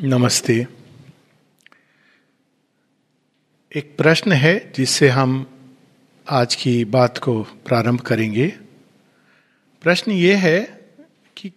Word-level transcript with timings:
नमस्ते। 0.00 0.66
एक 3.76 3.96
प्रश्न 3.96 4.32
है 4.32 4.72
जिससे 4.76 5.08
हम 5.08 5.46
आज 6.30 6.54
की 6.54 6.84
बात 6.84 7.18
को 7.18 7.42
प्रारंभ 7.42 8.00
करेंगे। 8.00 8.48
प्रश्न 9.82 10.12
ये 10.12 10.34
है 10.34 10.80
कि 11.36 11.48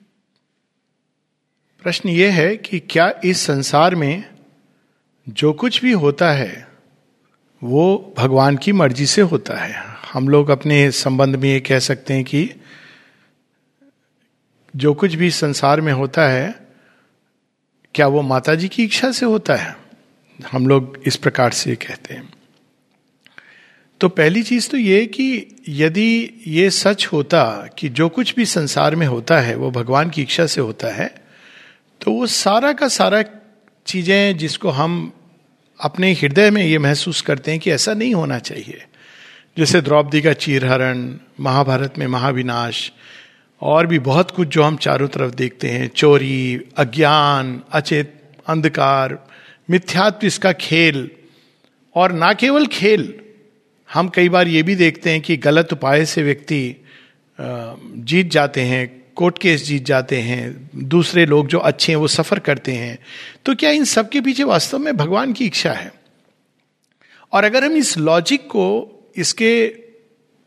प्रश्न 1.84 2.10
ये 2.10 2.30
है 2.30 2.58
कि 2.58 2.80
क्या 2.80 3.14
इस 3.26 3.42
संसार 3.42 3.96
में 3.96 4.30
जो 5.30 5.54
कुछ 5.54 5.82
भी 5.82 5.92
होता 5.92 6.32
है, 6.32 6.68
वो 7.64 8.14
भगवान 8.18 8.58
की 8.58 8.72
मर्ज़ी 8.72 9.06
से 9.06 9.22
होता 9.22 9.58
है? 9.58 9.74
हम 10.14 10.30
लोग 10.30 10.50
अपने 10.50 10.92
संबंध 10.92 11.36
में 11.36 11.50
ये 11.50 11.60
कह 11.60 11.80
सकते 11.80 12.14
हैं 12.14 12.24
कि 12.24 12.52
जो 14.76 14.94
कुछ 14.94 15.14
भी 15.14 15.32
संसार 15.32 15.82
में 15.82 15.94
होता 15.94 16.30
है 16.30 16.67
क्या 17.96 18.08
वो 18.08 18.22
माता 18.22 18.56
जी 18.56 18.68
की 18.68 18.84
इच्छा 18.84 19.12
से 19.12 19.26
होता 19.26 19.56
है? 19.56 19.76
हम 20.52 20.68
लोग 20.68 20.98
इस 21.06 21.16
प्रकार 21.16 21.52
से 21.52 21.76
कहते 21.76 22.14
हैं। 22.14 22.30
तो 24.02 24.10
पहली 24.10 24.44
चीज़ 24.44 24.70
तो 24.70 24.78
ये 24.78 25.06
कि 25.06 25.28
यदि 25.70 26.44
ये 26.48 26.70
सच 26.70 27.06
होता 27.06 27.70
कि 27.80 27.90
जो 27.90 28.10
कुछ 28.10 28.34
भी 28.36 28.46
संसार 28.46 28.96
में 28.96 29.08
होता 29.08 29.40
है, 29.40 29.56
वो 29.56 29.72
भगवान 29.72 30.10
की 30.10 30.22
इच्छा 30.22 30.46
से 30.46 30.62
होता 30.62 30.88
है 30.88 31.08
तो 32.02 32.12
वो 32.12 32.28
सारा 32.28 32.74
का 32.74 32.88
सारा 32.88 33.24
चीज़ें 33.86 34.38
जिसको 34.38 34.70
हम 34.70 35.12
अपने 35.80 36.12
हृदय 36.14 36.52
में 36.52 36.64
ये 36.66 36.78
महसूस 36.78 37.22
करते 37.22 37.52
हैं 37.52 37.60
कि 37.60 37.72
ऐसा 37.72 37.94
नहीं 37.94 38.14
होना 38.16 38.40
चाहिए। 38.40 38.86
जैसे 39.58 39.82
द्रौपदी 39.82 40.22
का 40.22 40.34
चीरहरण, 40.34 41.14
महाभारत 41.40 41.98
में 41.98 42.08
महाविनाश 42.08 42.92
और 43.62 43.88
भी 43.88 44.00
बहुत 44.00 44.32
कुछ 44.32 44.48
जो 44.48 44.64
हम 44.64 44.78
चारों 44.78 45.08
तरफ़ 45.08 45.34
देखते 45.36 45.70
हैं। 45.70 45.88
चोरी, 45.88 46.62
अज्ञान, 46.78 47.62
अचेत, 47.72 48.14
अंधकार, 48.48 49.18
मिथ्यात्व 49.70 50.28
इसका 50.28 50.52
खेल 50.52 51.10
और 51.96 52.12
ना 52.12 52.34
केवल 52.34 52.68
खेल, 52.68 53.14
हम 53.90 54.10
कई 54.10 54.30
बार 54.30 54.48
ये 54.48 54.64
भी 54.64 54.76
देखते 54.76 55.10
हैं 55.10 55.22
कि 55.22 55.38
गलत 55.38 55.74
उपाय 55.74 56.06
से 56.06 56.24
व्यक्ति 56.24 56.76
जीत 57.40 58.32
जाते 58.32 58.62
हैं, 58.62 59.04
कोर्ट 59.16 59.38
केस 59.38 59.64
जीत 59.66 59.86
जाते 59.86 60.20
हैं, 60.22 60.70
दूसरे 60.76 61.26
लोग 61.26 61.48
जो 61.48 61.60
अच्छे 61.60 61.92
हैं 61.92 61.98
वो 61.98 62.08
सफ़र 62.08 62.40
करते 62.40 62.72
हैं। 62.72 62.98
तो 63.46 63.56
क्या 63.56 63.70
इन 63.70 63.86
सब 63.86 64.10
के 64.10 64.22
पीछे 64.22 64.44
वास्तव 64.44 64.80
में 64.80 64.96
भगवान 64.98 65.34
की 65.34 65.46
इच्छा 65.46 65.72
है? 65.72 65.92
और 67.32 67.44
अगर 67.44 67.64
हम 67.64 67.76
इस 67.78 67.98
लॉजिक 67.98 68.48
को, 68.48 68.66
इसके 69.16 69.68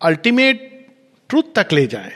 अल्टीमेट 0.00 0.86
ट्रूथ 1.30 1.42
तक 1.56 1.72
ले 1.72 1.86
जाएँ 1.86 2.12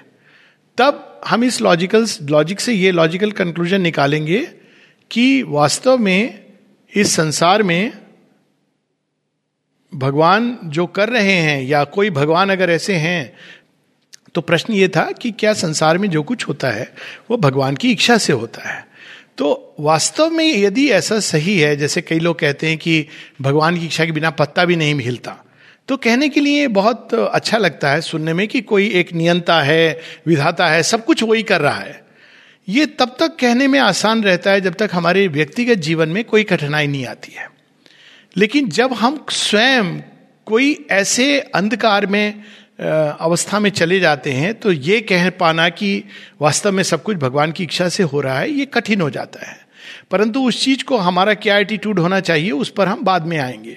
तब 0.78 1.20
हम 1.27 1.44
इस 1.44 1.61
लॉजिकल 1.61 2.06
लॉजिक 2.22 2.61
से 2.61 2.72
ये 2.72 2.91
लॉजिकल 2.91 3.30
कंक्लूजन 3.30 3.80
निकालेंगे 3.80 4.41
कि 5.11 5.42
वास्तव 5.42 5.98
में 5.98 6.44
इस 6.94 7.14
संसार 7.17 7.62
में 7.62 7.92
भगवान 9.95 10.58
जो 10.64 10.86
कर 10.86 11.08
रहे 11.08 11.33
हैं 11.33 11.62
या 11.62 11.84
कोई 11.84 12.11
भगवान 12.11 12.50
अगर 12.50 12.70
ऐसे 12.70 12.95
हैं 12.95 13.36
तो 14.34 14.41
प्रश्न 14.41 14.72
ये 14.72 14.89
था 14.89 15.12
कि 15.12 15.30
क्या 15.30 15.52
संसार 15.52 15.98
में 15.98 16.11
जो 16.11 16.22
कुछ 16.22 16.48
होता 16.48 16.70
है, 16.70 16.95
वो 17.30 17.36
भगवान 17.36 17.77
की 17.77 17.92
इच्छा 17.92 18.19
से 18.19 18.33
होता 18.33 18.70
है। 18.70 18.86
तो 19.39 19.75
वास्तव 19.80 20.30
में 20.30 20.58
यदि 20.58 20.91
ऐसा 20.91 21.20
सही 21.20 21.58
है, 21.58 21.77
जैसे 21.77 22.02
कई 22.02 22.19
लोग 22.19 22.39
कहते 22.39 22.69
हैं 22.69 22.78
कि 22.78 23.08
भगवान 23.41 23.78
की 23.78 23.86
इच्छा 23.86 24.05
के 24.05 24.12
बिना 24.12 24.30
पत्ता 24.30 24.64
भी 24.64 24.77
नहीं 24.77 24.95
हिलता 24.95 25.45
तो 25.88 25.96
कहने 25.96 26.28
के 26.28 26.40
लिए 26.40 26.66
बहुत 26.68 27.14
अच्छा 27.14 27.58
लगता 27.58 27.90
है 27.90 28.00
सुनने 28.00 28.32
में 28.32 28.48
कि 28.48 28.60
कोई 28.60 28.88
एक 28.90 29.12
नियंता 29.12 29.60
है, 29.62 30.00
विधाता 30.27 30.66
है, 30.66 30.82
सब 30.82 31.04
कुछ 31.04 31.22
वही 31.22 31.42
कर 31.42 31.60
रहा 31.60 31.80
है। 31.80 32.02
ये 32.68 32.86
तब 32.86 33.16
तक 33.18 33.36
कहने 33.40 33.66
में 33.68 33.78
आसान 33.80 34.22
रहता 34.22 34.50
है 34.50 34.60
जब 34.60 34.74
तक 34.74 34.90
हमारे 34.92 35.27
व्यक्तिगत 35.28 35.78
जीवन 35.78 36.08
में 36.08 36.24
कोई 36.24 36.44
कठिनाई 36.44 36.86
नहीं 36.86 37.06
आती 37.06 37.32
है। 37.32 37.48
लेकिन 38.36 38.68
जब 38.68 38.92
हम 38.92 39.24
स्वयं 39.30 39.98
कोई 40.46 40.86
ऐसे 40.90 41.38
अंधकार 41.40 42.06
में 42.06 42.45
अवस्था 43.20 43.58
में 43.61 43.70
चले 43.70 44.01
जाते 44.01 44.33
हैं 44.33 44.55
तो 44.55 44.72
ये 44.72 45.01
कह 45.01 45.30
पाना 45.30 45.68
कि 45.68 46.05
वास्तव 46.40 46.72
में 46.72 46.83
सब 46.83 47.02
कुछ 47.02 47.16
भगवान 47.16 47.52
की 47.52 47.64
इच्छा 47.64 47.89
से 47.89 48.02
हो 48.02 48.20
रहा 48.20 48.39
है, 48.39 48.51
ये 48.51 48.64
कठिन 48.64 49.01
हो 49.01 49.11
जाता 49.11 49.46
है। 49.46 49.56
परंतु 50.11 50.40
उस 50.40 50.64
चीज़ 50.64 50.84
को 50.84 50.96
हमारा 50.96 51.34
क्या 51.34 51.58
एटीट्यूड 51.58 51.98
होना 51.98 52.20
चाहिए, 52.20 52.51
उस 52.51 52.70
पर 52.70 52.89
हम 52.89 53.02
बाद 53.02 53.27
में 53.27 53.39
आएँगे। 53.39 53.77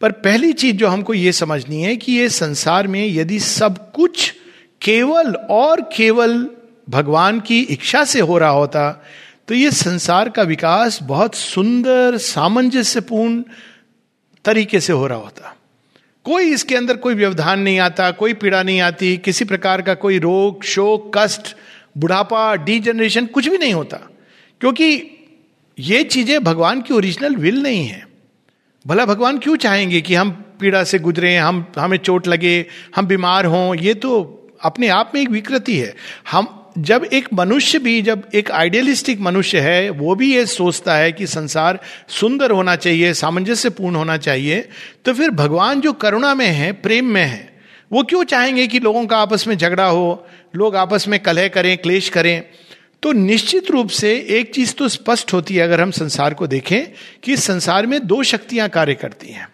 पर 0.00 0.12
पहली 0.12 0.52
चीज़ 0.52 0.76
जो 0.76 0.88
हमको 0.88 1.14
ये 1.14 1.32
समझनी 1.32 1.82
है 1.82 1.96
कि 1.96 2.12
ये 2.12 2.28
संसार 2.28 2.86
में 2.86 3.06
यदि 3.06 3.38
सब 3.40 3.90
कुछ 3.92 4.30
केवल 4.82 5.34
और 5.50 5.80
केवल 5.96 6.46
भगवान 6.90 7.40
की 7.40 7.60
इच्छा 7.60 8.04
से 8.04 8.20
हो 8.20 8.38
रहा 8.38 8.50
होता 8.50 8.90
तो 9.48 9.54
ये 9.54 9.70
संसार 9.70 10.28
का 10.28 10.42
विकास 10.42 10.98
बहुत 11.02 11.34
सुंदर, 11.34 12.16
सामंजस्यपूर्ण 12.16 13.42
तरीके 14.44 14.80
से 14.80 14.92
हो 14.92 15.06
रहा 15.06 15.18
होता। 15.18 15.54
कोई 16.26 16.50
इसके 16.52 16.76
अंदर 16.76 16.96
कोई 16.96 17.14
व्यवधान 17.14 17.60
नहीं 17.60 17.78
आता, 17.78 18.10
कोई 18.10 18.34
पीड़ा 18.34 18.62
नहीं 18.62 18.80
आती, 18.80 19.16
किसी 19.16 19.44
प्रकार 19.44 19.82
का 19.82 19.94
कोई 19.94 20.18
रोग, 20.18 20.64
शोक, 20.64 21.10
कष्ट, 21.16 21.54
बुढ़ापा 21.98 22.54
डी 22.56 22.78
जनरेशन 22.80 23.26
कुछ 23.26 23.48
भी 23.48 23.58
नहीं 23.58 23.74
होता, 23.74 23.96
क्योंकि 24.60 24.88
ये 25.78 26.02
चीज़ें 26.04 26.42
भगवान 26.44 26.80
की 26.80 26.94
ओरिजिनल 26.94 27.36
विल 27.36 27.62
नहीं 27.62 27.86
है। 27.86 28.04
भला 28.86 29.04
भगवान 29.04 29.38
क्यों 29.38 29.56
चाहेंगे 29.56 30.00
कि 30.00 30.14
हम 30.14 30.30
पीड़ा 30.60 30.84
से 30.84 30.98
गुजरे, 30.98 31.36
हम, 31.36 31.66
हमें 31.78 31.98
चोट 31.98 32.28
लगे, 32.28 32.66
हम 32.96 33.06
बीमार 33.06 33.44
हों? 33.44 33.74
ये 33.74 33.94
तो 33.94 34.10
अपने 34.62 34.88
आप 34.88 35.12
में 35.14 35.20
एक 35.22 35.30
विकृति 35.30 35.78
है। 35.78 35.94
हम, 36.30 36.72
जब 36.78 37.04
एक 37.12 37.28
मनुष्य 37.34 37.78
भी, 37.78 38.02
जब 38.02 38.28
एक 38.34 38.50
आइडियलिस्टिक 38.50 39.20
मनुष्य 39.20 39.60
है, 39.60 39.90
वो 39.90 40.14
भी 40.14 40.34
ये 40.34 40.46
सोचता 40.46 40.94
है 40.94 41.12
कि 41.12 41.26
संसार 41.26 41.78
सुंदर 42.08 42.50
होना 42.50 42.76
चाहिए, 42.76 43.12
सामंजस्यपूर्ण 43.14 43.96
होना 43.96 44.16
चाहिए 44.16 44.68
तो 45.04 45.12
फिर 45.12 45.30
भगवान 45.30 45.80
जो 45.80 45.92
करुणा 45.92 46.34
में 46.34 46.46
है, 46.46 46.72
प्रेम 46.72 47.06
में 47.06 47.24
है, 47.24 47.58
वो 47.92 48.02
क्यों 48.02 48.24
चाहेंगे 48.24 48.66
कि 48.66 48.80
लोगों 48.80 49.06
का 49.06 49.18
आपस 49.18 49.46
में 49.48 49.56
झगड़ा 49.56 49.86
हो, 49.86 50.26
लोग 50.56 50.76
आपस 50.76 51.08
में 51.08 51.20
कलह 51.20 51.48
करें, 51.48 51.76
क्लेश 51.78 52.08
करें? 52.08 52.42
तो 53.06 53.12
निश्चित 53.12 53.70
रूप 53.70 53.88
से 53.88 54.26
एक 54.30 54.54
चीज़ 54.54 54.74
तो 54.74 54.88
स्पष्ट 54.88 55.32
होती 55.32 55.54
है 55.54 55.62
अगर 55.62 55.80
हम 55.80 55.90
संसार 55.90 56.34
को 56.34 56.46
देखें 56.46 56.86
कि 57.22 57.36
संसार 57.36 57.86
में 57.86 58.06
दो 58.06 58.22
शक्तियाँ 58.22 58.68
कार्य 58.68 58.94
करती 58.94 59.28
हैं। 59.28 59.48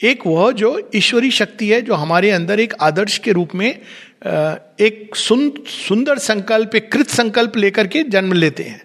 एक 0.00 0.26
वह 0.26 0.52
जो 0.52 0.90
ईश्वरी 0.94 1.30
शक्ति 1.30 1.68
है, 1.68 1.82
जो 1.82 1.94
हमारे 1.94 2.30
अंदर 2.30 2.60
एक 2.60 2.74
आदर्श 2.80 3.18
के 3.18 3.32
रूप 3.32 3.54
में 3.54 3.68
एक 3.68 5.10
सुन, 5.16 5.52
सुंदर 5.88 6.18
संकल्प, 6.18 6.74
एक 6.74 6.92
कृत 6.92 7.08
संकल्प 7.08 7.56
लेकर 7.56 7.86
के 7.86 8.02
जन्म 8.02 8.32
लेते 8.32 8.62
हैं। 8.62 8.82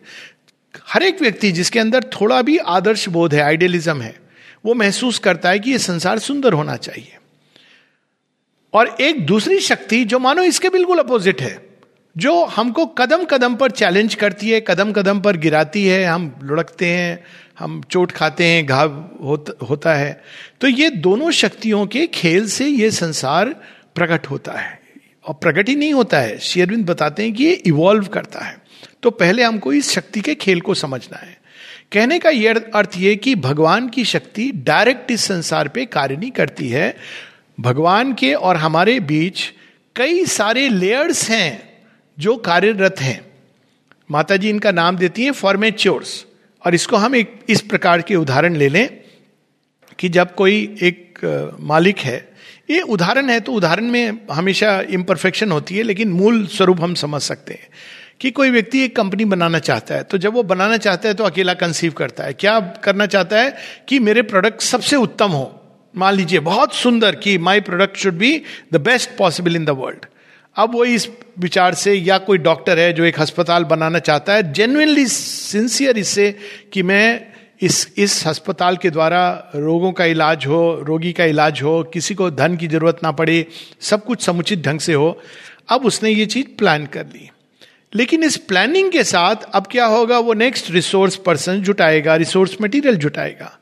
हर 0.87 1.03
एक 1.03 1.21
व्यक्ति 1.21 1.51
जिसके 1.51 1.79
अंदर 1.79 2.03
थोड़ा 2.03 2.41
भी 2.41 2.57
आदर्श 2.57 3.09
बोध 3.09 3.33
है, 3.33 3.41
आइडियलिज्म 3.41 4.01
है, 4.01 4.15
वो 4.65 4.73
महसूस 4.73 5.19
करता 5.19 5.49
है 5.49 5.59
कि 5.59 5.71
यह 5.71 5.77
संसार 5.77 6.19
सुंदर 6.19 6.53
होना 6.53 6.75
चाहिए। 6.75 7.17
और 8.73 8.95
एक 9.01 9.25
दूसरी 9.25 9.59
शक्ति, 9.61 10.05
जो 10.05 10.19
मानो 10.19 10.43
इसके 10.43 10.69
बिल्कुल 10.69 10.99
अपोजिट 10.99 11.41
है 11.41 11.70
जो 12.17 12.45
हमको 12.45 12.85
कदम 12.85 13.23
कदम 13.23 13.55
पर 13.55 13.71
चैलेंज 13.71 14.15
करती 14.15 14.49
है 14.49 14.61
कदम 14.61 14.91
कदम 14.91 15.19
पर 15.19 15.37
गिराती 15.37 15.87
है 15.87 16.05
हम 16.05 16.35
लुढ़कते 16.43 16.85
हैं 16.85 17.23
हम 17.59 17.83
चोट 17.91 18.11
खाते 18.11 18.45
हैं 18.45 18.65
घाव 18.65 19.09
होत, 19.23 19.57
होता 19.69 19.93
है। 19.93 20.23
तो 20.61 20.67
ये 20.67 20.89
दोनों 20.89 21.31
शक्तियों 21.31 21.85
के 21.85 22.07
खेल 22.07 22.47
से 22.47 22.67
ये 22.67 22.91
संसार 22.91 23.49
प्रकट 23.95 24.27
होता 24.27 24.51
है। 24.51 24.81
और 25.27 25.33
प्रकट 25.33 25.69
ही 25.69 25.75
नहीं 25.75 25.93
होता 25.93 26.19
है। 26.19 26.37
शेयरविंद 26.37 26.85
बताते 26.85 27.23
हैं 27.23 27.33
कि 27.33 27.43
ये 27.43 27.51
इवॉल्व 27.51 28.05
करता 28.05 28.39
है। 28.39 28.57
तो 29.03 29.11
पहले 29.11 29.43
हमको 29.43 29.73
इस 29.73 29.91
शक्ति 29.91 30.21
के 30.21 30.35
खेल 30.35 30.61
को 30.61 30.73
समझना 30.73 31.17
है। 31.17 31.41
कहने 31.91 32.19
का 32.19 32.29
यह 32.29 32.65
अर्थ 32.75 32.91
ये 32.97 33.15
कि 33.15 33.35
भगवान 33.35 33.89
की 33.89 34.05
शक्ति 34.05 34.51
डायरेक्ट 34.55 35.11
इस 35.11 35.21
संसार 35.21 35.67
पे 35.67 35.85
कार्य 35.85 36.17
नहीं 36.17 36.31
करती 36.31 36.69
है। 36.69 36.95
भगवान 37.59 38.13
के 38.13 38.33
और 38.33 38.57
हमारे 38.57 38.99
बीच 38.99 39.53
कई 39.95 40.25
सारे 40.25 40.69
लेयर्स 40.69 41.29
हैं। 41.29 41.70
जो 42.21 42.35
कार्यरत 42.45 42.99
हैं 43.01 43.19
माता 44.09 44.37
जी 44.37 44.49
इनका 44.49 44.71
नाम 44.71 44.97
देती 44.97 45.23
हैं 45.23 45.31
फॉर्मेच्योर्स। 45.33 46.25
और 46.63 46.75
इसको 46.75 46.97
हम 46.97 47.15
एक, 47.15 47.39
इस 47.49 47.61
प्रकार 47.61 48.01
के 48.01 48.15
उदाहरण 48.15 48.55
ले 48.55 48.67
लें 48.69 48.87
कि 49.99 50.09
जब 50.09 50.35
कोई 50.35 50.55
एक 50.81 51.57
मालिक 51.61 51.99
है, 51.99 52.17
ये 52.69 52.81
उदाहरण 52.81 53.29
है 53.29 53.39
तो 53.39 53.53
उदाहरण 53.53 53.85
में 53.85 54.19
हमेशा 54.31 54.79
इम्परफेक्शन 54.91 55.51
होती 55.51 55.77
है, 55.77 55.83
लेकिन 55.83 56.11
मूल 56.11 56.45
स्वरूप 56.47 56.81
हम 56.81 56.93
समझ 56.95 57.21
सकते 57.21 57.53
हैं 57.53 57.67
कि 58.21 58.31
कोई 58.31 58.49
व्यक्ति 58.49 58.83
एक 58.85 58.95
कंपनी 58.95 59.25
बनाना 59.25 59.59
चाहता 59.61 59.95
है 59.95 60.03
तो 60.03 60.17
जब 60.17 60.33
वो 60.33 60.43
बनाना 60.45 60.77
चाहता 60.77 61.07
है 61.07 61.13
तो 61.13 61.23
अकेला 61.23 61.53
कंसीव 61.55 61.91
करता 61.93 62.23
है। 62.23 62.33
क्या 62.35 62.59
करना 62.83 63.05
चाहता 63.07 63.39
है 63.39 63.55
कि 63.87 63.99
मेरे 64.01 64.21
प्रोडक्ट 64.23 64.61
सबसे 64.61 64.95
उत्तम 64.97 65.31
हो? 65.31 65.45
मान 65.93 66.13
लीजिए, 66.15 66.39
बहुत 66.41 66.73
सुंदर 66.75 67.15
कि 67.15 67.37
my 67.39 67.61
product 67.61 67.97
should 67.97 68.13
be 68.13 68.41
the 68.73 68.81
best 68.81 69.17
possible 69.17 69.55
in 69.55 69.65
the 69.65 69.69
world 69.77 70.05
अब 70.55 70.73
वो 70.73 70.85
इस 70.85 71.09
विचार 71.39 71.73
से 71.73 71.93
या 71.93 72.17
कोई 72.17 72.37
डॉक्टर 72.37 72.79
है 72.79 72.93
जो 72.93 73.03
एक 73.03 73.19
अस्पताल 73.19 73.63
बनाना 73.63 73.99
चाहता 73.99 74.33
है 74.33 74.53
जेन्यनली 74.53 75.07
सिंसियर 75.07 75.97
इससे 75.97 76.35
कि 76.73 76.83
मैं 76.83 77.27
इस 77.61 77.93
इस 77.97 78.27
अस्पताल 78.27 78.77
के 78.77 78.89
द्वारा 78.89 79.51
रोगों 79.55 79.91
का 79.91 80.05
इलाज 80.05 80.47
हो, 80.47 80.81
रोगी 80.83 81.13
का 81.13 81.25
इलाज 81.25 81.61
हो, 81.61 81.83
किसी 81.83 82.15
को 82.15 82.31
धन 82.31 82.55
की 82.55 82.67
ज़रूरत 82.67 82.99
ना 83.03 83.11
पड़े, 83.11 83.45
सब 83.81 84.05
कुछ 84.05 84.21
समुचित 84.21 84.65
ढंग 84.65 84.79
से 84.79 84.93
हो। 84.93 85.21
अब 85.69 85.85
उसने 85.85 86.09
ये 86.09 86.25
चीज़ 86.25 86.45
प्लान 86.57 86.85
कर 86.85 87.05
ली। 87.05 87.29
लेकिन 87.95 88.23
इस 88.23 88.37
प्लानिंग 88.37 88.91
के 88.91 89.03
साथ 89.03 89.35
अब 89.53 89.67
क्या 89.71 89.85
होगा, 89.85 90.19
वो 90.19 90.33
नेक्स्ट 90.33 90.71
रिसोर्स 90.71 91.15
पर्सन 91.15 91.61
जुटाएगा 91.61 92.15
रिसोर्स 92.15 92.57
मटेरियल 92.61 92.95
जुटाएगा। 92.95 93.59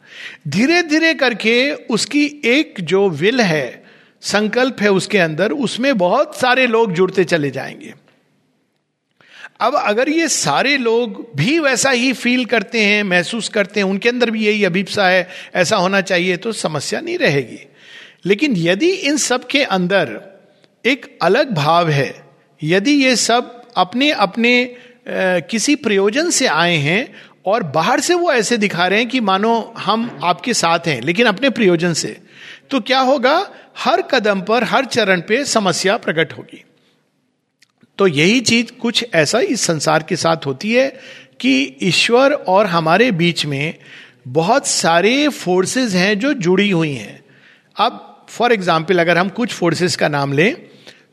धीरे 0.48 0.84
धीरे 0.84 1.14
करके 1.14 1.72
उसकी 1.72 2.42
एक 2.46 2.76
जो 2.82 3.10
विल 3.10 3.42
है 3.42 3.89
संकल्प 4.24 4.82
है 4.82 4.92
उसके 4.92 5.18
अंदर, 5.18 5.52
उसमें 5.52 5.98
बहुत 5.98 6.36
सारे 6.38 6.68
लोग 6.68 6.94
जुड़ते 6.94 7.24
चले 7.24 7.52
जाएँगे। 7.52 7.94
अब 9.62 9.76
अगर 9.76 10.10
ये 10.10 10.28
सारे 10.28 10.76
लोग 10.78 11.26
भी 11.36 11.58
वैसा 11.60 11.90
ही 11.90 12.12
फील 12.14 12.46
करते 12.46 12.82
हैं, 12.82 13.04
महसूस 13.04 13.50
करते 13.50 13.80
हैं, 13.80 13.88
उनके 13.88 14.10
अंदर 14.10 14.32
भी 14.32 14.46
यही 14.46 14.64
अभिप्सा 14.64 15.08
है, 15.08 15.28
ऐसा 15.56 15.78
होना 15.78 16.02
चाहिए 16.02 16.38
तो 16.38 16.52
समस्या 16.52 17.02
नहीं 17.02 17.18
रहेगी। 17.18 17.60
लेकिन 18.26 18.54
यदि 18.58 18.90
इन 18.90 19.18
सब 19.18 19.48
के 19.48 19.64
अंदर 19.64 20.20
एक 20.86 21.18
अलग 21.22 21.54
भाव 21.54 21.90
है, 21.90 22.14
यदि 22.64 22.92
ये 22.92 23.16
सब 23.16 23.62
अपने 23.78 24.12
अपने 24.12 24.76
किसी 25.10 25.76
प्रयोजन 25.76 26.30
से 26.30 26.48
आए 26.48 26.76
हैं, 26.76 27.14
और 27.46 27.64
बाहर 27.64 28.00
से 28.00 28.14
वो 28.14 28.32
ऐसे 28.32 28.58
दिखा 28.58 28.88
रहे 28.88 29.00
हैं 29.00 29.08
कि 29.10 29.20
मानो 29.20 29.74
हम 29.78 30.20
आपके 30.24 30.54
साथ 30.54 30.88
हैं, 30.88 31.02
लेकिन 31.02 31.28
अपने 31.28 31.50
प्रयोजन 31.50 31.94
से 31.94 32.18
तो 32.72 32.80
क्या 32.80 33.00
होगा? 33.00 33.40
हर 33.76 34.02
कदम 34.02 34.42
पर, 34.42 34.64
हर 34.64 34.86
चरण 34.86 35.22
पे 35.22 35.44
समस्या 35.46 35.98
प्रकट 35.98 36.34
होगी। 36.34 36.64
तो 38.00 38.08
यही 38.08 38.40
चीज़ 38.42 38.72
कुछ 38.72 39.06
ऐसा 39.14 39.40
इस 39.40 39.62
संसार 39.62 40.04
के 40.04 40.16
साथ 40.16 40.46
होती 40.46 40.74
है 40.74 40.88
कि 41.40 41.78
ईश्वर 41.84 42.34
और 42.34 42.66
हमारे 42.66 43.12
बीच 43.12 43.46
में 43.46 43.74
बहुत 44.28 44.68
सारे 44.68 45.28
फोर्सेस 45.28 45.94
हैं 45.94 46.18
जो 46.20 46.34
जुड़ी 46.36 46.70
हुई 46.70 46.94
हैं। 46.94 47.20
अब 47.76 48.26
फॉर 48.30 48.54
एग्ज़ाम्पल 48.54 49.00
अगर 49.00 49.18
हम 49.18 49.30
कुछ 49.30 49.54
फोर्सेस 49.54 49.96
का 49.96 50.08
नाम 50.08 50.34
लें 50.34 50.54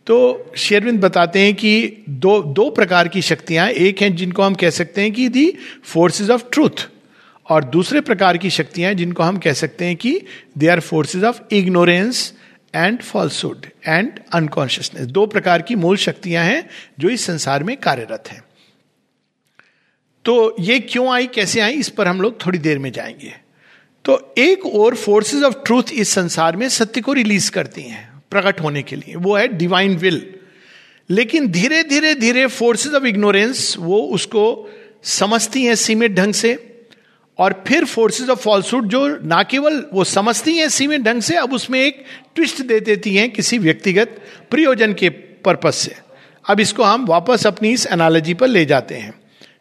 तो 0.07 0.17
शेरविंद 0.57 1.01
बताते 1.01 1.41
हैं 1.41 1.55
कि 1.55 2.05
दो 2.09 2.41
दो 2.43 2.69
प्रकार 2.71 3.09
की 3.09 3.23
शक्तियाँ 3.23 3.69
एक 3.69 4.03
हैं 4.03 4.15
जिनको 4.17 4.43
हम 4.43 4.55
कह 4.55 4.71
सकते 4.71 5.01
हैं 5.01 5.13
कि 5.13 5.29
दी 5.29 5.53
फोर्सेस 5.85 6.31
ऑफ़ 6.31 6.45
ट्रूथ 6.53 6.87
और 7.47 7.65
दूसरे 7.65 8.01
प्रकार 8.01 8.37
की 8.37 8.51
शक्तियाँ 8.51 8.93
जिनको 8.95 9.23
हम 9.23 9.39
कह 9.39 9.53
सकते 9.53 9.85
हैं 9.85 9.97
कि 9.97 10.21
they 10.59 10.69
are 10.69 10.81
forces 10.81 11.25
of 11.25 11.41
ignorance 11.53 12.33
and 12.77 13.03
falsehood 13.03 13.67
and 13.87 14.19
unconsciousness 14.33 15.07
दो 15.07 15.27
प्रकार 15.27 15.63
की 15.63 15.75
मूल 15.75 15.97
शक्तियाँ 15.97 16.45
हैं 16.45 16.69
जो 16.99 17.09
इस 17.09 17.25
संसार 17.25 17.65
में 17.65 17.77
कार्यरत 17.77 18.25
हैं। 18.29 18.43
तो 20.25 20.57
ये 20.61 20.81
क्यों 20.81 21.09
आई, 21.09 21.27
कैसे 21.27 21.61
आई, 21.61 21.73
इस 21.73 21.89
पर 21.89 22.09
हम 22.09 22.21
लोग 22.21 22.47
थोड़ी 22.47 22.59
देर 22.59 22.79
में 22.79 22.93
जाएँगे। 22.93 23.35
तो 24.05 24.35
एक 24.39 24.67
और 24.67 24.95
फोर्सेस 24.95 25.43
ऑफ़ 25.43 25.55
ट्रूथ 25.67 25.83
इस 25.93 26.09
संसार 26.09 26.57
में 26.57 26.69
सत्य 26.69 27.01
को 27.01 27.13
रिलीज़ 27.13 27.51
करती 27.51 27.83
हैं, 27.83 28.23
प्रकट 28.31 28.61
होने 28.61 28.83
के 28.83 28.97
लिए। 28.97 29.15
वो 29.15 29.37
है 29.37 29.49
डिवाइन 29.49 29.97
विल 29.97 30.35
लेकिन 31.11 31.49
धीरे 31.49 31.83
धीरे 31.85 32.15
धीरे 32.15 32.47
फोर्सेस 32.47 32.93
ऑफ़ 32.93 33.05
इग्नोरेंस 33.05 33.77
वो 33.79 33.99
उसको 33.99 34.71
समझती 35.03 35.65
हैं 35.65 35.75
सीमित 35.75 36.13
ढंग 36.13 36.35
से। 36.35 36.76
और 37.39 37.65
फिर 37.67 37.85
फोर्सेस 37.85 38.29
ऑफ़ 38.29 38.39
फॉल्सूट 38.39 38.85
जो 38.85 39.07
ना 39.25 39.43
केवल 39.43 39.85
वो 39.93 40.05
समझती 40.05 40.57
हैं 40.57 40.69
सीमित 40.69 41.01
ढंग 41.01 41.23
से, 41.23 41.37
अब 41.37 41.53
उसमें 41.53 41.81
एक 41.81 42.05
ट्विस्ट 42.35 42.63
दे 42.63 42.81
देती 42.81 43.17
हैं 43.17 43.31
किसी 43.31 43.59
व्यक्तिगत 43.59 44.21
प्रयोजन 44.51 44.93
के 44.93 45.09
पर्पज 45.09 45.73
से। 45.73 45.95
अब 46.51 46.61
इसको 46.61 46.83
हम 46.83 47.07
वापस 47.07 47.47
अपनी 47.47 47.71
इस 47.71 47.87
एनालॉजी 47.87 48.35
पर 48.35 48.49
ले 48.49 48.65
जाते 48.65 48.95
हैं 48.95 49.15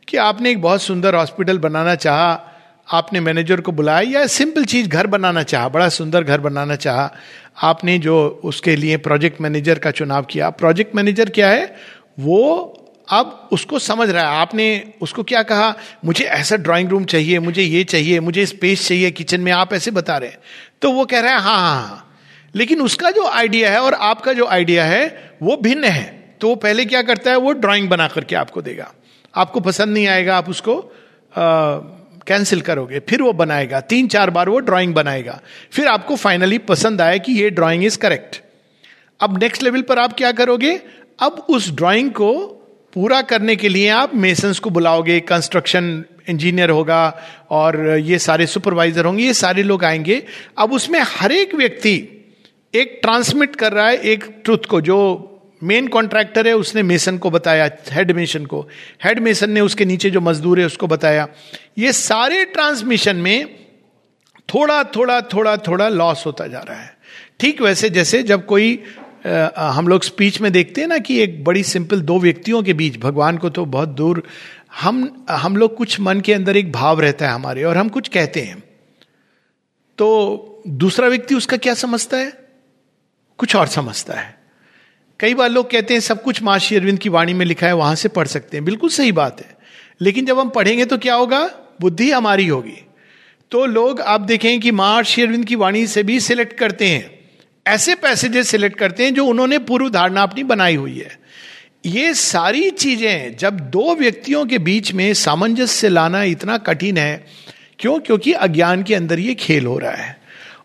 कि 0.08 0.18
आपने 0.18 0.52
एक 0.52 0.62
बहुत 0.62 0.82
सुंदर 0.82 1.16
हॉस्पिटल 1.16 1.58
बनाना 1.58 1.96
चाहा, 1.96 2.52
आपने 2.92 3.20
मैनेजर 3.20 3.62
को 3.62 3.72
बुलाया 3.72 4.20
या 4.20 4.28
सिंपल 4.28 4.66
चीज़ 4.66 4.88
घर 4.88 5.08
बनाना 5.08 5.44
चाहा, 5.44 5.70
बड़ा 5.70 5.90
सुंदर 5.90 6.24
घर 6.24 6.40
बनाना 6.40 6.76
चाहा, 6.76 7.14
आपने 7.62 7.98
जो 7.98 8.42
उसके 8.44 8.76
लिए 8.76 8.98
प्रोजेक्ट 8.98 9.42
मैनेजर 9.42 9.80
का 9.80 9.92
चुनाव 9.92 10.24
किया। 10.24 10.50
प्रोजेक्ट 10.50 10.96
मैनेजर 10.96 11.30
क्या 11.30 11.50
है? 11.50 11.76
वो 12.20 12.82
अब 13.10 13.50
उसको 13.52 13.80
समझ 13.80 14.10
रहा 14.10 14.24
है। 14.24 14.38
आपने 14.38 14.94
उसको 15.02 15.24
क्या 15.24 15.44
कहा? 15.44 15.74
मुझे 16.06 16.26
ऐसा 16.26 16.56
ड्राइंग 16.56 16.90
रूम 16.90 17.06
चाहिए, 17.06 17.40
मुझे 17.40 17.62
ये 17.62 17.84
चाहिए, 17.84 18.20
मुझे 18.20 18.46
स्पेस 18.46 18.88
चाहिए 18.88 19.12
किचन 19.12 19.42
में 19.42 19.52
आप 19.52 19.74
ऐसे 19.74 19.92
बता 19.92 20.18
रहे 20.18 20.30
हैं। 20.30 20.38
तो 20.82 20.92
वो 20.92 21.06
कह 21.06 21.20
रहा 21.20 21.34
है 21.34 21.42
हाँ 21.42 21.60
हाँ 21.60 21.88
हाँ। 21.88 22.20
लेकिन 22.56 22.82
उसका 22.82 23.12
जो 23.12 23.28
आइडिया 23.28 23.72
है 23.72 23.80
और 23.80 23.94
आपका 23.94 24.34
जो 24.34 24.48
आइडिया 24.48 24.86
है, 24.86 25.34
वो 25.44 25.58
भिन्न 25.58 25.84
है। 25.84 26.38
तो 26.42 26.50
वो 26.50 26.56
पहले 26.56 26.86
क्या 26.86 27.02
करता 27.02 27.32
है? 27.32 27.38
वो 27.38 27.52
ड्राइंग 27.52 27.90
बना 27.90 28.08
करके 28.08 28.36
आपको 28.36 28.62
देगा। 28.62 28.92
आपको 29.36 29.60
पसंद 29.60 29.94
नहीं 29.94 30.08
आएगा, 30.08 30.38
आप 30.38 30.50
उसको 30.50 30.94
कैंसिल 32.28 32.62
करोगे। 32.62 33.00
फिर 33.00 33.22
वो 33.22 33.34
बनाएगा। 33.34 33.80
तीन, 33.80 34.08
चार 34.08 34.30
बार 34.30 34.50
वो 34.50 34.60
ड्राइंग 34.60 34.94
बनाएगा। 34.94 35.40
फिर 35.72 35.88
आपको 35.88 36.16
फाइनली 36.16 36.58
पसंद 36.58 37.02
आया 37.02 37.18
कि 37.18 37.34
ये 37.34 37.50
ड्राइंग 37.50 37.86
इज़ 37.86 37.98
करेक्ट 37.98 38.42
अब 39.20 39.38
नेक्स्ट 39.44 39.64
लेवल 39.64 39.82
पर 39.82 40.00
आप 40.00 40.14
क्या 40.14 40.32
करोगे? 40.32 40.82
अब 41.20 41.46
उस 41.50 41.72
ड्राइंग 41.72 42.12
को 42.12 42.55
पूरा 42.96 43.22
करने 43.22 43.56
के 43.56 43.70
लिए 43.70 43.90
आप 43.90 44.16
मेसन्स 44.16 44.60
को 44.60 44.70
बुलाओगे 44.70 45.20
कंस्ट्रक्शन 45.20 46.06
इंजीनियर 46.30 46.70
होगा 46.70 47.20
और 47.50 47.98
ये 47.98 48.20
सारे 48.20 48.48
सुपरवाइजर 48.48 49.06
होंगे, 49.06 49.24
ये 49.24 49.34
सारे 49.34 49.64
लोग 49.64 49.84
आएँगे। 49.84 50.24
अब 50.58 50.74
उसमें 50.74 51.00
हर 51.04 51.32
एक 51.32 51.56
व्यक्ति 51.56 52.08
एक 52.76 53.00
ट्रांसमिट 53.02 53.56
कर 53.56 53.74
रहा 53.74 53.88
है 53.88 53.98
एक 53.98 54.42
ट्रुथ 54.46 54.66
को, 54.70 54.82
जो 54.82 55.32
मेन 55.64 55.88
कॉन्ट्रैक्टर 55.88 56.48
है, 56.48 56.54
उसने 56.54 56.84
मेसन 56.84 57.18
को 57.18 57.32
बताया 57.32 57.70
हेड 57.92 58.12
मेसन 58.12 58.46
को। 58.46 58.68
हेड 59.04 59.20
मेसन 59.20 59.50
ने 59.50 59.62
उसके 59.62 59.86
नीचे 59.86 60.10
जो 60.10 60.22
मजदूर 60.22 60.60
है, 60.60 60.66
उसको 60.66 60.88
बताया। 60.88 61.28
ये 61.78 61.94
सारे 61.94 62.46
ट्रांसमिशन 62.46 63.16
में 63.16 63.56
थोड़ा 64.54 64.84
थोड़ा 64.84 65.22
थोड़ा 65.22 65.58
थोड़ा 65.58 65.90
लॉस 65.90 66.26
होता 66.26 66.48
जा 66.48 66.60
रहा 66.60 66.82
है। 66.82 66.98
ठीक 67.40 67.62
वैसे 67.62 67.90
जैसे 67.90 68.24
जब 68.24 68.46
कोई 68.46 68.84
हम 69.58 69.88
लोग 69.88 70.04
स्पीच 70.04 70.42
में 70.42 70.52
देखते 70.52 70.82
हैं 70.82 70.88
ना 70.88 70.98
कि 70.98 71.20
एक 71.20 71.44
बड़ी 71.44 71.64
सिंपल 71.64 72.02
दो 72.02 72.20
व्यक्तियों 72.20 72.64
के 72.64 72.74
बीच, 72.74 72.98
भगवान 72.98 73.38
को 73.38 73.50
तो 73.50 73.66
बहुत 73.66 73.90
दूर, 73.90 74.24
हम 74.82 75.26
हम 75.32 75.58
लोग 75.58 75.76
कुछ 75.76 76.00
मन 76.00 76.22
के 76.22 76.34
अंदर 76.34 76.58
एक 76.58 76.72
भाव 76.72 77.00
रहता 77.00 77.28
है 77.28 77.34
हमारे, 77.34 77.64
और 77.64 77.78
हम 77.78 77.90
कुछ 77.90 78.08
कहते 78.08 78.42
हैं। 78.42 78.64
तो 79.98 80.64
दूसरा 80.68 81.08
व्यक्ति 81.08 81.36
उसका 81.36 81.58
क्या 81.58 81.74
समझता 81.74 82.18
है? 82.18 82.34
कुछ 83.38 83.56
और 83.56 83.68
समझता 83.68 84.14
है। 84.14 84.40
कई 85.20 85.34
बार 85.34 85.50
लोग 85.50 85.72
कहते 85.72 85.94
हैं, 85.94 86.02
सब 86.02 86.24
कुछ 86.24 86.44
महर्षि 86.44 86.76
अरविंद 86.76 87.00
की 87.00 87.10
वाणी 87.10 87.34
में 87.34 87.46
लिखा 87.46 87.68
है, 87.68 87.74
वहाँ 87.74 87.96
से 87.96 88.10
पढ़ 88.10 88.28
सकते 88.28 88.58
हैं। 88.58 88.66
बिल्कुल 88.66 88.90
सही 88.90 89.12
बात 89.12 89.42
है। 89.42 89.58
लेकिन 90.02 90.26
जब 90.26 90.40
हम 90.40 90.50
पढ़ेंगे 90.50 90.86
तो 90.86 90.98
क्या 90.98 91.16
होगा? 91.16 91.50
बुद्धि 91.82 92.12
हमारी 92.12 92.48
होगी। 92.48 92.86
तो 93.52 93.66
लोग, 93.66 94.02
आप 94.02 94.22
देखें 94.22 94.60
कि 94.60 94.72
महर्षि 94.72 95.22
अरविंद 95.22 95.46
की 95.46 95.56
वाणी 95.56 95.88
से 95.88 96.04
भी 96.04 96.20
सिलेक्ट 96.20 96.54
करते 96.54 96.88
हैं। 96.88 97.15
ऐसे 97.66 97.96
पैसेजेस 97.96 98.50
सिलेक्ट 98.50 98.78
करते 98.78 99.04
हैं 99.04 99.14
जो 99.14 99.26
उन्होंने 99.26 99.58
पूर्व 99.60 99.90
धारणा 99.90 100.24
अपनी 100.24 100.44
बनाई 100.46 100.76
हुई 100.76 100.98
है। 100.98 101.18
ये 101.86 102.14
सारी 102.14 102.70
चीज़ें 102.72 103.36
जब 103.38 103.60
दो 103.72 103.96
व्यक्तियों 103.96 104.46
के 104.46 104.58
बीच 104.60 104.92
में 104.94 105.14
सामंजस्य 105.14 105.90
लाना 105.90 106.24
इतना 106.26 106.58
कठिन 106.60 106.98
है, 106.98 107.26
क्यों? 107.80 108.00
क्योंकि 108.00 108.34
अज्ञान 108.34 108.84
के 108.84 108.96
अंदर 108.96 109.20
ये 109.20 109.34
खेल 109.36 109.66
हो 109.66 109.78
रहा 109.78 109.92
है। 109.94 110.18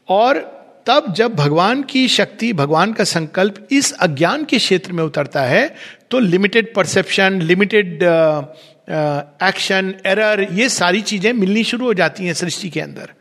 और 0.08 0.38
तब 0.86 1.12
जब 1.14 1.34
भगवान 1.36 1.82
की 1.82 2.06
शक्ति, 2.08 2.52
भगवान 2.52 2.92
का 2.92 3.04
संकल्प 3.04 3.68
इस 3.72 3.92
अज्ञान 3.92 4.44
के 4.44 4.58
क्षेत्र 4.58 4.92
में 4.92 5.02
उतरता 5.04 5.42
है 5.42 5.74
तो 6.10 6.18
limited 6.18 6.72
perception 6.74 7.40
limited 7.42 8.02
action 9.42 9.94
error 10.06 10.46
ये 10.52 10.68
सारी 10.68 11.00
चीज़ें 11.02 11.32
मिलनी 11.32 11.64
शुरू 11.64 11.86
हो 11.86 11.94
जाती 11.94 12.26
हैं 12.26 12.34
सृष्टि 12.34 12.70
के 12.70 12.80
अंदर। 12.80 13.12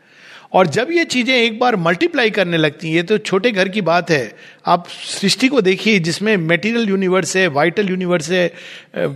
और 0.52 0.66
जब 0.66 0.88
ये 0.90 1.04
चीज़ें 1.04 1.34
एक 1.34 1.58
बार 1.58 1.76
मल्टीप्लाई 1.76 2.30
करने 2.30 2.56
लगती 2.56 2.88
हैं, 2.88 2.94
ये 2.94 3.02
तो 3.02 3.18
छोटे 3.20 3.50
घर 3.52 3.68
की 3.68 3.80
बात 3.82 4.10
है। 4.10 4.32
आप 4.66 4.88
सृष्टि 4.88 5.48
को 5.48 5.60
देखिए, 5.60 5.98
जिसमें 6.00 6.36
मेटीरियल 6.36 6.88
यूनिवर्स 6.88 7.36
है 7.36 7.46
वाइटल 7.48 7.88
यूनिवर्स 7.88 8.30
है 8.30 8.52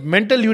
मेंटल 0.05 0.47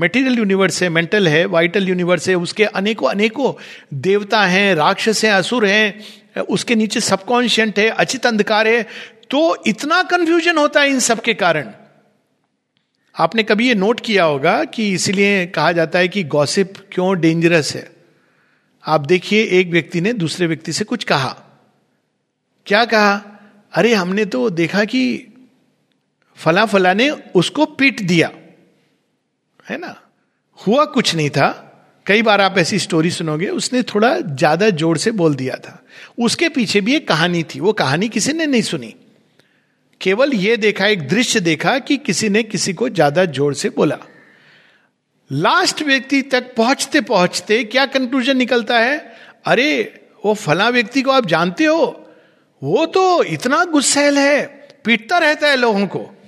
मेटीरियल 0.00 0.38
यूनिवर्स 0.38 0.82
है 0.82 0.88
मेंटल 0.90 1.28
है 1.28 1.44
वाइटल 1.46 1.88
यूनिवर्स 1.88 2.28
है, 2.28 2.34
उसके 2.36 2.64
अनेकों 2.64 3.10
अनेकों 3.10 3.52
देवता 4.00 4.44
हैं, 4.46 4.74
राक्षस 4.74 5.24
हैं, 5.24 5.32
असुर 5.32 5.66
हैं 5.66 6.42
उसके 6.42 6.74
नीचे 6.74 7.00
सबकॉन्शियंट 7.02 7.78
है, 7.78 7.88
अचित 7.90 8.26
अंधकार 8.26 8.68
है 8.68 8.82
तो 9.30 9.62
इतना 9.66 10.02
कंफ्यूजन 10.04 10.58
होता 10.58 10.80
है 10.80 10.90
इन 10.90 10.98
सब 11.00 11.20
के 11.20 11.34
कारण। 11.36 11.70
आपने 13.14 13.42
कभी 13.42 13.68
ये 13.68 13.74
नोट 13.76 14.00
किया 14.00 14.24
होगा 14.24 14.62
कि 14.66 14.92
इसीलिए 14.94 15.46
कहा 15.48 15.72
जाता 15.72 15.98
है 15.98 16.08
कि 16.08 16.22
गॉसिप 16.24 16.74
क्यों 16.92 17.18
डेंजरस 17.20 17.74
है? 17.76 17.99
आप 18.86 19.00
देखिए, 19.00 19.44
एक 19.44 19.68
व्यक्ति 19.68 20.00
ने 20.00 20.12
दूसरे 20.12 20.46
व्यक्ति 20.46 20.72
से 20.72 20.84
कुछ 20.84 21.04
कहा। 21.04 21.36
क्या 22.66 22.84
कहा? 22.84 23.14
अरे, 23.72 23.94
हमने 23.94 24.24
तो 24.24 24.50
देखा 24.50 24.84
कि 24.84 25.26
फला 26.36 26.66
फला 26.66 26.94
ने 26.94 27.10
उसको 27.10 27.66
पीट 27.66 28.02
दिया। 28.02 28.30
है 29.70 29.78
ना? 29.78 30.00
हुआ 30.66 30.84
कुछ 30.84 31.14
नहीं 31.14 31.30
था। 31.30 31.66
कई 32.06 32.22
बार 32.22 32.40
आप 32.40 32.58
ऐसी 32.58 32.78
स्टोरी 32.78 33.10
सुनोगे, 33.10 33.48
उसने 33.48 33.82
थोड़ा 33.82 34.18
ज़्यादा 34.18 34.70
ज़ोर 34.70 34.98
से 34.98 35.10
बोल 35.10 35.34
दिया 35.34 35.56
था। 35.56 35.82
उसके 36.18 36.48
पीछे 36.48 36.80
भी 36.80 36.94
एक 36.94 37.08
कहानी 37.08 37.42
थी। 37.42 37.60
वो 37.60 37.72
कहानी 37.72 38.08
किसी 38.08 38.32
ने 38.32 38.46
नहीं 38.46 38.62
सुनी। 38.62 38.94
केवल 40.00 40.34
यह 40.34 40.56
देखा, 40.56 40.86
एक 40.86 41.08
दृश्य 41.08 41.40
देखा 41.40 41.78
कि 41.78 41.96
किसी 41.96 42.28
ने 42.28 42.42
किसी 42.42 42.72
को 42.72 42.88
ज़्यादा 42.88 43.24
ज़ोर 43.24 43.54
से 43.54 43.70
बोला। 43.70 43.98
लास्ट 45.32 45.82
व्यक्ति 45.82 46.22
तक 46.22 46.54
पहुँचते 46.54 47.00
पहुँचते 47.00 47.64
क्या 47.64 47.86
कंक्लूजन 47.86 48.36
निकलता 48.36 48.78
है? 48.78 49.16
अरे, 49.44 50.00
वो 50.24 50.34
फला 50.34 50.68
व्यक्ति 50.68 51.02
को 51.02 51.10
आप 51.10 51.26
जानते 51.26 51.64
हो? 51.64 52.10
वो 52.62 52.86
तो 52.86 53.22
इतना 53.22 53.64
गुस्सेल 53.64 54.18
है, 54.18 54.46
पीटता 54.84 55.18
रहता 55.18 55.48
है 55.48 55.56
लोगों 55.56 55.86
को। 55.86 56.22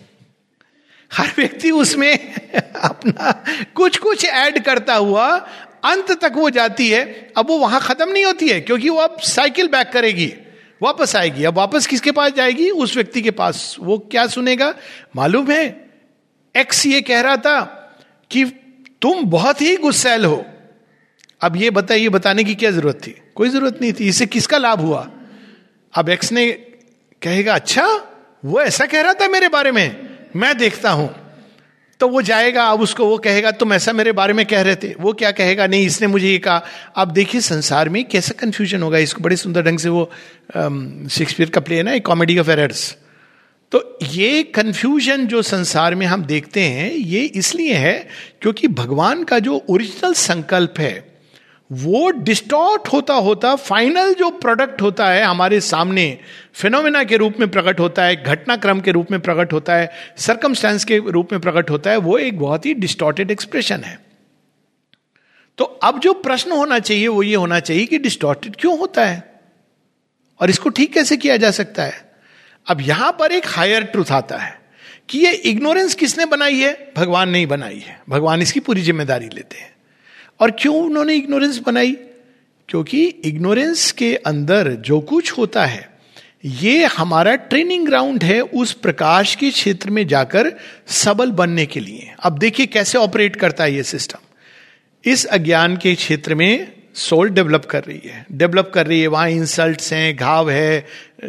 हर 1.13 1.33
व्यक्ति 1.37 1.71
उसमें 1.71 2.35
अपना 2.83 3.45
कुछ 3.75 3.97
कुछ 3.97 4.25
ऐड 4.25 4.65
करता 4.65 4.95
हुआ 4.95 5.37
अंत 5.85 6.13
तक 6.13 6.33
वो 6.35 6.51
जाती 6.51 6.89
है। 6.89 7.33
अब 7.37 7.49
वो 7.49 7.59
वहाँ 7.59 7.81
खत्म 7.81 8.09
नहीं 8.09 8.25
होती 8.25 8.49
है, 8.49 8.61
क्योंकि 8.61 8.89
वो 8.89 8.99
अब 8.99 9.21
साइकिल 9.21 9.69
बैक 9.69 9.89
करेगी। 9.89 10.35
वापस 10.83 11.17
आएगी। 11.17 11.45
अब 11.45 11.55
वापस 11.55 11.87
किसके 11.87 12.13
पास 12.13 12.33
जाएगी? 12.33 12.71
उस 12.71 12.95
व्यक्ति 12.95 13.23
के 13.23 13.31
पास। 13.31 13.77
वो 13.81 13.99
क्या 13.99 14.27
सुनेगा? 14.27 14.75
मालूम 15.17 15.51
है? 15.51 15.91
एक्स 16.57 16.87
ये 16.87 17.01
कह 17.01 17.21
रहा 17.21 17.37
था 17.37 17.61
कि 18.31 18.59
तुम 19.03 19.25
बहुत 19.25 19.61
ही 19.63 19.77
गुस्सैल 19.77 20.25
हो। 20.25 20.45
अब 21.41 21.57
ये 21.57 21.71
बताइए 21.71 22.09
बताने 22.09 22.45
की 22.45 22.55
क्या 22.55 22.71
ज़रूरत 22.71 23.01
थी? 23.07 23.15
कोई 23.35 23.49
ज़रूरत 23.49 23.79
नहीं 23.83 23.93
थी। 23.93 24.09
इसे 24.09 24.27
किसका 24.27 24.59
लाभ 24.59 24.81
हुआ? 24.81 25.09
अब 25.95 26.09
एक्स 26.09 26.33
ने 26.33 26.51
कहेगा 27.23 27.55
अच्छा 27.55 27.87
वो 28.45 28.61
ऐसा 28.61 28.87
कह 28.87 29.01
रहा 29.01 29.13
था 29.13 29.29
मेरे 29.29 29.49
बारे 29.49 29.73
में। 29.73 30.09
मैं 30.37 30.57
देखता 30.59 30.91
हूँ। 30.91 31.11
तो 32.01 32.09
वो 32.09 32.23
जाएगा, 32.23 32.65
अब 32.65 32.81
उसको 32.81 33.07
वो 33.07 33.19
कहेगा, 33.19 33.51
तुम 33.51 33.73
ऐसा 33.73 33.93
मेरे 33.93 34.13
बारे 34.13 34.33
में 34.33 34.45
कह 34.47 34.63
रहे 34.63 34.77
थे। 34.77 34.93
वो 35.01 35.13
क्या 35.13 35.31
कहेगा, 35.31 35.67
नहीं, 35.67 35.87
इसने 35.87 36.07
मुझे 36.07 36.29
ये 36.29 36.39
कहा। 36.39 36.63
अब 36.97 37.11
देखिए, 37.11 37.41
संसार 37.41 37.89
में 37.89 38.05
कैसा 38.05 38.35
कंफ्यूजन 38.41 38.83
होगा? 38.83 38.99
इसको 38.99 39.23
बड़े 39.23 39.37
सुंदर 39.37 39.63
ढंग 39.63 39.79
से 39.79 39.89
वो 39.89 40.11
शेक्सपियर 41.11 41.51
का 41.51 41.61
प्ले 41.61 41.77
है 41.77 41.83
ना 41.83 41.99
कॉमेडी 41.99 42.39
ऑफ़ 42.39 42.51
एरर्स 42.51 42.97
तो 43.73 43.99
ये 44.03 44.43
कंफ्यूजन 44.43 45.27
जो 45.27 45.43
संसार 45.43 45.95
में 45.95 46.07
हम 46.07 46.25
देखते 46.25 46.61
हैं, 46.61 46.93
ये 46.93 47.21
इसलिए 47.21 47.75
है 47.75 48.09
क्योंकि 48.43 48.69
भगवान 48.69 49.25
का 49.25 49.39
जो 49.39 49.65
ओरिजिनल 49.69 50.13
संकल्प 50.13 50.75
है, 50.79 51.13
वो 51.73 52.11
डिस्टॉर्ट 52.11 52.89
होता 52.89 53.15
होता 53.15 53.55
फाइनल 53.55 54.15
जो 54.15 54.31
प्रोडक्ट 54.31 54.83
होता 54.83 55.09
है 55.11 55.25
हमारे 55.25 55.61
सामने 55.61 56.19
फिनोमिना 56.55 57.05
के 57.05 57.17
रूप 57.17 57.35
में 57.41 57.49
प्रकट 57.49 57.81
होता 57.81 58.05
है, 58.05 58.23
घटनाक्रम 58.23 58.81
के 58.81 58.91
रूप 58.91 59.11
में 59.11 59.21
प्रकट 59.21 59.53
होता 59.53 59.75
है 59.75 59.93
सरकमस्टेंस 60.17 60.85
के 60.85 60.99
रूप 60.99 61.33
में 61.33 61.41
प्रकट 61.41 61.71
होता 61.71 61.91
है, 61.91 61.97
वो 61.97 62.19
एक 62.19 62.39
बहुत 62.39 62.67
ही 62.67 62.75
डिस्टॉर्टेड 62.75 63.31
एक्सप्रेशन 63.31 63.81
है। 63.81 63.99
तो 65.59 65.65
अब 65.65 66.01
जो 66.01 66.13
प्रश्न 66.13 66.53
होना 66.53 66.79
चाहिए, 66.79 67.09
वो 67.09 67.23
ये 67.23 67.35
होना 67.35 67.61
चाहिए 67.61 67.87
कि 67.87 67.99
डिस्टॉर्टेड 67.99 68.57
क्यों 68.57 68.79
होता 68.79 69.07
है? 69.07 69.41
और 70.41 70.51
इसको 70.51 70.69
ठीक 70.69 70.93
कैसे 70.93 71.17
किया 71.17 71.37
जा 71.37 71.51
सकता 71.51 71.83
है? 71.83 72.12
अब 72.67 72.81
यहाँ 72.81 73.17
पर 73.21 73.33
एक 73.33 73.47
हायर 73.47 73.83
ट्रूथ 73.83 74.13
आता 74.13 74.37
है 74.37 74.61
कि 75.09 75.19
ये 75.19 75.33
इग्नोरेंस 75.33 75.95
किसने 75.95 76.27
बनाई 76.27 76.59
है? 76.59 76.93
भगवान 76.97 77.29
नहीं 77.29 77.47
बनाई 77.47 77.79
है। 77.79 78.03
भगवान 78.09 78.43
इसकी 78.43 78.61
पूरी 78.61 78.83
ज़िम्मेदारी 78.83 79.29
लेते 79.29 79.57
हैं। 79.57 79.73
और 80.41 80.51
क्यों 80.51 80.85
उन्होंने 80.85 81.15
इग्नोरेंस 81.15 81.59
बनाई? 81.59 81.97
क्योंकि 82.69 83.07
इग्नोरेंस 83.07 83.93
के 83.93 84.17
अंदर 84.17 84.71
जो 84.71 85.01
कुछ 85.01 85.33
होता 85.33 85.65
है, 85.67 85.93
ये 86.45 86.85
हमारा 86.85 87.35
ट्रेनिंग 87.35 87.87
ग्राउंड 87.87 88.25
है 88.25 88.41
उस 88.41 88.73
प्रकाश 88.73 89.35
के 89.35 89.51
क्षेत्र 89.51 89.91
में 89.91 90.07
जाकर 90.07 90.53
सबल 90.87 91.31
बनने 91.31 91.67
के 91.67 91.81
लिए। 91.81 92.15
अब 92.21 92.39
देखिए 92.39 92.67
कैसे 92.67 92.99
ऑपरेट 92.99 93.37
करता 93.37 93.65
है 93.65 93.75
ये 93.75 93.83
सिस्टम 93.83 94.19
इस 95.05 95.25
अज्ञान 95.25 95.77
के 95.77 95.95
क्षेत्र 95.95 96.35
में 96.35 96.73
सोल 96.95 97.29
डेवलप 97.29 97.65
कर 97.65 97.85
रही 97.85 98.01
है। 98.05 98.27
डेवलप 98.33 98.71
कर 98.75 98.87
रही 98.87 99.01
है, 99.01 99.07
वहाँ 99.07 99.29
इंसल्ट 99.31 99.83
हैं, 99.93 100.17
घाव 100.17 100.51
है, 100.51 100.87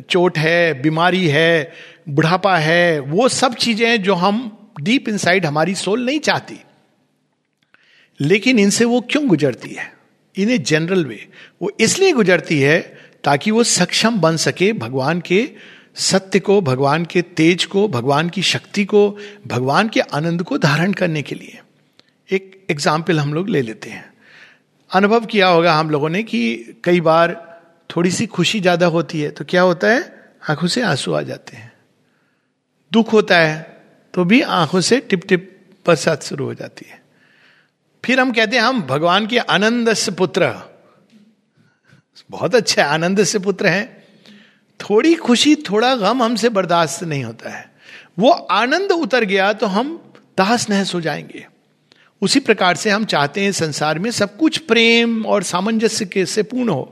चोट 0.09 0.37
है, 0.37 0.81
बीमारी 0.81 1.27
है, 1.27 1.73
बुढ़ापा 2.09 2.57
है, 2.57 2.99
वो 2.99 3.29
सब 3.29 3.53
चीज़ें 3.53 3.89
हैं 3.89 4.03
जो 4.03 4.13
हम 4.13 4.69
डीप 4.81 5.09
इनसाइड 5.09 5.45
हमारी 5.45 5.75
सोल 5.75 6.05
नहीं 6.05 6.19
चाहती। 6.19 6.59
लेकिन 8.19 8.59
इनसे 8.59 8.85
वो 8.85 9.01
क्यों 9.01 9.27
गुजरती 9.27 9.69
है? 9.69 9.93
इन 10.37 10.49
ए 10.49 10.57
जनरल 10.57 11.05
वे 11.05 11.27
वो 11.61 11.71
इसलिए 11.79 12.11
गुजरती 12.11 12.59
है 12.59 12.97
ताकि 13.23 13.51
वो 13.51 13.63
सक्षम 13.63 14.19
बन 14.19 14.37
सके 14.37 14.73
भगवान 14.73 15.21
के 15.21 15.49
सत्य 15.95 16.39
को, 16.39 16.61
भगवान 16.61 17.05
के 17.05 17.21
तेज 17.21 17.65
को, 17.65 17.87
भगवान 17.87 18.29
की 18.29 18.41
शक्ति 18.41 18.85
को, 18.85 19.17
भगवान 19.47 19.89
के 19.89 19.99
आनंद 19.99 20.43
को 20.43 20.57
धारण 20.57 20.93
करने 20.93 21.21
के 21.21 21.35
लिए। 21.35 21.59
एक 22.31 22.67
एग्ज़ाम्पल 22.71 23.19
हम 23.19 23.33
लोग 23.33 23.49
ले 23.49 23.61
लेते 23.61 23.89
हैं। 23.89 24.12
अनुभव 24.93 25.25
किया 25.25 25.47
होगा 25.47 25.73
हम 25.73 25.89
लोगों 25.89 26.09
ने 26.09 26.23
कि 26.23 26.79
कई 26.83 27.01
बार 27.01 27.35
थोड़ी 27.89 28.11
सी 28.11 28.25
खुशी 28.27 28.59
ज़्यादा 28.59 28.85
होती 28.85 29.21
है 29.21 29.29
तो 29.29 29.45
क्या 29.45 29.61
होता 29.61 29.87
है? 29.87 30.01
आँखों 30.49 30.67
से 30.67 30.81
आँसू 30.81 31.13
आ 31.13 31.21
जाते 31.21 31.57
हैं। 31.57 31.71
दुख 32.91 33.13
होता 33.13 33.37
है 33.37 33.61
तो 34.13 34.23
भी 34.25 34.41
आँखों 34.41 34.81
से 34.81 34.99
टिप 34.99 35.25
टिप 35.27 35.49
बरसात 35.85 36.23
शुरू 36.23 36.45
हो 36.45 36.53
जाती 36.53 36.85
है। 36.89 37.01
फिर 38.03 38.19
हम 38.19 38.31
कहते 38.31 38.55
हैं, 38.55 38.63
हम 38.63 38.81
भगवान 38.81 39.27
के 39.27 39.37
आनंद 39.37 39.93
से 39.93 40.11
पुत्र। 40.11 40.53
बहुत 42.29 42.55
अच्छा 42.55 42.85
आनंद 42.85 43.23
से 43.23 43.39
पुत्र 43.39 43.67
हैं। 43.67 44.03
थोड़ी 44.79 45.13
खुशी, 45.15 45.55
थोड़ा 45.55 45.95
गम 45.95 46.23
हमसे 46.23 46.49
बर्दाश्त 46.49 47.03
नहीं 47.03 47.23
होता 47.23 47.49
है। 47.49 47.71
वो 48.19 48.29
आनंद 48.29 48.91
उतर 48.91 49.23
गया 49.25 49.51
तो 49.53 49.67
हम 49.67 49.97
तहस 50.37 50.69
नहस 50.69 50.93
हो 50.93 51.01
जाएँगे। 51.01 51.45
उसी 52.21 52.39
प्रकार 52.39 52.75
से 52.75 52.89
हम 52.89 53.05
चाहते 53.05 53.41
हैं 53.41 53.51
संसार 53.51 53.99
में 53.99 54.09
सब 54.11 54.35
कुछ 54.37 54.57
प्रेम 54.57 55.25
और 55.25 55.43
सामंजस्य 55.43 56.05
के 56.05 56.25
से 56.25 56.43
पूर्ण 56.43 56.69
हो। 56.69 56.89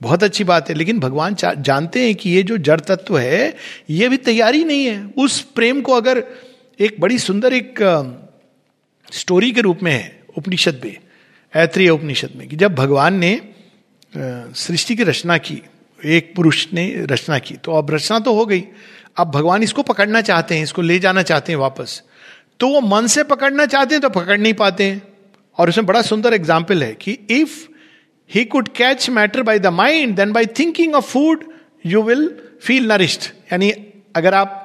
बहुत 0.00 0.22
अच्छी 0.22 0.44
बात 0.44 0.68
है, 0.68 0.74
लेकिन 0.74 0.98
भगवान 1.00 1.34
जानते 1.36 2.04
हैं 2.04 2.14
कि 2.14 2.30
ये 2.30 2.42
जो 2.42 2.56
जड़ 2.58 2.80
तत्व 2.80 3.18
है, 3.18 3.56
ये 3.90 4.08
भी 4.08 4.16
तैयारी 4.18 4.64
नहीं 4.64 4.84
है। 4.84 5.04
उस 5.18 5.40
प्रेम 5.54 5.80
को 5.80 5.92
अगर 5.92 6.22
एक 6.80 7.00
बड़ी 7.00 7.18
सुंदर 7.18 7.52
एक 7.52 7.80
स्टोरी 9.12 9.50
के 9.52 9.60
रूप 9.60 9.82
में 9.82 9.92
है, 9.92 10.20
उपनिषद 10.38 10.80
में 10.84 10.96
ऐत्रीय 11.54 11.88
उपनिषद 11.88 12.32
में, 12.36 12.46
कि 12.48 12.56
जब 12.56 12.74
भगवान 12.74 13.18
ने 13.18 13.40
सृष्टि 14.14 14.96
की 14.96 15.02
रचना 15.02 15.36
की, 15.38 15.60
एक 16.00 16.32
पुरुष 16.36 16.66
ने 16.72 16.86
रचना 17.02 17.38
की 17.38 17.54
तो 17.54 17.72
अब 17.72 17.90
रचना 17.90 18.18
तो 18.18 18.34
हो 18.34 18.46
गई। 18.46 18.64
अब 19.16 19.30
भगवान 19.30 19.62
इसको 19.62 19.82
पकड़ना 19.82 20.20
चाहते 20.22 20.54
हैं, 20.54 20.62
इसको 20.62 20.82
ले 20.82 20.98
जाना 20.98 21.22
चाहते 21.22 21.52
हैं 21.52 21.58
वापस। 21.58 22.02
तो 22.60 22.68
वो 22.68 22.80
मन 22.80 23.06
से 23.06 23.24
पकड़ना 23.24 23.66
चाहते 23.66 23.94
हैं 23.94 24.02
तो 24.02 24.08
पकड़ 24.10 24.38
नहीं 24.38 24.54
पाते 24.54 24.84
हैं। 24.84 25.02
और 25.58 25.68
उसमें 25.68 25.86
बड़ा 25.86 26.02
सुंदर 26.02 26.34
एग्ज़ाम्पल 26.34 26.82
है 26.82 26.92
कि 26.94 27.12
if 27.30 27.58
he 28.30 28.44
could 28.44 28.68
catch 28.68 29.08
matter 29.10 29.42
by 29.42 29.58
the 29.58 29.66
mind 29.74 30.14
then 30.16 30.32
by 30.32 30.46
thinking 30.58 30.94
of 30.94 31.04
food 31.06 31.44
you 31.86 32.02
will 32.02 32.28
feel 32.62 32.86
nourished 32.88 33.30
यानी 33.52 33.70
अगर 34.16 34.34
आप 34.34 34.56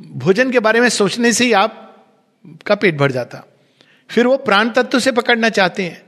भोजन 0.00 0.50
के 0.50 0.60
बारे 0.60 0.80
में 0.80 0.88
सोचने 0.88 1.32
से 1.32 1.44
ही 1.44 1.52
आप 1.54 1.84
का 2.66 2.74
पेट 2.74 2.96
भर 2.98 3.10
जाता। 3.12 3.44
फिर 4.10 4.26
वो 4.26 4.36
प्राण 4.38 4.70
तत्व 4.70 4.98
से 4.98 5.12
पकड़ना 5.12 5.48
चाहते 5.50 5.82
हैं, 5.82 6.02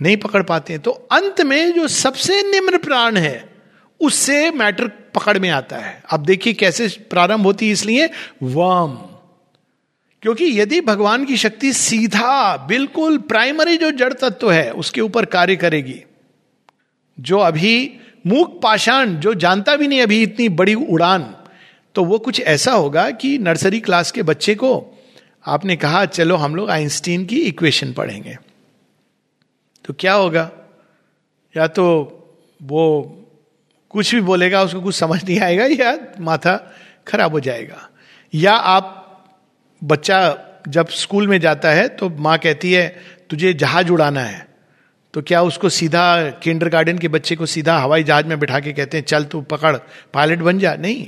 नहीं 0.00 0.16
पकड़ 0.16 0.42
पाते 0.42 0.72
हैं। 0.72 0.82
तो 0.82 0.90
अंत 0.90 1.40
में 1.40 1.72
जो 1.72 1.86
सबसे 1.88 2.42
निम्न 2.50 2.78
प्राण 2.78 3.16
है, 3.16 3.48
उससे 4.00 4.50
मैटर 4.50 4.88
पकड़ 5.14 5.38
में 5.38 5.48
आता 5.50 5.76
है। 5.76 6.02
अब 6.10 6.24
देखिए 6.24 6.52
कैसे 6.54 6.88
प्रारंभ 7.10 7.44
होती 7.44 7.66
है 7.66 7.72
इसलिए, 7.72 8.10
वम। 8.42 8.98
क्योंकि 10.22 10.60
यदि 10.60 10.80
भगवान 10.80 11.24
की 11.24 11.36
शक्ति 11.36 11.72
सीधा, 11.72 12.56
बिल्कुल 12.56 13.18
प्राइमरी 13.18 13.76
जो 13.76 13.90
जड़ 13.90 14.12
तत्व 14.12 14.52
है, 14.52 14.70
उसके 14.70 15.00
ऊपर 15.00 15.24
कार्य 15.24 15.56
करेगी। 15.56 16.02
जो 17.20 17.38
अभी 17.38 18.00
मूक 18.26 18.60
पाषाण, 18.62 19.14
जो 19.14 19.34
जानता 19.34 19.76
भी 19.76 19.88
नहीं 19.88 20.02
अभी 20.02 20.22
इतनी 20.22 20.48
बड़ी 20.48 20.74
उड़ान 20.74 21.34
तो 21.94 22.04
वो 22.04 22.18
कुछ 22.18 22.40
ऐसा 22.40 22.72
होगा 22.72 23.10
कि 23.10 23.38
नर्सरी 23.38 23.80
क्लास 23.80 24.10
के 24.10 24.22
बच्चे 24.22 24.54
को 24.54 24.98
आपने 25.46 25.76
कहा, 25.76 26.04
चलो 26.04 26.36
हम 26.36 26.56
लोग 26.56 26.70
आइंस्टीन 26.70 27.26
की 27.26 27.40
इक्वेशन 27.40 27.92
पढ़ेंगे। 27.92 28.36
तो 29.84 29.94
क्या 29.94 30.14
होगा? 30.14 30.50
या 31.56 31.66
तो 31.66 31.86
वो 32.62 33.14
कुछ 33.90 34.14
भी 34.14 34.20
बोलेगा, 34.20 34.62
उसको 34.62 34.80
कुछ 34.80 34.94
समझ 34.94 35.24
नहीं 35.24 35.40
आएगा, 35.40 35.64
या 35.64 35.98
माथा 36.20 36.74
खराब 37.08 37.32
हो 37.32 37.40
जाएगा। 37.40 37.88
या 38.34 38.52
आप 38.52 38.97
बच्चा 39.84 40.36
जब 40.68 40.88
स्कूल 40.88 41.28
में 41.28 41.40
जाता 41.40 41.70
है 41.70 41.88
तो 41.88 42.08
माँ 42.10 42.38
कहती 42.38 42.72
है, 42.72 42.88
तुझे 43.30 43.52
जहाज़ 43.52 43.90
उड़ाना 43.90 44.20
है। 44.20 44.46
तो 45.14 45.22
क्या 45.22 45.42
उसको 45.42 45.68
सीधा 45.68 46.30
किंडर 46.42 46.68
गार्डन 46.68 46.98
के 46.98 47.08
बच्चे 47.08 47.36
को 47.36 47.46
सीधा 47.46 47.78
हवाई 47.78 48.02
जहाज़ 48.02 48.26
में 48.26 48.38
बिठा 48.38 48.60
के 48.60 48.72
कहते 48.72 48.96
हैं, 48.96 49.04
चल 49.04 49.24
तू 49.24 49.40
पकड़, 49.40 49.76
पायलट 50.14 50.38
बन 50.38 50.58
जा। 50.58 50.74
नहीं, 50.74 51.06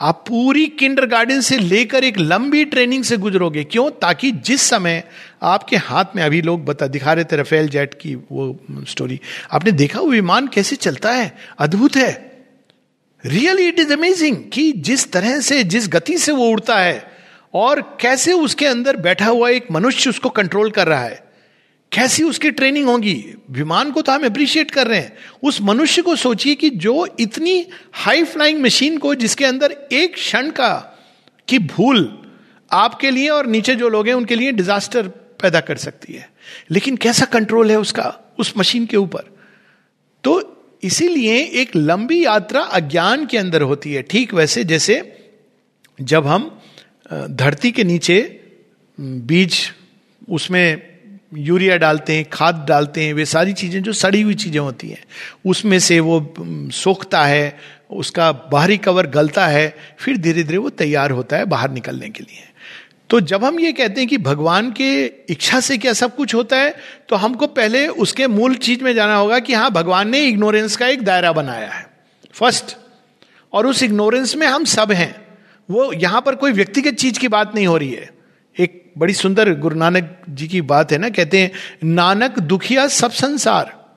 आप 0.00 0.24
पूरी 0.28 0.66
किंडर 0.68 1.06
गार्डन 1.06 1.40
से 1.40 1.58
लेकर 1.58 2.04
एक 2.04 2.18
लंबी 2.18 2.64
ट्रेनिंग 2.64 3.04
से 3.04 3.16
गुजरोगे। 3.16 3.64
क्यों? 3.64 3.90
ताकि 3.90 4.30
जिस 4.30 4.62
समय 4.62 5.02
आपके 5.42 5.76
हाथ 5.76 6.04
में 6.16 6.22
अभी 6.22 6.42
लोग 6.42 6.64
बता, 6.64 6.86
दिखा 6.86 7.12
रहे 7.12 7.24
थे 7.24 7.36
रफेल 7.36 7.68
जेट 7.68 7.94
की 7.94 8.14
वो 8.14 8.58
स्टोरी, 8.88 9.20
आपने 9.52 9.72
देखा 9.72 10.00
वो 10.00 10.06
विमान 10.06 10.46
कैसे 10.46 10.76
चलता 10.76 11.12
है? 11.12 11.32
अद्भुत 11.58 11.96
है। 11.96 12.10
रियली 13.24 13.68
इट 13.68 13.78
इज़ 13.78 13.92
अमेजिंग 13.92 14.36
कि 14.52 14.72
जिस 14.72 15.10
तरह 15.12 15.40
से, 15.40 15.62
जिस 15.64 15.88
गति 15.88 16.18
से 16.18 16.32
वो 16.32 16.48
उड़ता 16.48 16.78
है 16.78 17.17
और 17.54 17.98
कैसे 18.00 18.32
उसके 18.32 18.66
अंदर 18.66 18.96
बैठा 18.96 19.26
हुआ 19.26 19.48
एक 19.48 19.70
मनुष्य 19.70 20.10
उसको 20.10 20.28
कंट्रोल 20.28 20.70
कर 20.70 20.86
रहा 20.86 21.04
है? 21.04 21.28
कैसी 21.92 22.22
उसकी 22.22 22.50
ट्रेनिंग 22.50 22.88
होगी? 22.88 23.34
विमान 23.50 23.90
को 23.90 24.02
तो 24.02 24.12
हम 24.12 24.26
अप्रिशिएट 24.26 24.70
कर 24.70 24.86
रहे 24.86 25.00
हैं। 25.00 25.16
उस 25.42 25.62
मनुष्य 25.62 26.02
को 26.02 26.16
सोचिए 26.16 26.54
कि 26.54 26.70
जो 26.70 27.16
इतनी 27.20 27.66
हाई 27.92 28.24
फ्लाइंग 28.24 28.62
मशीन 28.62 28.98
को 28.98 29.14
जिसके 29.14 29.44
अंदर 29.44 29.76
एक 29.92 30.14
क्षण 30.14 30.50
का, 30.50 30.98
की 31.48 31.58
भूल 31.58 32.18
आपके 32.72 33.10
लिए 33.10 33.28
और 33.28 33.46
नीचे 33.46 33.74
जो 33.74 33.88
लोग 33.88 34.06
हैं, 34.06 34.14
उनके 34.14 34.34
लिए 34.34 34.52
डिजास्टर 34.52 35.08
पैदा 35.42 35.60
कर 35.60 35.76
सकती 35.76 36.12
है। 36.12 36.30
लेकिन 36.70 36.96
कैसा 36.96 37.24
कंट्रोल 37.24 37.70
है 37.70 37.78
उसका, 37.78 38.34
उस 38.38 38.54
मशीन 38.58 38.86
के 38.86 38.96
ऊपर? 38.96 39.38
तो 40.24 40.54
इसीलिए 40.82 41.36
एक 41.36 41.76
लंबी 41.76 42.24
यात्रा 42.24 42.60
अज्ञान 42.60 43.26
के 43.26 43.38
अंदर 43.38 43.62
होती 43.62 43.92
है। 43.92 44.02
ठीक 44.02 44.34
वैसे 44.34 44.64
जैसे 44.64 45.18
जब 46.00 46.26
हम 46.26 46.60
धरती 47.10 47.70
के 47.70 47.84
नीचे 47.84 48.20
बीज 48.98 49.56
उसमें 50.28 50.82
यूरिया 51.36 51.76
डालते 51.76 52.16
हैं, 52.16 52.24
खाद 52.24 52.64
डालते 52.68 53.04
हैं, 53.04 53.12
वे 53.12 53.24
सारी 53.24 53.52
चीज़ें 53.52 53.82
जो 53.82 53.92
सड़ी 53.92 54.20
हुई 54.22 54.34
चीज़ें 54.34 54.60
होती 54.60 54.88
हैं, 54.88 55.04
उसमें 55.46 55.78
से 55.78 55.98
वो 56.00 56.34
सोखता 56.72 57.24
है, 57.24 57.58
उसका 57.90 58.30
बाहरी 58.52 58.76
कवर 58.78 59.06
गलता 59.06 59.46
है, 59.46 59.74
फिर 59.98 60.16
धीरे 60.16 60.42
धीरे 60.42 60.58
वो 60.58 60.70
तैयार 60.70 61.10
होता 61.10 61.36
है 61.36 61.44
बाहर 61.44 61.70
निकलने 61.70 62.08
के 62.08 62.24
लिए। 62.24 62.46
तो 63.10 63.20
जब 63.20 63.44
हम 63.44 63.60
ये 63.60 63.72
कहते 63.72 64.00
हैं 64.00 64.08
कि 64.08 64.18
भगवान 64.18 64.70
के 64.72 65.04
इच्छा 65.30 65.60
से 65.60 65.78
क्या 65.78 65.92
सब 65.92 66.16
कुछ 66.16 66.34
होता 66.34 66.56
है 66.56 66.74
तो 67.08 67.16
हमको 67.16 67.46
पहले 67.46 67.86
उसके 67.88 68.26
मूल 68.26 68.54
चीज़ 68.56 68.84
में 68.84 68.94
जाना 68.94 69.14
होगा 69.16 69.38
कि 69.38 69.54
हाँ 69.54 69.70
भगवान 69.70 70.08
ने 70.08 70.20
इग्नोरेंस 70.24 70.76
का 70.76 70.86
एक 70.86 71.02
दायरा 71.02 71.32
बनाया 71.32 71.70
है। 71.70 71.86
फ़र्स्ट 72.32 72.76
और 73.52 73.66
उस 73.66 73.82
इग्नोरेंस 73.82 74.34
में 74.36 74.46
हम 74.46 74.64
सब 74.64 74.92
हैं। 74.92 75.27
वो 75.70 75.92
यहाँ 75.92 76.20
पर 76.20 76.34
कोई 76.34 76.52
व्यक्तिगत 76.52 76.94
चीज़ 76.94 77.18
की 77.18 77.28
बात 77.28 77.54
नहीं 77.54 77.66
हो 77.66 77.76
रही 77.76 77.92
है। 77.92 78.10
एक 78.58 78.92
बड़ी 78.98 79.14
सुंदर 79.14 79.54
गुरु 79.54 79.76
नानक 79.76 80.22
जी 80.28 80.48
की 80.48 80.60
बात 80.60 80.92
है 80.92 80.98
ना, 80.98 81.08
कहते 81.08 81.40
हैं, 81.40 81.50
नानक 81.84 82.38
दुखिया 82.38 82.88
सब 82.88 83.10
संसार। 83.10 83.94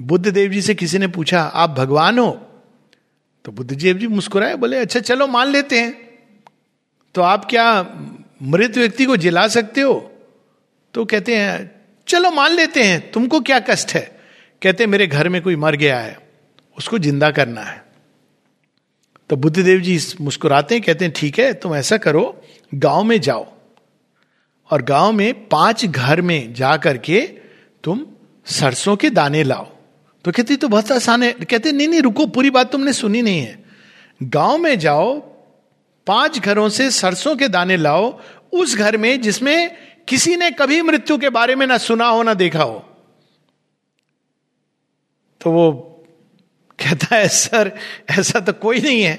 बुद्ध 0.00 0.28
देव 0.28 0.50
जी 0.50 0.62
से 0.62 0.74
किसी 0.74 0.98
ने 0.98 1.06
पूछा, 1.06 1.42
आप 1.42 1.70
भगवान 1.70 2.18
हो? 2.18 2.30
तो 3.44 3.52
बुद्ध 3.52 3.78
देव 3.78 3.98
जी 3.98 4.06
मुस्कुराए, 4.06 4.54
बोले 4.54 4.76
अच्छा 4.76 5.00
चलो, 5.00 5.26
मान 5.26 5.48
लेते 5.48 5.80
हैं। 5.80 6.08
तो 7.14 7.22
आप 7.22 7.44
क्या 7.44 7.86
मृत 8.42 8.76
व्यक्ति 8.76 9.04
को 9.04 9.16
जिला 9.16 9.48
सकते 9.48 9.80
हो? 9.80 10.12
तो 10.94 11.04
कहते 11.04 11.36
हैं, 11.36 11.70
चलो, 12.08 12.30
मान 12.30 12.52
लेते 12.52 12.82
हैं, 12.82 13.10
तुमको 13.10 13.40
क्या 13.40 13.60
कष्ट 13.60 13.90
है? 13.90 14.20
कहते 14.62 14.86
मेरे 14.86 15.06
घर 15.06 15.28
में 15.28 15.42
कोई 15.42 15.56
मर 15.56 15.76
गया 15.76 15.98
है, 15.98 16.18
उसको 16.78 16.98
ज़िंदा 16.98 17.30
करना 17.30 17.60
है। 17.60 17.85
तो 19.30 19.36
बुद्धदेव 19.36 19.80
जी 19.80 20.00
मुस्कुराते 20.20 20.74
हैं, 20.74 20.84
कहते 20.84 21.04
हैं, 21.04 21.14
ठीक 21.16 21.38
है, 21.38 21.54
तुम 21.54 21.74
ऐसा 21.74 21.96
करो, 21.96 22.42
गाँव 22.74 23.04
में 23.04 23.20
जाओ 23.20 23.46
और 24.70 24.82
गाँव 24.82 25.12
में 25.12 25.48
पाँच 25.48 25.84
घर 25.84 26.20
में 26.20 26.54
जा 26.54 26.76
करके 26.76 27.20
तुम 27.84 28.06
सरसों 28.46 28.96
के 28.96 29.10
दाने 29.10 29.42
लाओ। 29.42 29.64
तो 30.24 30.32
कहते 30.32 30.56
तो 30.56 30.68
बहुत 30.68 30.92
आसान 30.92 31.22
है। 31.22 31.32
कहते 31.32 31.72
नहीं 31.72 31.88
नहीं, 31.88 32.00
रुको, 32.00 32.26
पूरी 32.26 32.50
बात 32.50 32.72
तुमने 32.72 32.92
सुनी 32.92 33.22
नहीं 33.22 33.40
है। 33.40 33.64
गाँव 34.22 34.58
में 34.58 34.78
जाओ, 34.78 35.20
पाँच 36.06 36.38
घरों 36.38 36.68
से 36.68 36.90
सरसों 36.90 37.36
के 37.36 37.48
दाने 37.48 37.76
लाओ, 37.76 38.20
उस 38.52 38.76
घर 38.76 38.96
में 38.96 39.20
जिसमें 39.20 39.76
किसी 40.08 40.36
ने 40.36 40.50
कभी 40.50 40.82
मृत्यु 40.82 41.18
के 41.18 41.28
बारे 41.28 41.54
में 41.54 41.66
ना 41.66 41.78
सुना 41.78 42.06
हो, 42.06 42.22
ना 42.22 42.34
देखा 42.34 42.62
हो। 42.62 42.84
तो 45.40 45.50
वो 45.50 45.92
कहता 46.78 47.16
है, 47.16 47.28
सर, 47.28 47.72
ऐसा 48.10 48.40
तो 48.40 48.52
कोई 48.52 48.80
नहीं 48.80 49.02
है। 49.02 49.14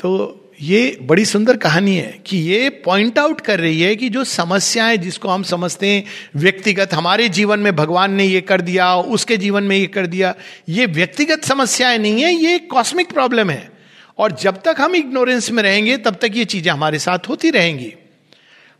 तो 0.00 0.42
ये 0.60 0.98
बड़ी 1.02 1.24
सुंदर 1.24 1.56
कहानी 1.56 1.96
है 1.96 2.20
कि 2.26 2.36
ये 2.36 2.70
पॉइंट 2.70 3.18
आउट 3.18 3.40
कर 3.40 3.60
रही 3.60 3.80
है 3.80 3.96
कि 3.96 4.08
जो 4.08 4.24
समस्याएँ 4.24 4.96
जिसको 4.96 5.28
हम 5.28 5.42
समझते 5.42 5.86
हैं, 5.88 6.04
व्यक्तिगत, 6.36 6.94
हमारे 6.94 7.28
जीवन 7.28 7.60
में 7.60 7.76
भगवान 7.76 8.12
ने 8.12 8.24
ये 8.24 8.40
कर 8.40 8.60
दिया, 8.60 8.96
उसके 8.96 9.36
जीवन 9.36 9.64
में 9.64 9.76
ये 9.76 9.86
कर 9.86 10.06
दिया, 10.06 10.34
ये 10.68 10.86
व्यक्तिगत 10.86 11.44
समस्याएँ 11.44 11.98
नहीं 11.98 12.22
है, 12.22 12.34
ये 12.34 12.58
कॉस्मिक 12.58 13.12
प्रॉब्लम 13.12 13.50
है। 13.50 13.70
और 14.18 14.32
जब 14.32 14.62
तक 14.62 14.76
हम 14.78 14.94
इग्नोरेंस 14.94 15.50
में 15.50 15.62
रहेंगे, 15.62 15.96
तब 15.96 16.14
तक 16.14 16.30
ये 16.34 16.44
चीज़ें 16.44 16.72
हमारे 16.72 16.98
साथ 16.98 17.18
होती 17.28 17.50
रहेंगी। 17.50 17.94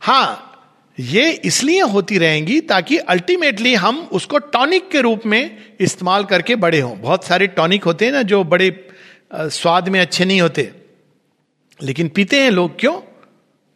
हाँ 0.01 0.43
ये 0.99 1.31
इसलिए 1.31 1.81
होती 1.81 2.17
रहेंगी 2.17 2.61
ताकि 2.61 2.97
अल्टीमेटली 2.97 3.75
हम 3.75 3.99
उसको 4.11 4.37
टॉनिक 4.37 4.89
के 4.89 5.01
रूप 5.01 5.25
में 5.25 5.57
इस्तेमाल 5.79 6.23
करके 6.23 6.55
बड़े 6.55 6.79
हों। 6.79 7.01
बहुत 7.01 7.23
सारे 7.23 7.47
टॉनिक 7.47 7.83
होते 7.83 8.05
हैं 8.05 8.11
ना 8.11 8.21
जो 8.21 8.43
बड़े 8.43 8.89
स्वाद 9.35 9.89
में 9.89 9.99
अच्छे 9.99 10.25
नहीं 10.25 10.41
होते। 10.41 10.71
लेकिन 11.81 12.07
पीते 12.09 12.39
हैं 12.39 12.51
लोग 12.51 12.79
क्यों? 12.79 12.93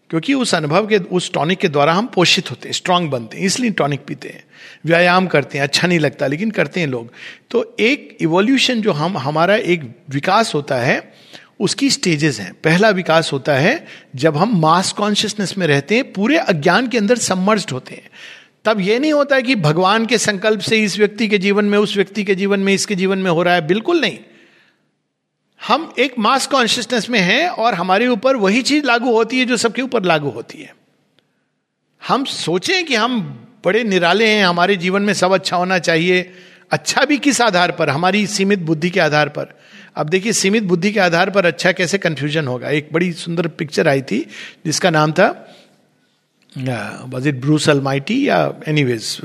क्योंकि 0.09 0.33
उस 0.33 0.55
अनुभव 0.55 0.87
के, 0.87 0.97
उस 0.97 1.33
टॉनिक 1.33 1.59
के 1.59 1.67
द्वारा 1.67 1.93
हम 1.93 2.05
पोषित 2.05 2.51
होते 2.51 2.69
हैं 2.69 2.73
स्ट्रांग 2.73 3.09
बनते 3.09 3.37
हैं, 3.37 3.45
इसलिए 3.45 3.71
टॉनिक 3.71 3.99
पीते 4.07 4.29
हैं। 4.29 4.43
व्यायाम 4.85 5.27
करते 5.27 5.57
हैं 5.57 5.63
अच्छा 5.63 5.87
नहीं 5.87 5.99
लगता, 5.99 6.27
लेकिन 6.27 6.51
करते 6.51 6.79
हैं 6.79 6.87
लोग। 6.87 7.11
तो 7.51 7.75
एक 7.79 8.17
इवोल्यूशन 8.21 8.81
जो 8.81 8.91
हम, 8.91 9.17
हमारा 9.17 9.55
एक 9.55 9.95
विकास 10.09 10.53
होता 10.55 10.75
है 10.75 11.13
उसकी 11.61 11.89
स्टेजेस 11.89 12.39
हैं। 12.39 12.53
पहला 12.53 12.89
विकास 12.89 13.33
होता 13.33 13.53
है 13.53 13.87
जब 14.15 14.37
हम 14.37 14.61
मास 14.61 14.91
कॉन्शियसनेस 14.91 15.57
में 15.57 15.67
रहते 15.67 15.95
हैं, 15.95 16.13
पूरे 16.13 16.37
अज्ञान 16.37 16.87
के 16.87 16.97
अंदर 16.97 17.17
समर्ज 17.17 17.65
होते 17.73 17.95
हैं। 17.95 18.09
तब 18.65 18.79
यह 18.79 18.99
नहीं 18.99 19.13
होता 19.13 19.35
है 19.35 19.41
कि 19.41 19.55
भगवान 19.55 20.05
के 20.05 20.17
संकल्प 20.17 20.59
से 20.59 20.83
इस 20.83 20.97
व्यक्ति 20.97 21.27
के 21.27 21.37
जीवन 21.37 21.65
में, 21.65 21.77
उस 21.77 21.95
व्यक्ति 21.95 22.23
के 22.23 22.35
जीवन 22.35 22.59
में, 22.59 22.73
इसके 22.73 22.95
जीवन 22.95 23.17
में 23.17 23.31
हो 23.31 23.43
रहा 23.43 23.53
है। 23.53 23.67
बिल्कुल 23.67 23.99
नहीं। 23.99 24.19
हम 25.67 25.93
एक 25.99 26.19
मास 26.19 26.47
कॉन्शियसनेस 26.47 27.09
में 27.09 27.19
हैं 27.19 27.47
और 27.47 27.73
हमारे 27.73 28.07
ऊपर 28.07 28.35
वही 28.35 28.61
चीज़ 28.61 28.85
लागू 28.85 29.11
होती 29.11 29.39
है 29.39 29.45
जो 29.45 29.57
सबके 29.57 29.81
ऊपर 29.81 30.03
लागू 30.03 30.29
होती 30.29 30.61
है। 30.61 30.75
हम 32.07 32.25
सोचें 32.25 32.85
कि 32.85 32.95
हम 32.95 33.19
बड़े 33.65 33.83
निराले 33.83 34.27
हैं, 34.27 34.45
हमारे 34.45 34.75
जीवन 34.75 35.01
में 35.01 35.13
सब 35.13 35.31
अच्छा 35.31 35.57
होना 35.57 35.79
चाहिए। 35.79 36.31
अच्छा 36.71 37.05
भी 37.05 37.17
किस 37.17 37.41
आधार 37.41 37.71
पर? 37.71 37.89
हमारी 37.89 38.27
सीमित 38.27 38.59
बुद्धि 38.59 38.89
के 38.89 38.99
आधार 38.99 39.29
पर। 39.29 39.61
अब 39.95 40.09
देखिए, 40.09 40.33
सीमित 40.33 40.63
बुद्धि 40.63 40.91
के 40.91 40.99
आधार 40.99 41.29
पर 41.29 41.45
अच्छा 41.45 41.71
कैसे 41.71 41.97
कंफ्यूजन 41.97 42.47
होगा? 42.47 42.69
एक 42.69 42.89
बड़ी 42.93 43.11
सुंदर 43.13 43.47
पिक्चर 43.49 43.87
आई 43.87 44.01
थी, 44.01 44.19
जिसका 44.65 44.89
नाम 44.89 45.11
था 45.11 45.27
वॉज़ 46.55 47.27
इट 47.27 47.39
ब्रूस 47.41 47.69
अलमाइटी 47.69 48.27
या 48.27 48.37
एनीवेज 48.67 49.17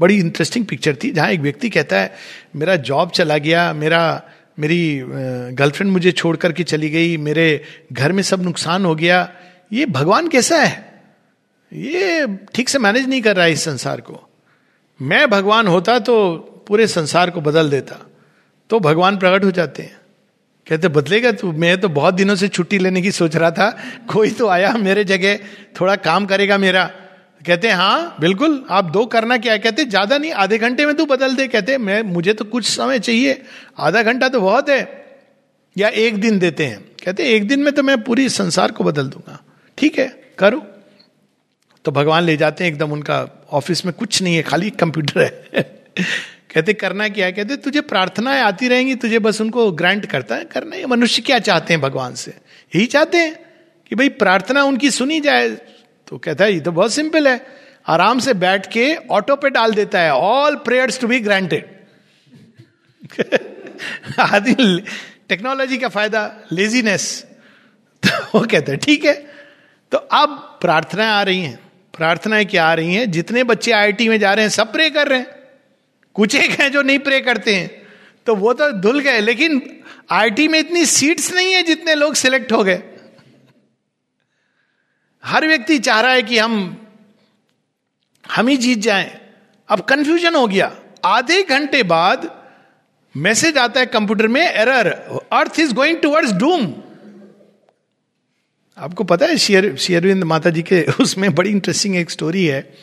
बड़ी 0.00 0.18
इंटरेस्टिंग 0.18 0.64
पिक्चर 0.66 0.96
थी, 0.96 1.10
जहाँ 1.10 1.30
एक 1.30 1.40
व्यक्ति 1.40 1.70
कहता 1.70 2.00
है, 2.00 2.12
मेरा 2.56 2.76
जॉब 2.76 3.10
चला 3.10 3.38
गया, 3.38 3.72
मेरा, 3.72 4.22
मेरी 4.58 5.02
गर्लफ्रेंड 5.04 5.92
मुझे 5.92 6.12
छोड़ 6.12 6.36
करके 6.36 6.64
चली 6.64 6.90
गई, 6.90 7.16
मेरे 7.16 7.62
घर 7.92 8.12
में 8.12 8.22
सब 8.22 8.42
नुकसान 8.42 8.84
हो 8.84 8.94
गया। 8.94 9.28
ये 9.72 9.86
भगवान 9.88 10.28
कैसा 10.28 10.58
है? 10.58 11.02
ये 11.72 12.26
ठीक 12.54 12.68
से 12.68 12.78
मैनेज 12.78 13.08
नहीं 13.08 13.22
कर 13.22 13.36
रहा 13.36 13.44
है 13.46 13.52
इस 13.52 13.64
संसार 13.64 14.00
को। 14.00 14.20
मैं 15.00 15.28
भगवान 15.30 15.66
होता 15.66 15.98
तो 15.98 16.36
पूरे 16.68 16.86
संसार 16.86 17.30
को 17.30 17.40
बदल 17.40 17.70
देता 17.70 17.96
तो 18.70 18.80
भगवान 18.80 19.16
प्रकट 19.16 19.44
हो 19.44 19.50
जाते 19.50 19.82
हैं। 19.82 19.98
कहते, 20.66 20.88
बदलेगा 20.88 21.32
तू, 21.32 21.52
मैं 21.52 21.80
तो 21.80 21.88
बहुत 21.88 22.14
दिनों 22.14 22.34
से 22.34 22.48
छुट्टी 22.48 22.78
लेने 22.78 23.02
की 23.02 23.10
सोच 23.12 23.36
रहा 23.36 23.50
था। 23.50 23.78
कोई 24.08 24.30
तो 24.30 24.48
आया 24.48 24.72
मेरे 24.72 25.04
जगह, 25.04 25.38
थोड़ा 25.80 25.96
काम 25.96 26.26
करेगा 26.26 26.58
मेरा। 26.58 26.84
कहते, 27.46 27.68
हैं, 27.68 28.20
बिल्कुल, 28.20 28.66
आप 28.70 28.84
दो 28.84 29.06
करना 29.06 29.38
क्या 29.38 29.56
कहते, 29.56 29.84
ज़्यादा 29.84 30.18
नहीं, 30.18 30.32
आधे 30.32 30.58
घंटे 30.58 30.86
में 30.86 30.96
तू 30.96 31.06
बदल 31.06 31.34
दे। 31.34 31.48
कहते, 31.48 31.78
मैं, 31.78 32.02
मुझे 32.02 32.32
तो 32.32 32.44
कुछ 32.44 32.66
समय 32.66 32.98
चाहिए, 32.98 33.42
आधा 33.78 34.02
घंटा 34.02 34.28
तो 34.28 34.40
बहुत 34.40 34.68
है, 34.68 35.04
या 35.78 35.88
एक 35.88 36.20
दिन 36.20 36.38
देते 36.38 36.66
हैं? 36.66 36.80
कहते, 37.04 37.24
एक 37.24 37.48
दिन 37.48 37.60
में 37.60 37.72
तो 37.72 37.82
मैं 37.82 38.02
पूरी 38.04 38.28
संसार 38.28 38.72
को 38.72 38.84
बदल 38.84 39.08
दूँगा। 39.08 39.42
ठीक 39.78 39.98
है, 39.98 40.34
करो। 40.38 40.66
तो 41.84 41.90
भगवान 41.90 42.22
ले 42.22 42.36
जाते 42.36 42.64
हैं, 42.64 42.72
एकदम 42.72 42.92
उनका 42.92 43.46
ऑफ़िस 43.52 43.86
में 43.86 43.94
कुछ 43.94 44.22
नहीं 44.22 44.36
है, 44.36 44.42
खाली 44.42 44.70
कंप्यूटर 44.70 45.20
है। 45.20 45.62
कहते, 46.50 46.72
करना 46.72 47.08
क्या 47.08 47.30
कहते, 47.30 47.56
तुझे 47.56 47.80
प्रार्थनाएँ 47.80 48.40
आती 48.42 48.68
रहेंगी, 48.68 48.94
तुझे 48.94 49.18
बस 49.18 49.40
उनको 49.40 49.70
ग्रांट 49.72 50.06
करता 50.06 50.34
है। 50.34 50.44
करना 50.44 50.76
ये 50.76 50.86
मनुष्य 50.86 51.22
क्या 51.22 51.38
चाहते 51.38 51.74
हैं 51.74 51.80
भगवान 51.82 52.14
से? 52.14 52.30
यही 52.72 52.86
चाहते 52.86 53.18
हैं 53.18 53.34
कि 53.86 53.96
भाई 53.96 54.08
प्रार्थना 54.08 54.64
उनकी 54.64 54.90
सुनी 54.90 55.20
जाए। 55.20 55.48
तो 56.08 56.18
कहता 56.18 56.44
है, 56.44 56.52
ये 56.52 56.60
तो 56.60 56.72
बहुत 56.72 56.92
सिंपल 56.92 57.28
है। 57.28 57.40
आराम 57.86 58.18
से 58.18 58.34
बैठ 58.34 58.66
के 58.66 58.94
ऑटो 59.10 59.36
पे 59.36 59.50
डाल 59.50 59.74
देता 59.74 60.00
है। 60.00 60.12
All 60.12 60.56
prayers 60.56 61.00
to 61.00 61.06
be 61.06 61.20
granted 61.20 61.64
आदि 64.18 64.54
टेक्नोलॉजी 65.28 65.78
का 65.78 65.88
फ़ायदा 65.88 66.30
लेजीनेस 66.52 67.26
तो 68.02 68.38
वो 68.38 68.46
कहते 68.46 68.72
हैं, 68.72 68.80
ठीक 68.80 69.04
है। 69.04 69.14
तो 69.92 69.98
अब 69.98 70.58
प्रार्थनाएँ 70.60 71.10
आ 71.10 71.22
रही 71.22 71.40
हैं। 71.40 71.58
प्रार्थनाएँ 71.96 72.44
क्या 72.44 72.64
आ 72.64 72.74
रही 72.74 72.94
हैं? 72.94 73.10
जितने 73.10 73.44
बच्चे 73.44 73.72
आईटी 73.72 74.08
में 74.08 74.18
जा 74.18 74.32
रहे 74.34 74.44
हैं, 74.44 74.50
सब 74.50 74.72
प्रे 74.72 74.90
कर 74.90 75.08
रहे 75.08 75.18
हैं। 75.18 75.39
कुछ 76.14 76.34
एक 76.34 76.50
हैं 76.50 76.72
जो 76.72 76.82
नहीं 76.82 76.98
प्रे 76.98 77.20
करते 77.20 77.54
हैं। 77.54 77.82
तो 78.26 78.34
वो 78.34 78.52
तो 78.52 78.72
धुल 78.72 79.00
गए, 79.00 79.20
लेकिन 79.20 79.80
आईटी 80.10 80.48
में 80.48 80.58
इतनी 80.58 80.86
सीट्स 80.86 81.32
नहीं 81.32 81.52
है 81.54 81.62
जितने 81.62 81.94
लोग 81.94 82.14
सिलेक्ट 82.14 82.52
हो 82.52 82.64
गए। 82.64 82.82
हर 85.24 85.46
व्यक्ति 85.46 85.78
चाह 85.78 86.00
रहा 86.00 86.12
है 86.12 86.22
कि 86.22 86.38
हम 86.38 86.86
हम 88.30 88.48
ही 88.48 88.56
जीत 88.56 88.78
जाएँ। 88.78 89.20
अब 89.68 89.80
कंफ्यूजन 89.80 90.34
हो 90.34 90.46
गया। 90.46 90.76
आधे 91.04 91.42
घंटे 91.42 91.82
बाद 91.82 92.40
मैसेज 93.16 93.58
आता 93.58 93.80
है 93.80 93.86
कंप्यूटर 93.86 94.28
में 94.28 94.42
error 94.42 94.88
earth 95.32 95.60
is 95.60 95.74
going 95.74 95.98
towards 95.98 96.32
doom 96.32 96.74
आपको 98.78 99.04
पता 99.04 99.26
है 99.26 99.36
शेयर 99.36 99.76
शेयरविंद 99.76 100.24
माता 100.24 100.50
जी 100.50 100.62
के 100.62 100.82
उसमें 101.00 101.34
बड़ी 101.34 101.50
इंटरेस्टिंग 101.50 101.96
एक 101.96 102.10
स्टोरी 102.10 102.46
है। 102.46 102.74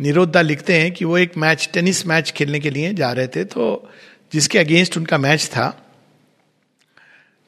निरोधा 0.00 0.40
लिखते 0.40 0.78
हैं 0.78 0.92
कि 0.92 1.04
वो 1.04 1.18
एक 1.18 1.36
मैच, 1.36 1.68
टेनिस 1.72 2.06
मैच 2.06 2.30
खेलने 2.30 2.60
के 2.60 2.70
लिए 2.70 2.92
जा 2.94 3.12
रहे 3.12 3.26
थे 3.26 3.44
तो 3.44 3.90
जिसके 4.32 4.58
अगेंस्ट 4.58 4.96
उनका 4.96 5.18
मैच 5.18 5.46
था। 5.46 5.68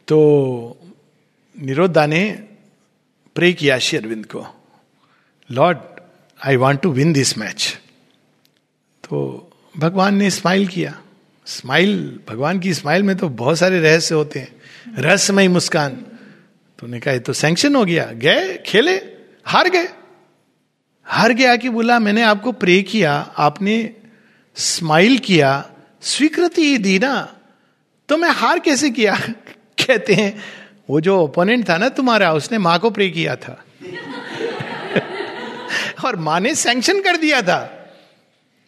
तो 0.08 0.18
निरोधा 1.56 2.06
ने 2.06 2.30
प्रे 3.34 3.52
किया 3.52 3.78
श्री 3.78 3.98
अरविंद 3.98 4.26
को। 4.26 4.46
Lord 5.50 5.78
I 6.46 6.56
want 6.56 6.80
to 6.80 6.92
win 6.92 7.12
this 7.12 7.38
match 7.38 7.78
तो 9.04 9.18
भगवान 9.76 10.14
ने 10.14 10.30
स्माइल 10.30 10.66
किया। 10.66 11.00
स्माइल 11.46 12.20
भगवान 12.28 12.58
की 12.60 12.74
स्माइल 12.74 13.02
में 13.02 13.16
तो 13.16 13.28
बहुत 13.28 13.58
सारे 13.58 13.80
रहस्य 13.80 14.14
होते 14.14 14.40
हैं। 14.40 15.02
रहस्यमय 15.02 15.48
मुस्कान। 15.48 15.90
तो 16.78 16.86
उन्हें 16.86 17.02
कहा 17.02 17.16
तो 17.18 17.32
सैंक्शन 17.32 17.76
हो 17.76 17.84
गया। 17.84 18.04
गए, 18.04 18.62
खेले, 18.66 18.96
हार 19.44 19.68
गए। 19.68 19.88
हार 21.04 21.32
गया 21.32 21.56
कि 21.56 21.68
बोला, 21.68 21.98
मैंने 21.98 22.22
आपको 22.22 22.52
प्रे 22.52 22.82
किया, 22.82 23.30
आपने 23.36 23.90
स्माइल 24.54 25.18
किया, 25.18 25.70
स्वीकृति 26.02 26.62
ही 26.62 26.78
दी 26.78 26.98
ना 26.98 27.34
तो 28.08 28.16
मैं 28.16 28.30
हार 28.30 28.58
कैसे 28.58 28.90
किया? 28.90 29.16
कहते 29.86 30.14
हैं, 30.14 30.44
वो 30.90 31.00
जो 31.00 31.18
ओपोनेंट 31.18 31.68
था 31.68 31.78
ना 31.78 31.88
तुम्हारा, 31.88 32.32
उसने 32.32 32.58
माँ 32.58 32.78
को 32.78 32.90
प्रे 32.90 33.10
किया 33.10 33.36
था। 33.36 33.64
और 36.04 36.16
माँ 36.16 36.40
ने 36.40 36.54
सैंक्शन 36.54 37.00
कर 37.00 37.16
दिया 37.16 37.42
था। 37.42 37.88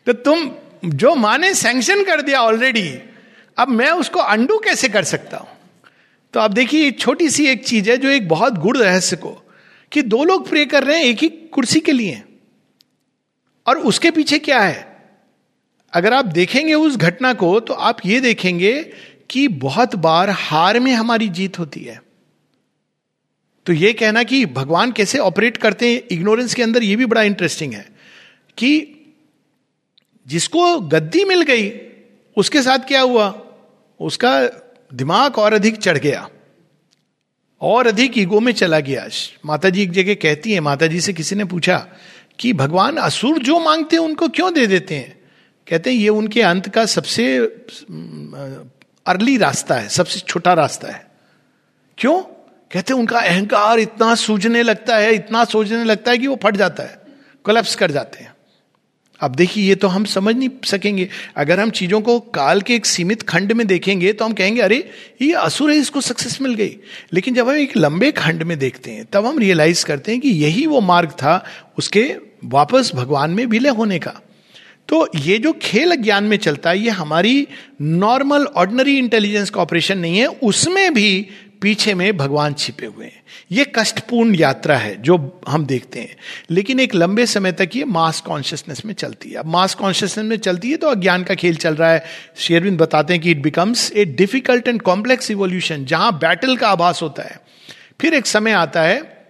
तो 0.06 0.12
तुम, 0.12 0.50
जो 0.84 1.14
माँ 1.14 1.38
ने 1.38 1.54
सैंक्शन 1.54 2.04
कर 2.04 2.22
दिया 2.22 2.40
ऑलरेडी 2.40 2.98
अब 3.58 3.68
मैं 3.68 3.90
उसको 3.90 4.20
अंडू 4.20 4.58
कैसे 4.58 4.88
कर 4.88 5.04
सकता 5.04 5.36
हूँ? 5.36 5.48
तो 6.32 6.40
आप 6.40 6.50
देखिए 6.50 6.90
छोटी 6.90 7.30
सी 7.30 7.46
एक 7.46 7.66
चीज़ 7.66 7.90
है 7.90 7.96
जो 7.96 8.08
एक 8.08 8.28
बहुत 8.28 8.52
गुड़ 8.52 8.78
रहस्य 8.78 9.16
को 9.16 9.43
कि 9.94 10.02
दो 10.02 10.24
लोग 10.24 10.48
प्रे 10.48 10.66
कर 10.66 10.84
रहे 10.84 10.98
हैं, 10.98 11.04
एक 11.04 11.18
ही 11.18 11.28
कुर्सी 11.28 11.80
के 11.80 11.92
लिए। 11.92 12.22
और 13.66 13.78
उसके 13.78 14.10
पीछे 14.10 14.38
क्या 14.38 14.60
है? 14.60 14.94
अगर 15.92 16.12
आप 16.12 16.24
देखेंगे 16.24 16.74
उस 16.74 16.96
घटना 16.96 17.34
को 17.34 17.60
तो 17.60 17.74
आप 17.74 17.98
ये 18.06 18.20
देखेंगे 18.20 18.92
कि 19.30 19.48
बहुत 19.48 19.94
बार 19.94 20.30
हार 20.30 20.80
में 20.80 20.92
हमारी 20.92 21.28
जीत 21.28 21.58
होती 21.58 21.80
है। 21.80 22.02
तो 23.66 23.72
ये 23.72 23.92
कहना 23.92 24.22
कि 24.22 24.46
भगवान 24.46 24.92
कैसे 24.92 25.18
ऑपरेट 25.18 25.56
करते 25.56 25.92
हैं 25.92 26.02
इग्नोरेंस 26.10 26.54
के 26.54 26.62
अंदर 26.62 26.82
ये 26.82 26.96
भी 26.96 27.06
बड़ा 27.06 27.22
इंटरेस्टिंग 27.22 27.72
है 27.74 27.88
कि 28.58 28.96
जिसको 30.26 30.80
गद्दी 30.80 31.24
मिल 31.24 31.42
गई, 31.42 31.72
उसके 32.36 32.62
साथ 32.62 32.78
क्या 32.78 33.00
हुआ? 33.00 33.44
उसका 34.00 34.42
दिमाग 34.94 35.38
और 35.38 35.52
अधिक 35.52 35.76
चढ़ 35.76 35.98
गया। 35.98 36.28
और 37.60 37.86
अधिक 37.86 38.18
ईगो 38.18 38.40
में 38.40 38.52
चला 38.52 38.80
गया। 38.80 39.08
माता 39.46 39.70
जी 39.70 39.82
एक 39.82 39.90
जगह 39.90 40.14
कहती 40.14 40.52
है 40.52 40.60
माता 40.60 40.86
जी 40.86 41.00
से 41.00 41.12
किसी 41.12 41.36
ने 41.36 41.44
पूछा 41.44 41.86
कि 42.38 42.52
भगवान 42.52 42.96
असुर 42.96 43.38
जो 43.38 43.60
मांगते 43.60 43.96
हैं 43.96 44.02
उनको 44.02 44.28
क्यों 44.28 44.54
दे 44.54 44.66
देते 44.66 44.94
हैं? 44.94 45.18
कहते 45.68 45.90
हैं, 45.90 45.96
ये 45.96 46.08
उनके 46.08 46.42
अंत 46.42 46.68
का 46.68 46.86
सबसे 46.86 47.38
अर्ली 49.06 49.36
रास्ता 49.36 49.74
है, 49.74 49.88
सबसे 49.88 50.20
छोटा 50.20 50.52
रास्ता 50.52 50.88
है। 50.88 51.06
क्यों? 51.98 52.22
कहते 52.72 52.92
हैं, 52.92 53.00
उनका 53.00 53.18
अहंकार 53.18 53.78
इतना 53.78 54.14
सूझने 54.14 54.62
लगता 54.62 54.96
है, 54.96 55.14
इतना 55.14 55.44
सोचने 55.44 55.84
लगता 55.84 56.10
है 56.10 56.18
कि 56.18 56.26
वो 56.26 56.38
फट 56.42 56.56
जाता 56.56 56.82
है, 56.82 57.00
कोलेप्स 57.44 57.74
कर 57.74 57.90
जाते 57.90 58.24
हैं। 58.24 58.33
अब 59.20 59.34
देखिए, 59.34 59.68
ये 59.68 59.74
तो 59.74 59.88
हम 59.88 60.04
समझ 60.04 60.36
नहीं 60.36 60.48
सकेंगे। 60.64 61.08
अगर 61.36 61.60
हम 61.60 61.70
चीज़ों 61.70 62.00
को 62.00 62.20
काल 62.20 62.60
के 62.60 62.74
एक 62.74 62.86
सीमित 62.86 63.22
खंड 63.22 63.52
में 63.52 63.66
देखेंगे 63.66 64.12
तो 64.12 64.24
हम 64.24 64.32
कहेंगे, 64.32 64.60
अरे, 64.60 64.90
ये 65.22 65.32
असुर 65.32 65.70
है, 65.70 65.76
इसको 65.76 66.00
सक्सेस 66.00 66.40
मिल 66.40 66.54
गई। 66.54 66.76
लेकिन 67.12 67.34
जब 67.34 67.48
हम 67.48 67.56
एक 67.56 67.76
लंबे 67.76 68.12
खंड 68.12 68.42
में 68.42 68.58
देखते 68.58 68.90
हैं, 68.90 69.04
तब 69.12 69.26
हम 69.26 69.38
रियलाइज़ 69.38 69.84
करते 69.84 70.12
हैं 70.12 70.20
कि 70.20 70.28
यही 70.28 70.66
वो 70.66 70.80
मार्ग 70.80 71.10
था 71.10 71.44
उसके 71.78 72.16
वापस 72.44 72.92
भगवान 72.94 73.30
में 73.30 73.46
विलय 73.46 73.68
होने 73.68 73.98
का। 73.98 74.20
तो 74.88 75.08
ये 75.16 75.38
जो 75.38 75.52
खेल 75.62 75.94
ज्ञान 75.94 76.24
में 76.24 76.36
चलता 76.36 76.70
है, 76.70 76.78
ये 76.78 76.90
हमारी 76.90 77.48
नॉर्मल 77.82 78.44
ऑर्डनरी 78.44 78.98
इंटेलिजेंस 78.98 79.50
का 79.50 79.60
ऑपरेशन 79.60 79.98
नहीं 79.98 80.18
है। 80.18 80.26
उसमें 80.26 80.94
भी 80.94 81.26
पीछे 81.64 81.94
में 81.94 82.16
भगवान 82.16 82.54
छिपे 82.54 82.86
हुए 82.86 83.04
हैं। 83.04 83.22
ये 83.52 83.72
कष्टपूर्ण 83.76 84.34
यात्रा 84.34 84.76
है, 84.76 85.02
जो 85.02 85.40
हम 85.48 85.66
देखते 85.66 86.00
हैं। 86.00 86.16
लेकिन 86.50 86.80
एक 86.80 86.94
लंबे 86.94 87.26
समय 87.26 87.52
तक 87.52 87.70
ये 87.76 87.84
मास 87.84 88.20
कॉन्शियसनेस 88.20 88.84
में 88.84 88.94
चलती 88.94 89.30
है। 89.30 89.36
अब 89.36 89.46
मास 89.46 89.74
कॉन्शियसनेस 89.74 90.26
में 90.26 90.36
चलती 90.36 90.70
है 90.70 90.76
तो 90.76 90.88
अज्ञान 90.88 91.24
का 91.24 91.34
खेल 91.34 91.56
चल 91.56 91.74
रहा 91.74 91.92
है। 91.92 92.04
शेरविंद 92.36 92.78
बताते 92.78 93.12
हैं 93.12 93.22
कि 93.22 93.30
it 93.30 93.42
becomes 93.42 93.92
a 93.92 94.04
difficult 94.04 94.68
and 94.68 94.82
complex 94.82 95.30
evolution 95.30 95.84
जहाँ 95.84 96.18
बैटल 96.18 96.56
का 96.56 96.68
आभास 96.68 97.02
होता 97.02 97.22
है। 97.22 97.40
फिर 98.00 98.14
एक 98.14 98.26
समय 98.26 98.52
आता 98.52 98.82
है, 98.82 99.26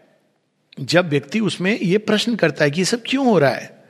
जब 0.80 1.08
व्यक्ति 1.08 1.40
उसमें 1.40 1.80
यह 1.80 1.98
प्रश्न 1.98 2.34
करता 2.34 2.64
है 2.64 2.70
कि 2.70 2.80
ये 2.80 2.84
सब 2.84 3.02
क्यों 3.06 3.26
हो 3.26 3.38
रहा 3.38 3.50
है? 3.50 3.84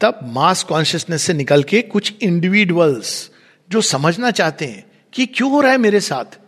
तब 0.00 0.20
मास 0.22 0.62
कॉन्शियसनेस 0.62 1.22
से 1.22 1.32
निकल 1.32 1.62
के 1.62 1.82
कुछ 1.82 2.12
इंडिविजुअल्स 2.22 3.30
जो 3.70 3.80
समझना 3.80 4.30
चाहते 4.30 4.64
हैं 4.64 4.84
कि 5.12 5.26
क्यों 5.26 5.50
हो 5.50 5.60
रहा 5.60 5.72
है 5.72 5.78
मेरे 5.78 6.00
साथ? 6.00 6.38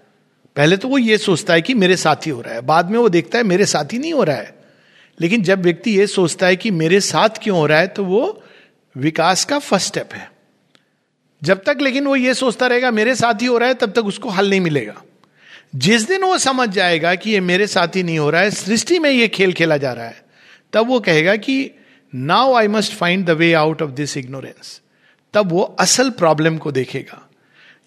पहले 0.57 0.77
तो 0.77 0.88
वो 0.88 0.99
ये 0.99 1.19
सोचता 1.19 1.55
है 1.55 1.62
कि 1.62 1.75
मेरे 1.75 1.97
साथ 1.97 2.27
ही 2.27 2.31
हो 2.31 2.41
रहा 2.41 2.55
है। 2.55 2.61
बाद 2.61 2.91
में 2.91 2.99
वो 2.99 3.09
देखता 3.09 3.38
है 3.38 3.45
मेरे 3.45 3.67
साथ 3.67 3.93
ही 3.93 3.99
नहीं 3.99 4.12
हो 4.12 4.25
रहा 4.25 4.37
है। 4.37 4.55
लेकिन 5.21 5.43
जब 5.43 5.62
व्यक्ति 5.62 5.99
ये 5.99 6.07
सोचता 6.07 6.47
है 6.47 6.57
कि 6.57 6.71
मेरे 6.71 7.01
साथ 7.01 7.29
क्यों 7.43 7.59
हो 7.59 7.67
रहा 7.67 7.79
है 7.79 7.87
तो 7.87 8.05
वो 8.05 8.43
विकास 8.97 9.45
का 9.45 9.59
फ़र्स्ट 9.59 9.87
स्टेप 9.87 10.15
है। 10.15 10.31
जब 11.43 11.62
तक 11.62 11.79
लेकिन 11.81 12.07
वो 12.07 12.17
ये 12.17 12.35
सोचता 12.35 12.67
रहेगा, 12.67 12.91
मेरे 12.91 13.15
साथ 13.15 13.43
ही 13.43 13.47
हो 13.47 13.59
रहा 13.59 13.69
है, 13.69 13.75
तब 13.75 13.93
तक 13.93 14.05
उसको 14.05 14.29
हल 14.29 14.51
नहीं 14.51 14.61
मिलेगा। 14.61 15.03
जिस 15.77 16.07
दिन 16.09 16.25
वो 16.25 16.38
समझ 16.38 16.69
जाएगा 16.69 17.15
कि 17.15 17.31
ये 17.31 17.41
मेरे 17.41 17.67
साथ 17.67 17.97
ही 17.97 18.03
नहीं 18.03 18.19
हो 18.19 18.31
रहा 18.31 18.41
है, 18.41 18.51
सृष्टि 18.51 18.99
में 18.99 19.11
ये 19.11 19.29
खेल 19.29 19.53
खेला 19.53 19.77
जा 19.77 19.93
रहा 19.93 20.05
है, 20.05 20.23
तब 20.73 20.88
वो 20.88 21.01
कहेगा 21.01 21.37
कि 21.37 21.71
now 22.15 22.55
I 22.55 22.69
must 22.69 22.93
find 22.93 23.27
the 23.27 23.31
way 23.31 23.53
out 23.53 23.83
of 23.83 23.91
this 23.91 24.17
ignorance 24.17 24.81
तब 25.35 25.51
वो 25.51 25.62
असल 25.62 26.11
प्रॉब्लम 26.11 26.59
को 26.59 26.73
देखेगा। 26.73 27.29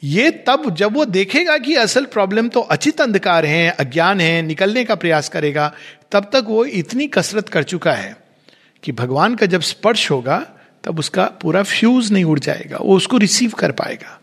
ये 0.06 0.30
तब 0.48 0.70
जब 0.76 0.94
वो 0.94 1.06
देखेगा 1.06 1.58
कि 1.58 1.76
असल 1.76 2.06
प्रॉब्लम 2.06 2.48
तो 2.48 2.60
अचित 2.60 3.02
अंधकार 3.02 3.46
है, 3.46 3.70
अज्ञान 3.70 4.20
है, 4.22 4.42
निकलने 4.42 4.84
का 4.84 4.96
प्रयास 4.96 5.30
करेगा, 5.30 5.74
तब 6.12 6.30
तक 6.34 6.46
वो 6.48 6.66
इतनी 6.66 7.08
कसरत 7.08 7.50
कर 7.50 7.64
चुका 7.64 7.92
है 7.92 8.16
कि 8.84 8.92
भगवान 8.92 9.36
का 9.36 9.46
जब 9.46 9.62
स्पर्श 9.62 10.12
होगा, 10.12 10.38
तब 10.84 11.00
उसका 11.00 11.26
पूरा 11.42 11.64
फ्यूज 11.64 12.12
नहीं 12.12 12.24
उड़ 12.24 12.40
जाएगा, 12.40 12.78
वो 12.78 12.96
उसको 12.96 13.18
रिसीव 13.18 13.52
कर 13.52 13.72
पाएगा। 13.72 14.20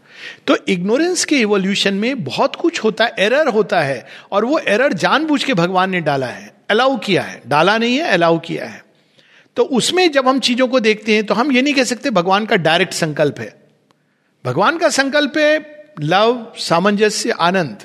तो 0.46 0.56
इग्नोरेंस 0.68 1.24
के 1.24 1.36
इवोल्यूशन 1.36 1.94
में 1.94 2.22
बहुत 2.24 2.56
कुछ 2.56 2.84
होता 2.84 3.04
है 3.04 3.14
एरर 3.18 3.48
होता 3.48 3.80
है, 3.80 4.06
और 4.32 4.44
वो 4.44 4.58
एरर 4.58 4.92
जानबूझ 4.92 5.42
के 5.44 5.54
भगवान 5.54 5.90
ने 5.90 6.00
डाला 6.00 6.26
है 6.26 6.52
अलाउ 6.70 6.96
किया 6.96 7.22
है। 7.22 7.42
डाला 7.46 7.78
नहीं 7.78 7.96
है 7.96 8.08
अलाउ 8.08 8.38
किया 8.38 8.66
है। 8.66 8.84
तो 9.56 9.62
उसमें 9.62 10.10
जब 10.12 10.28
हम 10.28 10.38
चीज़ों 10.40 10.68
को 10.68 10.80
देखते 10.80 11.14
हैं 11.14 11.26
तो 11.26 11.34
हम 11.34 11.52
ये 11.52 11.62
नहीं 11.62 11.74
कह 11.74 11.84
सकते 11.84 12.10
भगवान 12.10 12.46
का 12.46 12.56
डायरेक्ट 12.56 12.92
संकल्प 12.92 13.40
है। 13.40 13.61
भगवान 14.44 14.78
का 14.78 14.88
संकल्प 14.88 15.32
है 15.38 15.84
लव, 16.00 16.52
सामंजस्य, 16.56 17.30
आनंद। 17.30 17.78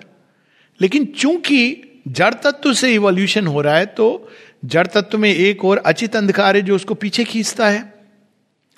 लेकिन 0.82 1.06
चूँकि 1.06 1.84
जड़ 2.08 2.34
तत्व 2.34 2.74
से 2.74 2.94
इवोल्यूशन 2.94 3.48
हो 3.48 3.62
रहा 3.62 3.78
है 3.78 3.86
तो 3.86 4.32
जड़ 4.66 4.88
तत्व 4.88 5.18
में 5.18 5.30
एक 5.30 5.66
और 5.66 5.78
अचित 5.78 6.16
अंधकार 6.16 6.56
है 6.56 6.62
जो 6.62 6.76
उसको 6.76 6.94
पीछे 6.94 7.24
खींचता 7.24 7.70
है 7.70 7.94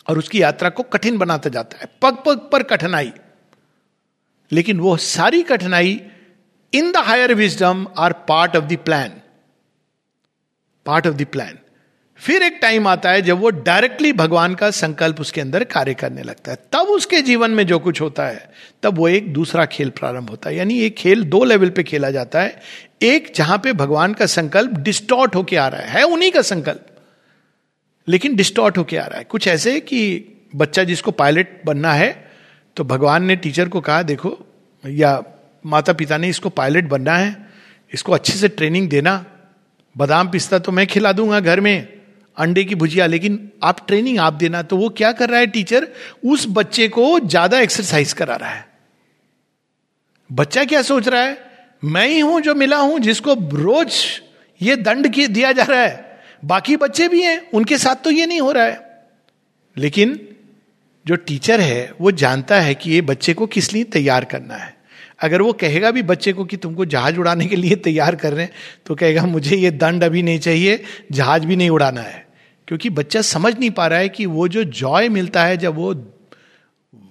और 0.10 0.18
उसकी 0.18 0.42
यात्रा 0.42 0.70
को 0.70 0.84
कठिन 0.84 1.18
बनाता 1.18 1.50
जाता 1.50 1.78
है। 1.78 1.86
पग 2.02 2.18
पग 2.26 2.50
पर 2.52 2.63
कठिनाई। 2.63 3.12
लेकिन 4.52 4.80
वो 4.80 4.98
सारी 4.98 5.42
कठिनाई 5.42 6.02
in 6.74 6.92
the 6.92 6.98
higher 6.98 7.34
wisdom 7.34 7.88
are 7.98 8.13
part 8.13 8.56
of 8.56 8.65
the 8.65 8.78
plan 8.78 9.10
part 10.86 11.08
of 11.08 11.15
the 11.15 11.26
plan 11.26 11.58
फिर 12.22 12.44
एक 12.44 12.58
टाइम 12.62 12.88
आता 12.88 13.12
है 13.12 13.22
जब 13.22 13.40
वो 13.40 13.50
डायरेक्टली 13.50 14.12
भगवान 14.14 14.56
का 14.56 14.70
संकल्प 14.72 15.20
उसके 15.22 15.42
अंदर 15.42 15.64
कार्य 15.64 15.94
करने 15.94 16.24
लगता 16.24 16.52
है। 16.52 16.58
तब 16.74 16.88
उसके 16.90 17.22
जीवन 17.22 17.52
में 17.52 17.66
जो 17.68 17.80
कुछ 17.80 18.02
होता 18.02 18.26
है 18.28 18.50
तब 18.84 18.98
वो 18.98 19.08
एक 19.08 19.32
दूसरा 19.34 19.66
खेल 19.66 19.90
प्रारंभ 19.90 20.30
होता 20.30 20.50
है। 20.50 20.56
यानी 20.56 20.80
एक 20.80 20.96
खेल 20.96 21.24
दो 21.26 21.44
लेवल 21.44 21.70
पे 21.70 21.84
खेला 21.84 22.10
जाता 22.12 22.42
है। 22.42 22.62
एक 23.02 23.32
जहाँ 23.36 23.58
पे 23.58 23.74
भगवान 23.74 24.14
का 24.14 24.26
संकल्प 24.26 24.72
डिस्टॉर्ट 24.80 25.36
होके 25.36 25.56
आ 25.56 25.68
रहा 25.68 25.82
है, 25.82 25.90
है 25.90 26.04
उन्हीं 26.04 26.32
का 26.32 26.42
संकल्प 26.42 26.86
लेकिन 28.08 28.36
डिस्टॉर्ट 28.36 28.78
होके 28.78 28.98
आ 28.98 29.06
रहा 29.06 29.18
है। 29.18 29.24
कुछ 29.24 29.48
ऐसे 29.48 29.80
कि 29.80 30.26
बच्चा 30.56 30.84
जिसको 30.84 31.12
पायलट 31.12 31.62
बनना 31.66 31.94
है 31.94 32.10
तो 32.78 32.84
भगवान 32.84 33.24
ने 33.24 33.36
टीचर 33.36 33.70
को 33.70 33.82
कहा 33.82 34.02
देखो 34.04 34.38
या 34.84 35.22
माता 35.66 35.94
पिता 35.94 36.18
ने 36.18 36.30
इसको 36.30 36.50
पायलट 36.52 36.84
बनना 36.84 37.16
है 37.16 37.36
इसको 37.92 38.12
अच्छे 38.12 38.34
से 38.34 38.48
ट्रेनिंग 38.50 38.90
देना। 38.90 39.24
बादाम 39.96 40.30
पिस्ता 40.30 40.60
तो 40.60 40.72
मैं 40.72 40.86
खिला 40.88 41.12
दूँगा 41.12 41.40
घर 41.40 41.60
में। 41.60 41.99
अंडे 42.39 42.63
की 42.63 42.75
भुजिया, 42.75 43.06
लेकिन 43.06 43.52
आप 43.63 43.86
ट्रेनिंग 43.88 44.19
आप 44.19 44.34
देना 44.36 44.62
तो 44.62 44.78
वो 44.78 44.89
क्या 44.91 45.12
कर 45.12 45.30
रहा 45.30 45.39
है 45.39 45.47
टीचर 45.47 45.88
उस 46.25 46.45
बच्चे 46.49 46.88
को 46.89 47.19
ज़्यादा 47.19 47.60
एक्सरसाइज 47.60 48.13
करा 48.13 48.36
रहा 48.36 48.49
है। 48.49 48.65
बच्चा 50.30 50.63
क्या 50.65 50.82
सोच 50.82 51.08
रहा 51.08 51.21
है? 51.21 51.38
मैं 51.84 52.08
ही 52.08 52.19
हूँ 52.19 52.39
जो 52.41 52.56
मिला 52.56 52.78
हूँ, 52.78 52.99
जिसको 52.99 53.34
रोज 53.34 54.04
ये 54.62 54.75
दंड 54.75 55.08
दिया 55.08 55.52
जा 55.52 55.63
रहा 55.63 55.82
है। 55.82 56.08
बाकी 56.45 56.75
बच्चे 56.78 57.08
भी 57.08 57.21
हैं, 57.21 57.49
उनके 57.52 57.78
साथ 57.78 58.04
तो 58.04 58.12
ये 58.12 58.25
नहीं 58.25 58.41
हो 58.41 58.52
रहा 58.52 58.63
है। 58.63 59.08
लेकिन 59.78 60.19
जो 61.06 61.15
टीचर 61.17 61.62
है, 61.62 61.93
वो 62.02 62.12
जानता 62.13 62.60
है 62.62 62.73
कि 62.75 62.91
ये 62.91 63.02
बच्चे 63.04 63.34
को 63.34 63.45
किस 63.47 63.73
लिए 63.73 63.84
तैयार 63.86 64.25
करना 64.25 64.56
है। 64.56 64.78
अगर 65.21 65.41
वो 65.41 65.54
कहेगा 65.54 65.91
भी 65.91 66.02
बच्चे 66.04 66.34
को 66.34 66.45
कि 66.45 66.58
तुमको 66.58 66.86
जहाज़ 66.86 67.17
उड़ाने 67.17 67.45
के 67.45 67.56
लिए 67.56 67.75
तैयार 67.78 68.15
कर 68.15 68.34
रहे 68.34 68.45
हैं 68.45 68.52
तो 68.86 68.95
कहेगा, 68.95 69.25
मुझे 69.25 69.56
ये 69.56 69.71
दंड 69.71 70.04
अभी 70.04 70.23
नहीं 70.23 70.39
चाहिए, 70.39 70.84
जहाज़ 71.12 71.45
भी 71.45 71.56
नहीं 71.56 71.69
उड़ाना 71.69 72.02
है। 72.02 72.28
क्योंकि 72.70 72.90
बच्चा 72.90 73.22
समझ 73.22 73.60
नहीं 73.60 73.72
पा 73.72 73.88
रहा 73.88 74.00
है 74.00 74.10
कि 74.10 74.26
वो 74.26 74.48
जो 74.48 74.64
जॉय 74.64 75.10
मिलता 75.10 75.44
है, 75.44 75.58
जब 75.58 75.76
वो 75.76 75.94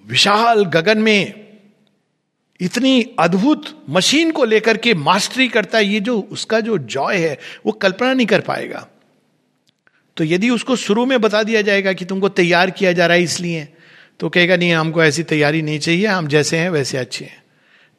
विशाल 0.06 0.64
गगन 0.64 0.98
में 0.98 1.48
इतनी 2.60 3.02
अद्भुत 3.18 3.84
मशीन 3.90 4.30
को 4.30 4.44
लेकर 4.44 4.76
के 4.76 4.94
मास्टरी 4.94 5.48
करता 5.48 5.78
है, 5.78 5.84
ये 5.84 6.00
जो 6.00 6.20
उसका 6.20 6.60
जो 6.60 6.78
जॉय 6.78 7.16
है, 7.16 7.38
वो 7.66 7.72
कल्पना 7.72 8.12
नहीं 8.12 8.26
कर 8.26 8.40
पाएगा। 8.40 8.88
तो 10.16 10.24
यदि 10.24 10.50
उसको 10.50 10.76
शुरू 10.76 11.06
में 11.06 11.20
बता 11.20 11.42
दिया 11.42 11.62
जाएगा 11.62 11.92
कि 11.92 12.04
तुमको 12.04 12.28
तैयार 12.28 12.70
किया 12.70 12.92
जा 12.92 13.06
रहा 13.06 13.16
है 13.16 13.22
इसलिए 13.22 13.68
तो 14.20 14.28
कहेगा, 14.28 14.56
नहीं, 14.56 14.72
हमको 14.72 15.04
ऐसी 15.04 15.22
तैयारी 15.22 15.62
नहीं 15.62 15.78
चाहिए, 15.78 16.06
हम 16.06 16.28
जैसे 16.28 16.58
हैं, 16.58 16.70
वैसे 16.70 16.98
अच्छे 16.98 17.24
हैं। 17.24 17.42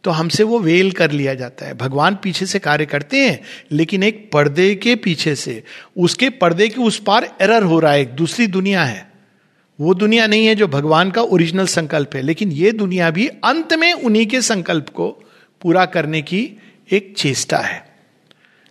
तो 0.03 0.11
हमसे 0.11 0.43
वो 0.43 0.59
वेल 0.59 0.91
कर 0.91 1.11
लिया 1.11 1.33
जाता 1.33 1.65
है। 1.65 1.73
भगवान 1.73 2.17
पीछे 2.23 2.45
से 2.45 2.59
कार्य 2.59 2.85
करते 2.85 3.17
हैं, 3.17 3.39
लेकिन 3.71 4.03
एक 4.03 4.29
पर्दे 4.31 4.75
के 4.75 4.95
पीछे 4.95 5.35
से, 5.35 5.63
उसके 5.97 6.29
पर्दे 6.29 6.67
के 6.67 6.81
उस 6.81 6.99
पार 6.99 7.29
एरर 7.41 7.63
हो 7.63 7.79
रहा 7.79 7.91
है, 7.91 8.01
एक 8.01 8.09
दूसरी 8.09 8.47
दुनिया 8.47 8.83
है। 8.83 9.07
वो 9.79 9.93
दुनिया 9.93 10.27
नहीं 10.27 10.45
है 10.45 10.55
जो 10.55 10.67
भगवान 10.67 11.11
का 11.11 11.21
ओरिजिनल 11.21 11.65
संकल्प 11.65 12.15
है, 12.15 12.21
लेकिन 12.21 12.51
ये 12.51 12.71
दुनिया 12.71 13.11
भी 13.11 13.27
अंत 13.27 13.73
में 13.73 13.93
उन्हीं 13.93 14.25
के 14.27 14.41
संकल्प 14.41 14.89
को 14.89 15.09
पूरा 15.61 15.85
करने 15.85 16.21
की 16.21 16.49
एक 16.91 17.13
चेष्टा 17.17 17.57
है। 17.57 17.89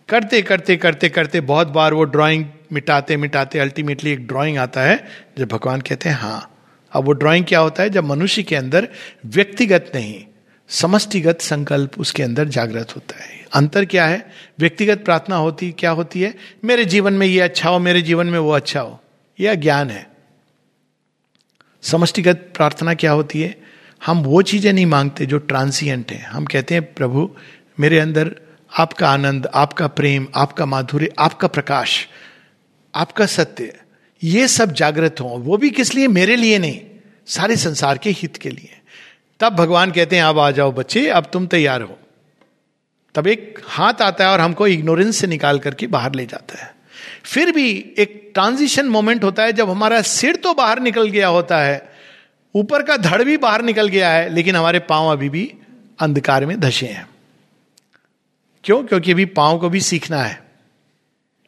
करते 0.09 0.41
करते 0.41 0.75
करते 0.77 1.09
करते 1.09 1.41
बहुत 1.41 1.67
बार 1.67 1.93
वो 1.93 2.03
ड्राइंग 2.03 2.45
मिटाते 2.73 3.17
मिटाते 3.17 3.59
अल्टीमेटली 3.59 4.11
एक 4.11 4.27
ड्राइंग 4.27 4.57
आता 4.57 4.81
है, 4.81 5.05
जब 5.37 5.47
भगवान 5.47 5.81
कहते 5.81 6.09
हैं 6.09 6.15
हाँ 6.15 6.55
अब 6.91 7.05
वो 7.05 7.11
ड्राइंग 7.11 7.45
क्या 7.45 7.59
होता 7.59 7.83
है? 7.83 7.89
जब 7.89 8.03
मनुष्य 8.03 8.43
के 8.43 8.55
अंदर 8.55 8.87
व्यक्तिगत 9.25 9.91
नहीं 9.95 10.23
समष्टिगत 10.69 11.41
संकल्प 11.41 11.99
उसके 11.99 12.23
अंदर 12.23 12.47
जागृत 12.47 12.95
होता 12.95 13.23
है। 13.23 13.45
अंतर 13.53 13.85
क्या 13.85 14.05
है? 14.05 14.31
व्यक्तिगत 14.59 15.05
प्रार्थना 15.05 15.35
होती, 15.35 15.71
क्या 15.71 15.91
होती 15.91 16.21
है? 16.21 16.35
मेरे 16.65 16.85
जीवन 16.85 17.13
में 17.13 17.27
ये 17.27 17.39
अच्छा 17.39 17.69
हो, 17.69 17.79
मेरे 17.79 18.01
जीवन 18.01 18.27
में 18.27 18.39
वो 18.39 18.51
अच्छा 18.51 18.81
हो। 18.81 19.01
यह 19.39 19.55
ज्ञान 19.55 19.89
है। 19.89 20.09
समष्टिगत 21.81 22.53
प्रार्थना 22.55 22.93
क्या 22.93 23.11
होती 23.11 23.41
है? 23.41 23.61
हम 24.05 24.23
वो 24.23 24.41
चीज़ें 24.41 24.73
नहीं 24.73 24.85
मांगते 24.85 25.25
जो 25.25 25.37
ट्रांसियंट 25.37 26.11
है। 26.11 26.17
हम 26.17 26.45
कहते 26.45 26.73
हैं, 26.73 26.93
प्रभु, 26.93 27.35
मेरे 27.79 27.99
अंदर 27.99 28.35
आपका 28.77 29.09
आनंद, 29.09 29.47
आपका 29.53 29.87
प्रेम, 29.87 30.27
आपका 30.35 30.65
माधुर्य, 30.65 31.09
आपका 31.19 31.47
प्रकाश, 31.47 32.07
आपका 32.95 33.25
सत्य, 33.25 33.79
ये 34.23 34.47
सब 34.47 34.73
जागृत 34.73 35.15
हो। 35.21 35.27
वो 35.27 35.57
भी 35.57 35.69
किस 35.69 35.95
लिए? 35.95 36.07
मेरे 36.07 36.35
लिए 36.35 36.59
नहीं, 36.59 36.81
सारे 37.27 37.55
संसार 37.55 37.97
के 37.97 38.09
हित 38.09 38.37
के 38.37 38.49
लिए। 38.49 38.78
तब 39.39 39.55
भगवान 39.55 39.91
कहते 39.91 40.15
हैं, 40.15 40.23
अब 40.23 40.39
आ 40.39 40.51
जाओ 40.51 40.71
बच्चे, 40.71 41.07
अब 41.07 41.25
तुम 41.33 41.47
तैयार 41.47 41.81
हो। 41.81 41.99
तब 43.15 43.27
एक 43.27 43.59
हाथ 43.65 43.93
आता 44.01 44.25
है 44.25 44.29
और 44.31 44.39
हमको 44.39 44.67
इग्नोरेंस 44.67 45.17
से 45.17 45.27
निकाल 45.27 45.59
करके 45.59 45.87
बाहर 45.87 46.15
ले 46.15 46.25
जाता 46.25 46.63
है। 46.63 46.75
फिर 47.23 47.51
भी 47.51 47.95
एक 47.97 48.31
ट्रांजिशन 48.33 48.85
मोमेंट 48.85 49.23
होता 49.23 49.43
है, 49.43 49.53
जब 49.53 49.69
हमारा 49.69 50.01
सिर 50.01 50.35
तो 50.35 50.53
बाहर 50.53 50.79
निकल 50.79 51.09
गया 51.09 51.27
होता 51.27 51.61
है, 51.61 51.89
ऊपर 52.55 52.83
का 52.83 52.97
धड़ 52.97 53.23
भी 53.23 53.37
बाहर 53.37 53.61
निकल 53.61 53.87
गया 53.87 54.09
है, 54.09 54.29
लेकिन 54.29 54.55
हमारे 54.55 54.79
पाँव 54.79 55.11
अभी 55.11 55.29
भी 55.29 55.55
अंधकार 55.99 56.45
में 56.45 56.59
धसे 56.59 56.87
हैं। 56.87 57.09
क्यों? 58.63 58.83
क्योंकि 58.83 59.11
अभी 59.11 59.25
पाँव 59.25 59.59
को 59.59 59.69
भी 59.69 59.81
सीखना 59.81 60.23
है। 60.23 60.43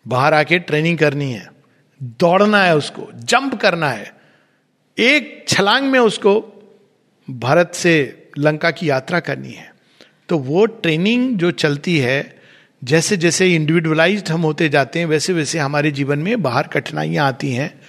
बाहर 0.08 0.34
आके 0.34 0.60
ट्रेनिंग 0.60 0.98
करनी 0.98 1.32
है, 1.32 1.52
दौड़ना 2.04 2.64
है 2.64 2.78
उसको 2.78 3.10
जंप 3.16 3.56
करना 3.56 3.90
है। 3.90 4.14
एक 4.98 5.46
छलांग 5.48 5.86
में 5.86 6.00
उसको 6.00 6.51
भारत 7.30 7.72
से 7.76 7.94
लंका 8.38 8.72
की 8.72 8.90
यात्रा 8.90 9.20
करनी 9.20 9.52
है 9.52 9.74
तो 10.30 10.38
वो 10.38 10.66
ट्रेनिंग 10.66 11.38
जो 11.38 11.52
चलती 11.52 11.98
है 11.98 12.42
जैसे 12.84 13.18
जैसे 13.18 13.56
इंडिविजुअलाइज्ड 13.56 14.30
हम 14.30 14.42
होते 14.42 14.70
जाते 14.70 15.00
हैं 15.00 15.06
वैसे 15.06 15.34
वैसे 15.34 15.60
हमारे 15.60 15.92
जीवन 15.92 16.20
में 16.20 16.42
बाहर 16.42 16.68
कठिनाइयाँ 16.68 17.28
आती 17.28 17.52
हैं। 17.52 17.82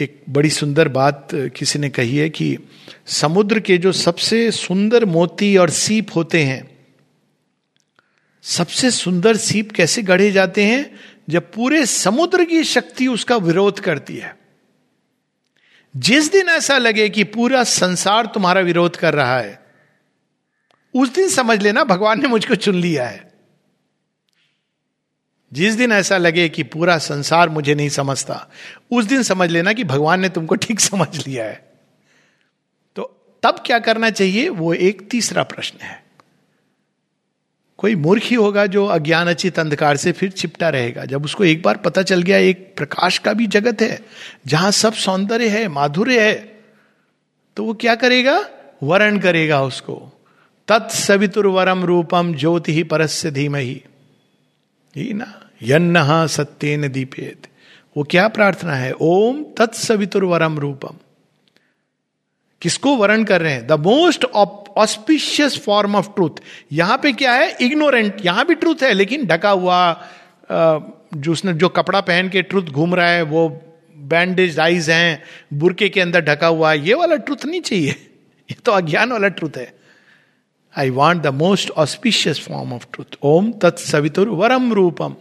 एक 0.00 0.22
बड़ी 0.30 0.50
सुंदर 0.50 0.88
बात 0.88 1.28
किसी 1.34 1.78
ने 1.78 1.90
कही 1.90 2.16
है 2.16 2.28
कि 2.30 2.56
समुद्र 3.06 3.60
के 3.60 3.78
जो 3.78 3.92
सबसे 3.92 4.50
सुंदर 4.50 5.04
मोती 5.04 5.56
और 5.56 5.70
सीप 5.70 6.06
होते 6.16 6.42
हैं, 6.42 6.78
सबसे 8.42 8.90
सुंदर 8.90 9.36
सीप 9.36 9.72
कैसे 9.72 10.02
गढ़े 10.02 10.30
जाते 10.30 10.64
हैं, 10.64 10.90
जब 11.30 11.52
पूरे 11.52 11.86
समुद्र 11.86 12.44
की 12.44 12.64
शक्ति 12.64 13.06
उसका 13.06 13.36
विरोध 13.36 13.80
करती 13.80 14.16
है। 14.16 14.36
जिस 15.96 16.32
दिन 16.32 16.48
ऐसा 16.48 16.78
लगे 16.78 17.08
कि 17.08 17.24
पूरा 17.24 17.64
संसार 17.64 18.26
तुम्हारा 18.26 18.60
विरोध 18.60 18.96
कर 18.96 19.14
रहा 19.14 19.38
है, 19.38 19.66
उस 20.94 21.14
दिन 21.14 21.28
समझ 21.28 21.62
लेना 21.62 21.84
भगवान 21.84 22.22
ने 22.22 22.28
मुझको 22.28 22.54
चुन 22.54 22.74
लिया 22.74 23.08
है। 23.08 23.34
जिस 25.52 25.74
दिन 25.74 25.92
ऐसा 25.92 26.16
लगे 26.16 26.48
कि 26.48 26.62
पूरा 26.62 26.98
संसार 26.98 27.48
मुझे 27.48 27.74
नहीं 27.74 27.88
समझता, 27.88 28.50
उस 28.90 29.04
दिन 29.04 29.22
समझ 29.22 29.50
लेना 29.50 29.72
कि 29.72 29.84
भगवान 29.84 30.20
ने 30.20 30.28
तुमको 30.28 30.54
ठीक 30.54 30.80
समझ 30.80 31.26
लिया 31.26 31.44
है। 31.44 31.72
तो 32.96 33.02
तब 33.42 33.62
क्या 33.66 33.78
करना 33.78 34.10
चाहिए, 34.10 34.48
वो 34.48 34.74
एक 34.74 35.10
तीसरा 35.10 35.42
प्रश्न 35.42 35.78
है। 35.80 36.03
कोई 37.78 37.94
मूर्ख 37.94 38.22
ही 38.22 38.36
होगा 38.36 38.64
जो 38.66 38.84
अज्ञान 38.86 39.28
अचित 39.28 39.58
अंधकार 39.58 39.96
से 39.96 40.12
फिर 40.12 40.30
चिपटा 40.30 40.68
रहेगा। 40.68 41.04
जब 41.04 41.24
उसको 41.24 41.44
एक 41.44 41.62
बार 41.62 41.76
पता 41.76 42.02
चल 42.02 42.22
गया, 42.22 42.38
एक 42.38 42.72
प्रकाश 42.76 43.18
का 43.18 43.32
भी 43.32 43.46
जगत 43.46 43.82
है, 43.82 44.00
जहाँ 44.46 44.70
सब 44.70 44.92
सौंदर्य 44.94 45.48
है, 45.48 45.66
माधुर्य 45.68 46.20
है 46.20 46.34
तो 47.56 47.64
वो 47.64 47.74
क्या 47.74 47.94
करेगा? 47.94 48.38
वरण 48.82 49.18
करेगा 49.18 49.62
उसको। 49.62 49.96
तत्सवितुर 50.68 51.46
वरम 51.46 51.84
रूपम 51.84 52.34
ज्योति 52.34 52.72
ही 52.72 52.82
परस्य 52.82 53.30
धीम 53.30 53.56
ही 53.56 53.82
ना, 54.96 55.32
यन्न 55.62 56.26
सत्यन 56.26 56.88
दीपेत 56.88 57.46
वो 57.96 58.02
क्या 58.02 58.26
प्रार्थना 58.28 58.74
है? 58.74 58.92
ओम 58.92 59.44
तत्सवितुर 59.58 60.24
वरम 60.24 60.58
रूपम। 60.58 60.96
किसको 62.62 62.96
वरण 62.96 63.24
कर 63.24 63.40
रहे 63.40 63.52
हैं? 63.52 63.66
The 63.66 63.72
most 63.80 64.24
auspicious 64.76 65.58
form 65.64 65.96
of 65.96 66.08
truth 66.08 66.40
यहाँ 66.72 66.98
पे 66.98 67.12
क्या 67.12 67.32
है? 67.32 67.56
इग्नोरेंट 67.60 68.24
यहाँ 68.24 68.46
भी 68.46 68.54
ट्रूथ 68.54 68.82
है, 68.82 68.92
लेकिन 68.92 69.26
ढका 69.26 69.50
हुआ 69.50 69.78
जो 71.14 71.32
उसने, 71.32 71.52
जो 71.52 71.68
कपड़ा 71.70 72.00
पहन 72.00 72.28
के 72.28 72.42
ट्रूथ 72.42 72.62
घूम 72.64 72.94
रहा 72.94 73.08
है, 73.08 73.22
वो 73.22 73.48
बैंडेज 73.96 74.58
आइज़ 74.60 74.90
हैं, 74.90 75.22
बुरके 75.54 75.88
के 75.88 76.00
अंदर 76.00 76.24
ढका 76.24 76.46
हुआ 76.46 76.72
है 76.72 76.86
ये 76.86 76.94
वाला 76.94 77.16
ट्रूथ 77.16 77.44
नहीं 77.46 77.60
चाहिए। 77.60 77.90
ये 77.90 78.56
तो 78.64 78.72
अज्ञान 78.72 79.12
वाला 79.12 79.28
ट्रूथ 79.30 79.56
है। 79.56 79.72
I 80.74 80.90
want 80.90 81.22
the 81.22 81.26
most 81.34 81.70
auspicious 81.70 82.40
form 82.40 82.72
of 82.72 82.86
truth 82.92 83.16
ओम 83.22 83.52
तत्सवितुर 83.62 84.28
वरम 84.30 84.72
रूपम। 84.72 85.14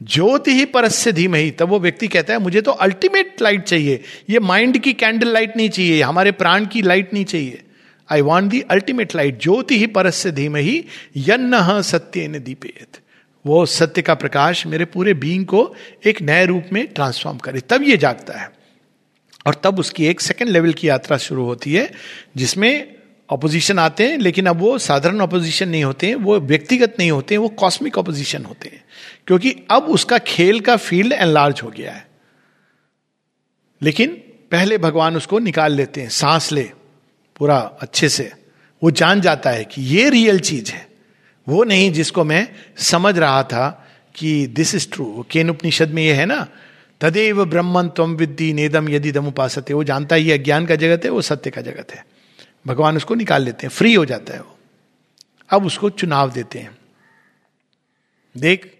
ज्योति 0.00 0.52
ही 0.52 0.64
परस्य 0.66 1.12
धीम 1.12 1.34
ही 1.34 1.50
तब 1.50 1.68
वो 1.68 1.78
व्यक्ति 1.80 2.08
कहता 2.08 2.32
है, 2.32 2.38
मुझे 2.38 2.60
तो 2.60 2.70
अल्टीमेट 2.72 3.42
लाइट 3.42 3.62
चाहिए। 3.62 4.00
ये 4.30 4.38
माइंड 4.40 4.78
की 4.78 4.92
कैंडल 4.94 5.32
लाइट 5.32 5.56
नहीं 5.56 5.68
चाहिए। 5.68 6.02
हमारे 6.02 6.32
प्राण 6.32 6.66
की 6.66 6.82
लाइट 6.82 7.14
नहीं 7.14 7.24
चाहिए। 7.24 7.63
I 8.10 8.20
want 8.20 8.50
the 8.50 8.60
ultimate 8.60 9.14
light 9.14 9.42
ज्योति 9.42 9.78
ही 9.78 9.86
परस्य 9.86 10.30
धीमे 10.30 10.60
ही, 10.60 10.84
यन्न 11.16 11.82
सत्य 11.82 12.28
न 12.28 12.38
दीपेत 12.38 12.98
वो 13.46 13.66
सत्य 13.66 14.02
का 14.02 14.14
प्रकाश 14.14 14.66
मेरे 14.66 14.84
पूरे 14.84 15.14
बींग 15.14 15.46
को 15.46 15.74
एक 16.06 16.22
नए 16.22 16.46
रूप 16.46 16.64
में 16.72 16.86
ट्रांसफॉर्म 16.86 17.38
करे। 17.38 17.60
तब 17.60 17.82
ये 17.82 17.96
जागता 17.96 18.38
है। 18.38 18.52
और 19.46 19.60
तब 19.64 19.78
उसकी 19.78 20.06
एक 20.06 20.20
सेकेंड 20.20 20.50
लेवल 20.50 20.72
की 20.72 20.88
यात्रा 20.88 21.16
शुरू 21.16 21.44
होती 21.44 21.74
है, 21.74 21.92
जिसमें 22.36 22.94
अपोजिशन 23.30 23.78
आते 23.78 24.08
हैं, 24.08 24.18
लेकिन 24.18 24.46
अब 24.46 24.56
वो 24.56 24.78
साधारण 24.78 25.20
अपोजिशन 25.20 25.68
नहीं 25.68 25.84
होते 25.84 26.06
हैं, 26.06 26.14
वो 26.14 26.40
व्यक्तिगत 26.40 26.96
नहीं 26.98 27.10
होते 27.10 27.34
हैं, 27.34 27.38
वो 27.38 27.48
कॉस्मिक 27.48 27.98
अपोजिशन 27.98 28.44
होते 28.44 28.68
हैं। 28.68 28.84
क्योंकि 29.26 29.56
अब 29.70 29.82
उसका 29.82 30.18
खेल 30.18 30.60
का 30.60 30.76
फ़ील्ड 30.76 31.12
एनलार्ज 31.12 31.60
हो 31.62 31.68
गया 31.68 31.92
है। 31.92 32.08
लेकिन 33.82 34.08
पहले 34.50 34.78
भगवान 34.78 35.16
उसको 35.16 35.38
निकाल 35.38 35.72
लेते 35.72 36.00
हैं, 36.00 36.08
सांस 36.08 36.52
ले। 36.52 36.70
पूरा 37.38 37.58
अच्छे 37.58 38.08
से, 38.08 38.32
वो 38.82 38.90
जान 38.90 39.20
जाता 39.20 39.50
है 39.50 39.64
कि 39.64 39.82
ये 39.82 40.10
रियल 40.10 40.40
चीज़ 40.40 40.72
है। 40.72 40.88
वो 41.48 41.64
नहीं 41.64 41.92
जिसको 41.92 42.24
मैं 42.24 42.48
समझ 42.76 43.18
रहा 43.18 43.42
था 43.42 43.88
कि 44.14 44.46
this 44.46 44.74
is 44.74 44.88
true 44.92 45.26
Kena 45.30 45.50
Upanishad 45.50 45.88
में 45.88 46.02
ये 46.02 46.12
है 46.12 46.26
ना, 46.26 46.48
तदेव 47.00 47.44
ब्रह्मन 47.44 47.88
तम 47.88 48.16
विद्धि 48.16 48.52
नेदम 48.52 48.88
यदि 48.88 49.12
दम 49.12 49.26
उपासते 49.26 49.74
वो 49.74 49.84
जानता 49.84 50.16
है 50.16 50.30
अज्ञान 50.30 50.66
का 50.66 50.76
जगत 50.76 51.04
है, 51.04 51.10
वो 51.10 51.22
सत्य 51.22 51.50
का 51.50 51.60
जगत 51.60 51.92
है। 51.94 52.06
भगवान 52.66 52.96
उसको 52.96 53.14
निकाल 53.14 53.42
लेते 53.42 53.66
हैं 53.66 53.68
फ्री 53.68 53.94
हो 53.94 54.04
जाता 54.04 54.34
है 54.34 54.40
वो। 54.40 54.58
अब 55.50 55.66
उसको 55.66 55.90
चुनाव 55.90 56.30
देते 56.30 56.58
हैं। 56.58 56.78
देख, 58.36 58.78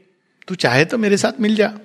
तू 0.49 0.55
चाहे 0.55 0.85
तो 0.85 0.99
मेरे 0.99 1.17
साथ 1.17 1.41
मिल 1.41 1.57
जा। 1.57 1.79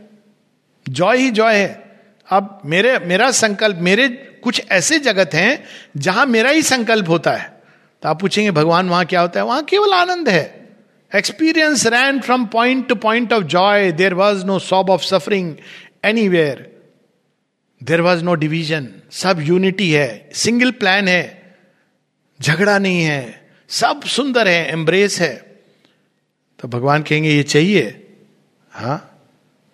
जॉय 0.90 1.18
ही 1.18 1.32
जॉय 1.32 1.56
है। 1.56 2.00
अब 2.30 2.62
मेरे, 2.66 3.00
मेरा 3.00 3.32
संकल्प, 3.32 3.78
मेरे 3.78 4.29
कुछ 4.42 4.62
ऐसे 4.72 5.00
जगत 5.00 5.30
हैं 5.34 5.64
जहाँ 5.98 6.26
मेरा 6.26 6.50
ही 6.50 6.62
संकल्प 6.62 7.10
होता 7.10 7.32
है। 7.32 7.62
तो 8.02 8.10
आप 8.10 8.22
पूछेंगे, 8.22 8.52
भगवान, 8.52 8.90
वहाँ 8.90 9.06
क्या 9.06 9.22
होता 9.22 9.40
है? 9.40 9.46
वहाँ 9.46 9.64
केवल 9.64 9.94
आनंद 9.94 10.30
है। 10.30 10.70
Experience 11.16 11.88
ran 11.88 12.20
from 12.20 12.46
point 12.46 12.90
to 12.90 12.96
point 12.96 13.34
of 13.34 13.44
joy 13.44 13.92
there 13.92 14.14
was 14.14 14.46
no 14.46 14.60
sob 14.60 14.90
of 14.90 15.02
suffering 15.02 15.56
anywhere 16.28 16.82
there 17.84 18.02
was 18.02 18.24
no 18.24 18.36
division 18.36 18.88
सब 19.12 19.38
यूनिटी 19.42 19.92
है। 19.92 20.30
सिंगल 20.34 20.72
प्लान 20.72 21.08
है। 21.08 21.56
झगड़ा 22.42 22.80
नहीं 22.80 23.04
है। 23.04 23.50
सब 23.70 24.04
सुंदर 24.04 24.48
है। 24.48 24.72
एम्ब्रेस 24.72 25.22
है। 25.22 25.36
तो 26.60 26.68
भगवान 26.68 27.04
कहेंगे, 27.04 27.30
ये 27.30 27.44
चाहिए? 27.44 28.08
हाँ। 28.72 29.28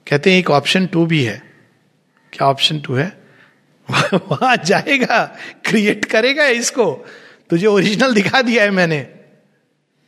कहते 0.07 0.31
हैं, 0.31 0.39
एक 0.39 0.49
ऑप्शन 0.49 0.87
टू 0.87 1.05
भी 1.05 1.23
है। 1.23 1.43
क्या 2.33 2.47
ऑप्शन 2.47 2.79
टू 2.79 2.93
है? 2.93 3.24
वहाँ 4.13 4.57
जाएगा 4.65 5.25
क्रिएट 5.65 6.05
करेगा 6.05 6.45
इसको। 6.45 7.05
तुझे 7.49 7.65
ओरिजिनल 7.67 8.13
दिखा 8.13 8.41
दिया 8.41 8.63
है 8.63 8.69
मैंने। 8.69 9.01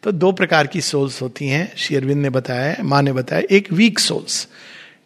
तो 0.04 0.12
दो 0.12 0.32
प्रकार 0.32 0.68
की 0.68 0.82
सोल्स 0.82 1.22
होती 1.22 1.48
हैं 1.48 1.76
शेरविंद 1.78 2.22
ने 2.22 2.30
बताया, 2.30 2.76
माँ 2.84 3.02
ने 3.02 3.14
बताया। 3.14 3.44
एक 3.52 3.72
वीक 3.74 4.00
सोल्स 4.00 4.48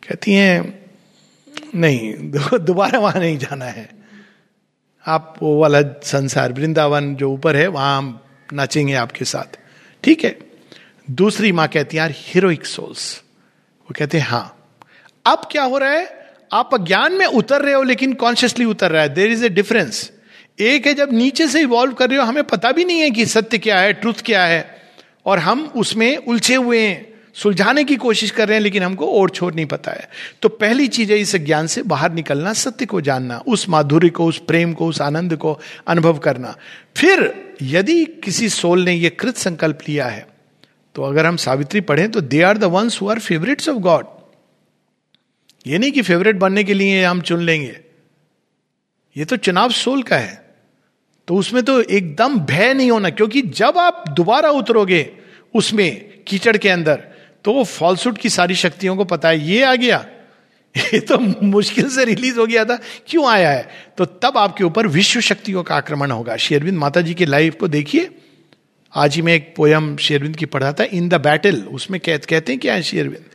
कहती 0.07 0.33
हैं, 0.33 0.85
नहीं 1.75 2.13
दोबारा 2.59 2.99
वहाँ 2.99 3.19
नहीं 3.19 3.37
जाना 3.37 3.65
है। 3.65 3.89
आप 5.05 5.35
वो 5.41 5.59
वाला 5.59 5.81
संसार, 6.03 6.53
वृंदावन 6.53 7.15
जो 7.15 7.31
ऊपर 7.31 7.55
है, 7.55 7.67
वहाँ 7.67 8.25
नाचेंगे 8.53 8.93
आपके 8.93 9.25
साथ। 9.25 9.59
ठीक 10.03 10.23
है। 10.23 10.37
दूसरी 11.11 11.51
माँ 11.51 11.67
कहती 11.67 11.97
है, 11.97 12.01
यार 12.03 12.11
हीरोइक 12.13 12.65
सोल्स 12.65 13.21
वो 13.81 13.93
कहते 13.97 14.19
हैं 14.19 14.27
हाँ। 14.27 14.57
अब 15.25 15.47
क्या 15.51 15.63
हो 15.63 15.77
रहा 15.77 15.91
है? 15.91 16.20
आप 16.51 16.73
अज्ञान 16.73 17.13
में 17.13 17.25
उतर 17.25 17.61
रहे 17.61 17.73
हो, 17.73 17.83
लेकिन 17.83 18.13
कॉन्शियसली 18.13 18.65
उतर 18.65 18.91
रहा 18.91 19.01
है। 19.01 19.09
देर 19.09 19.31
इज़ 19.31 19.45
ए 19.45 19.49
डिफरेंस 19.49 20.09
एक 20.59 20.87
है 20.87 20.93
जब 20.93 21.13
नीचे 21.13 21.47
से 21.47 21.61
इवॉल्व 21.61 21.93
कर 21.93 22.09
रहे 22.09 22.19
हो, 22.19 22.25
हमें 22.25 22.43
पता 22.43 22.71
भी 22.71 22.85
नहीं 22.85 22.99
है 22.99 23.09
कि 23.11 23.25
सत्य 23.25 23.57
क्या 23.57 23.79
है 23.79 23.93
ट्रुथ 23.93 24.21
क्या 24.25 24.43
है, 24.45 24.65
और 25.25 25.39
हम 25.39 25.71
उसमें 25.75 26.17
उलझे 26.17 26.55
हुए 26.55 26.79
हैं। 26.79 27.09
सुलझाने 27.33 27.83
की 27.83 27.95
कोशिश 27.95 28.31
कर 28.31 28.47
रहे 28.47 28.57
हैं, 28.57 28.63
लेकिन 28.63 28.83
हमको 28.83 29.07
और 29.11 29.29
छोड़ 29.29 29.53
नहीं 29.53 29.65
पता 29.65 29.91
है। 29.91 30.09
तो 30.41 30.49
पहली 30.49 30.87
चीज़ 30.87 31.11
है 31.11 31.19
इस 31.19 31.35
ज्ञान 31.35 31.67
से 31.67 31.83
बाहर 31.83 32.11
निकलना, 32.11 32.53
सत्य 32.53 32.85
को 32.85 33.01
जानना, 33.01 33.37
उस 33.47 33.67
माधुर्य 33.69 34.09
को, 34.09 34.25
उस 34.25 34.37
प्रेम 34.37 34.73
को, 34.73 34.87
उस 34.87 35.01
आनंद 35.01 35.35
को 35.35 35.59
अनुभव 35.87 36.17
करना। 36.17 36.55
फिर 36.97 37.33
यदि 37.61 38.03
किसी 38.23 38.49
सोल 38.49 38.83
ने 38.83 38.93
यह 38.93 39.11
कृत 39.19 39.37
संकल्प 39.37 39.79
लिया 39.89 40.05
है 40.05 40.27
तो 40.95 41.03
अगर 41.03 41.25
हम 41.25 41.35
सावित्री 41.37 41.81
पढ़ें 41.81 42.09
तो 42.11 42.21
they 42.21 42.41
are 42.41 42.57
the 42.57 42.63
ones 42.71 43.01
who 43.01 43.09
are 43.09 43.19
favourites 43.19 43.69
of 43.69 43.77
God 43.79 44.05
ये 45.67 45.77
नहीं 45.77 45.91
कि 45.91 46.01
फेवरेट 46.01 46.35
बनने 46.35 46.63
के 46.63 46.73
लिए 46.73 47.03
हम 47.03 47.21
चुन 47.21 47.41
लेंगे। 47.41 47.79
ये 49.15 49.25
तो 49.25 49.37
चुनाव 49.37 49.71
सोल 49.71 50.03
का 50.03 50.17
है। 50.17 50.39
तो 51.27 51.35
उसमें 51.35 51.63
तो 51.63 51.81
एकदम 51.81 52.39
भय 52.39 52.73
नहीं 52.73 52.91
होना 52.91 53.09
क्योंकि 53.09 53.41
जब 53.41 53.77
आप 53.77 54.03
दोबारा 54.09 54.49
उतरोगे 54.49 55.11
उसमें 55.53 56.23
कीचड़ 56.27 56.57
के 56.57 56.69
अंदर 56.69 57.03
तो 57.45 57.53
वो 57.53 57.63
फॉल्सूट 57.63 58.17
की 58.17 58.29
सारी 58.29 58.55
शक्तियों 58.55 58.95
को 58.97 59.05
पता 59.05 59.29
है 59.29 59.39
ये 59.39 59.63
आ 59.63 59.75
गया। 59.75 60.05
ये 60.75 60.99
तो 60.99 61.17
मुश्किल 61.43 61.89
से 61.89 62.05
रिलीज़ 62.05 62.39
हो 62.39 62.45
गया 62.45 62.65
था 62.65 62.79
क्यों 63.07 63.27
आया 63.29 63.51
है? 63.51 63.69
तो 63.97 64.05
तब 64.05 64.37
आपके 64.37 64.63
ऊपर 64.63 64.87
विश्व 64.87 65.19
शक्तियों 65.19 65.63
का 65.63 65.75
आक्रमण 65.75 66.11
होगा। 66.11 66.37
शेरविंद 66.37 66.77
माता 66.77 67.01
जी 67.01 67.13
के 67.13 67.25
लाइफ 67.25 67.55
को 67.55 67.67
देखिए। 67.67 68.09
आज 68.95 69.15
ही 69.15 69.21
मैं 69.21 69.33
एक 69.33 69.53
पोयम 69.55 69.95
शेरविंद 69.97 70.35
की 70.35 70.45
पढ़ा 70.45 70.73
था 70.73 70.83
इन 70.83 71.09
द 71.09 71.13
बैटल 71.13 71.61
उसमें 71.61 71.99
कह, 71.99 72.17
कहते 72.17 72.51
हैं 72.51 72.59
क्या 72.61 72.73
है 72.73 72.83
शेरविंद 72.83 73.25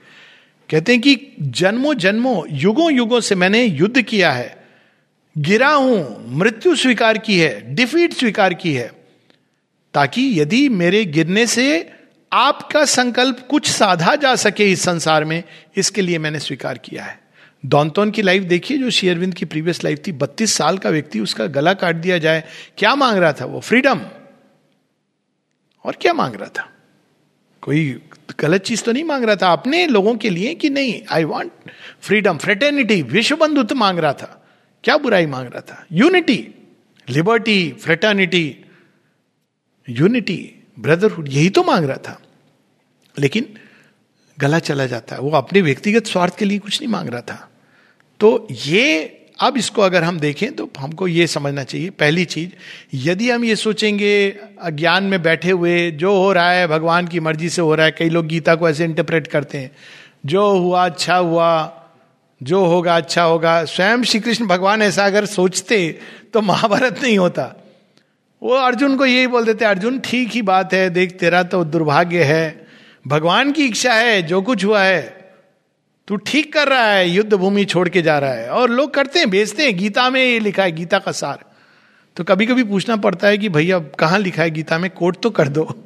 कहते 0.70 0.92
हैं 0.92 1.00
कि 1.00 1.36
जन्मों 1.40 1.94
जन्मों, 1.94 2.44
युगों 2.50 2.92
युगों 2.92 3.20
से 3.20 3.34
मैंने 3.34 3.64
युद्ध 3.64 4.02
किया 4.02 4.32
है। 4.32 4.64
गिरा 5.38 5.68
हूँ, 5.68 6.24
मृत्यु 6.28 6.76
स्वीकार 6.76 7.18
की 7.18 7.38
है, 7.38 7.74
डिफीट 7.74 8.12
स्वीकार 8.12 8.54
की 8.54 8.72
है। 8.72 8.92
ताकि 9.94 10.40
यदि 10.40 10.68
मेरे 10.68 11.04
गिरने 11.04 11.46
से 11.46 11.92
आपका 12.32 12.84
संकल्प 12.84 13.46
कुछ 13.50 13.70
साधा 13.70 14.16
जा 14.16 14.36
सके 14.36 14.72
इस 14.72 14.82
संसार 14.82 15.24
में, 15.24 15.42
इसके 15.76 16.02
लिए 16.02 16.18
मैंने 16.18 16.38
स्वीकार 16.38 16.78
किया 16.78 17.04
है। 17.04 17.20
दौनतौन 17.66 18.10
की 18.10 18.22
लाइफ 18.22 18.42
देखिए, 18.42 18.78
जो 18.78 18.90
शेयरविंद 18.90 19.34
की 19.34 19.44
प्रीवियस 19.44 19.84
लाइफ 19.84 20.02
थी, 20.06 20.12
बत्तीस 20.12 20.52
साल 20.52 20.78
का 20.78 20.90
व्यक्ति, 20.90 21.20
उसका 21.20 21.46
गला 21.46 21.74
काट 21.74 21.96
दिया 21.96 22.18
जाए, 22.18 22.44
क्या 22.78 22.94
मांग 22.94 23.18
रहा 23.18 23.32
था 23.32 23.44
वो? 23.44 23.60
फ्रीडम। 23.60 24.00
और 25.84 25.96
क्या 26.00 26.12
मांग 26.12 26.34
रहा 26.34 26.48
था? 26.48 26.70
कोई 27.66 28.00
गलत 28.40 28.62
चीज़ 28.62 28.82
तो 28.82 28.92
नहीं 28.92 29.04
मांग 29.04 29.24
रहा 29.24 29.36
था 29.36 29.52
अपने 29.52 29.86
लोगों 29.86 30.14
के 30.14 30.30
लिए 30.30 30.54
कि 30.54 30.70
नहीं 30.70 31.02
आई 31.10 31.24
वॉन्ट 31.24 31.52
फ्रीडम 32.00 32.38
फ्रेटर्निटी 32.38 33.02
विश्व 33.02 33.36
बंधुत्व 33.36 33.74
मांग 33.74 33.98
रहा 33.98 34.12
था। 34.12 34.48
क्या 34.84 34.96
बुराई 34.96 35.26
मांग 35.26 35.46
रहा 35.46 35.60
था? 35.60 35.86
Unity 35.92 36.48
liberty 37.08 37.72
fraternity 37.72 38.56
unity 39.88 40.54
brotherhood 40.78 41.28
यही 41.28 41.50
तो 41.50 41.64
मांग 41.64 41.84
रहा 41.84 41.96
था। 41.96 42.22
लेकिन 43.18 43.58
गला 44.38 44.58
चला 44.58 44.86
जाता 44.86 45.16
है। 45.16 45.22
वो 45.22 45.30
अपने 45.30 45.60
व्यक्तिगत 45.60 46.06
स्वार्थ 46.06 46.36
के 46.38 46.44
लिए 46.44 46.58
कुछ 46.58 46.80
नहीं 46.82 46.92
मांग 46.92 47.08
रहा 47.08 47.20
था। 47.20 47.50
तो 48.20 48.48
ये 48.50 49.12
अब 49.38 49.56
इसको 49.56 49.82
अगर 49.82 50.04
हम 50.04 50.18
देखें 50.20 50.54
तो 50.56 50.68
हमको 50.78 51.08
ये 51.08 51.26
समझना 51.26 51.62
चाहिए, 51.64 51.90
पहली 51.90 52.24
चीज़, 52.24 52.50
यदि 52.94 53.30
हम 53.30 53.44
ये 53.44 53.56
सोचेंगे, 53.56 54.28
अज्ञान 54.60 55.04
में 55.04 55.22
बैठे 55.22 55.50
हुए, 55.50 55.90
जो 55.90 56.16
हो 56.16 56.32
रहा 56.32 56.50
है, 56.50 56.66
भगवान 56.68 57.06
की 57.06 57.20
मर्ज़ी 57.20 57.48
से 57.48 57.62
हो 57.62 57.74
रहा 57.74 57.86
है, 57.86 57.92
कई 57.92 58.08
लोग 58.08 58.26
गीता 58.26 58.54
को 58.54 58.68
ऐसे 58.68 58.84
इंटरप्रेट 58.84 59.26
करते 59.26 59.58
हैं, 59.58 59.70
जो 60.26 60.46
हुआ 60.48 60.84
अच्छा 60.84 61.16
हुआ, 61.16 61.72
जो 62.40 62.64
होगा 62.64 62.96
अच्छा 62.96 63.22
होगा, 63.22 63.64
स्वयं 63.64 64.02
श्री 64.02 64.20
कृष्ण 64.20 64.46
भगवान 64.46 64.82
ऐसा 64.82 65.06
अगर 65.06 65.26
सोचते 65.26 65.98
तो 66.34 66.40
महाभारत 66.40 67.02
नहीं 67.02 67.18
होता। 67.18 67.54
वो 68.42 68.54
अर्जुन 68.54 68.96
को 68.96 69.06
यही 69.06 69.26
बोल 69.26 69.44
देते, 69.44 69.64
अर्जुन, 69.64 69.98
ठीक 69.98 70.30
ही 70.30 70.42
बात 70.42 70.74
है, 70.74 70.88
देख 70.90 71.18
तेरा 71.18 71.42
तो 71.42 71.64
दुर्भाग्य 71.64 72.24
है, 72.24 72.66
भगवान 73.06 73.52
की 73.52 73.64
इच्छा 73.64 73.94
है, 73.94 74.22
जो 74.22 74.42
कुछ 74.42 74.64
हुआ 74.64 74.82
है 74.82 75.15
तू 76.08 76.16
ठीक 76.16 76.52
कर 76.52 76.68
रहा 76.68 76.92
है 76.92 77.08
युद्ध 77.08 77.34
भूमि 77.34 77.64
छोड़ 77.64 77.88
के 77.88 78.02
जा 78.02 78.18
रहा 78.18 78.32
है। 78.32 78.48
और 78.48 78.70
लोग 78.70 78.94
करते 78.94 79.18
हैं, 79.18 79.30
बेचते 79.30 79.62
हैं, 79.62 79.76
गीता 79.76 80.10
में 80.10 80.24
ये 80.24 80.38
लिखा 80.38 80.62
है, 80.62 80.72
गीता 80.72 80.98
का 80.98 81.12
सार। 81.12 81.44
तो 82.16 82.24
कभी 82.24 82.46
कभी 82.46 82.64
पूछना 82.64 82.96
पड़ता 82.96 83.28
है 83.28 83.38
कि 83.38 83.48
भैया, 83.48 83.78
कहाँ 83.78 84.18
लिखा 84.18 84.42
है 84.42 84.50
गीता 84.50 84.78
में? 84.78 84.90
कोट 84.90 85.22
तो 85.22 85.30
कर 85.30 85.48
दो। 85.48 85.84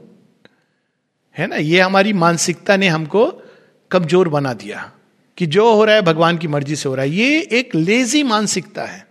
है 1.39 1.47
ना? 1.47 1.57
ये 1.57 1.81
हमारी 1.81 2.13
मानसिकता 2.13 2.77
ने 2.77 2.89
हमको 2.89 3.43
कमज़ोर 3.91 4.29
बना 4.29 4.53
दिया 4.53 4.93
कि 5.37 5.47
जो 5.47 5.75
हो 5.75 5.85
रहा 5.85 5.95
है, 5.95 6.03
भगवान 6.03 6.39
की 6.39 6.49
मर्ज़ी 6.49 6.77
से 6.77 6.89
हो 6.89 6.95
रहा 6.95 7.05
है। 7.05 7.11
ये 7.11 7.49
एक 7.53 7.75
लेजी 7.75 8.23
मानसिकता 8.23 8.85
है। 8.85 9.07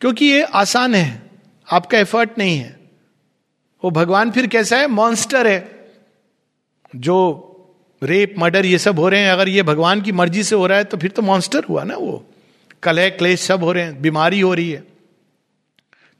क्योंकि 0.00 0.24
ये 0.24 0.42
आसान 0.42 0.94
है। 0.94 1.30
आपका 1.72 1.98
एफर्ट 1.98 2.30
नहीं 2.38 2.58
है। 2.58 2.80
वो 3.84 3.90
भगवान 3.90 4.30
फिर 4.30 4.46
कैसा 4.46 4.76
है? 4.76 4.86
मॉन्स्टर 4.86 5.46
है। 5.46 5.90
जो 6.96 7.42
रेप, 8.02 8.34
मर्डर, 8.38 8.66
ये 8.66 8.78
सब 8.78 8.98
हो 8.98 9.08
रहे 9.08 9.20
हैं। 9.20 9.30
अगर 9.30 9.48
ये 9.48 9.62
भगवान 9.62 10.00
की 10.00 10.12
मर्ज़ी 10.12 10.42
से 10.42 10.54
हो 10.56 10.66
रहा 10.66 10.78
है 10.78 10.84
तो 10.84 10.96
फिर 10.96 11.10
तो 11.10 11.22
मॉन्स्टर 11.22 11.64
हुआ 11.64 11.84
ना 11.84 11.96
वो। 11.96 12.26
कलह, 12.82 13.08
क्लेश 13.08 13.40
सब 13.40 13.64
हो 13.64 13.72
रहे 13.72 13.84
हैं, 13.84 14.02
बीमारी 14.02 14.40
हो 14.40 14.54
रही 14.54 14.70
है। 14.70 14.84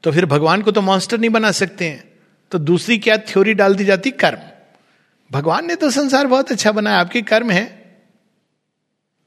तो 0.03 0.11
फिर 0.11 0.25
भगवान 0.25 0.61
को 0.61 0.71
तो 0.71 0.81
मॉन्स्टर 0.81 1.17
नहीं 1.17 1.29
बना 1.29 1.51
सकते 1.51 1.85
हैं। 1.85 2.03
तो 2.51 2.59
दूसरी 2.59 2.97
क्या 2.97 3.17
थ्योरी 3.17 3.53
डाल 3.53 3.75
दी 3.75 3.85
जाती? 3.85 4.11
कर्म। 4.11 4.39
भगवान 5.31 5.67
ने 5.67 5.75
तो 5.75 5.91
संसार 5.91 6.27
बहुत 6.27 6.51
अच्छा 6.51 6.71
बनाया, 6.71 6.97
आपके 6.97 7.21
कर्म 7.21 7.51
है। 7.51 7.65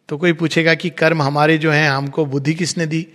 तो 0.09 0.19
कोई 0.19 0.33
पूछेगा 0.33 0.75
कि 0.75 0.91
कर्म 0.91 1.23
हमारे 1.23 1.59
जो 1.59 1.71
हैं, 1.71 1.91
हमको 1.91 2.27
बुद्धि 2.27 2.55
किसने 2.55 2.87
दी? 2.87 3.07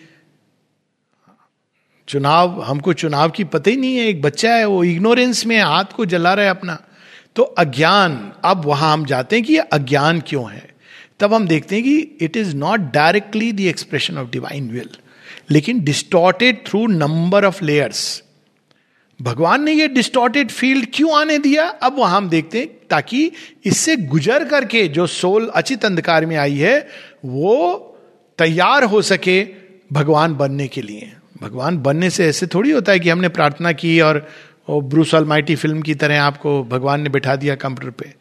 चुनाव, 2.07 2.61
हमको 2.61 2.93
चुनाव 2.93 3.29
की 3.29 3.43
पता 3.43 3.71
ही 3.71 3.77
नहीं 3.77 3.97
है, 3.97 4.07
एक 4.07 4.21
बच्चा 4.21 4.55
है, 4.55 4.65
वो 4.65 4.83
इग्नोरेंस 4.83 5.45
में 5.45 5.59
हाथ 5.59 5.85
को 5.95 6.05
जला 6.05 6.33
रहा 6.33 6.45
है 6.45 6.51
अपना। 6.51 6.81
तो 7.35 7.43
अज्ञान, 7.43 8.31
अब 8.45 8.65
वहाँ 8.65 8.93
हम 8.93 9.05
जाते 9.05 9.35
हैं 9.35 9.45
कि 9.45 9.57
अज्ञान 9.57 10.21
क्यों 10.27 10.51
है? 10.51 10.75
तब 11.19 11.33
हम 11.33 11.47
देखते 11.47 11.75
हैं 11.75 11.83
कि 11.83 11.97
it 11.97 12.37
is 12.37 12.55
not 12.55 12.79
directly 12.79 13.51
the 13.51 13.59
expression 13.59 14.17
of 14.17 14.29
divine 14.29 14.69
will 14.69 14.89
लेकिन 15.51 15.79
distorted 15.79 16.65
through 16.67 16.87
number 16.87 17.45
of 17.45 17.63
layers 17.63 18.23
भगवान 19.21 19.63
ने 19.63 19.71
ये 19.71 19.87
डिस्टॉर्टेड 19.87 20.51
फ़ील्ड 20.51 20.87
क्यों 20.93 21.17
आने 21.19 21.37
दिया? 21.39 21.65
अब 21.65 21.95
वहाँ 21.99 22.17
हम 22.17 22.29
देखते 22.29 22.59
हैं 22.59 22.67
ताकि 22.89 23.31
इससे 23.65 23.95
गुजर 23.95 24.45
करके 24.45 24.87
जो 24.87 25.07
सोल 25.07 25.47
अचित 25.47 25.85
अंधकार 25.85 26.25
में 26.25 26.35
आई 26.37 26.57
है, 26.57 26.87
वो 27.25 27.97
तैयार 28.37 28.83
हो 28.83 29.01
सके 29.01 29.47
भगवान 29.93 30.35
बनने 30.35 30.67
के 30.67 30.81
लिए। 30.81 31.11
भगवान 31.41 31.77
बनने 31.77 32.09
से 32.09 32.27
ऐसे 32.27 32.47
थोड़ी 32.47 32.71
होता 32.71 32.91
है 32.91 32.99
कि 32.99 33.09
हमने 33.09 33.29
प्रार्थना 33.29 33.71
की 33.71 33.99
और 34.01 34.27
और 34.67 34.83
ब्रूस 34.83 35.15
माइटी 35.15 35.55
फ़िल्म 35.55 35.81
की 35.81 35.95
तरह 35.95 36.23
आपको 36.23 36.63
भगवान 36.63 37.01
ने 37.01 37.09
बैठा 37.09 37.35
दिया 37.35 37.55
कंप्यूटर 37.55 38.03
पे। 38.03 38.13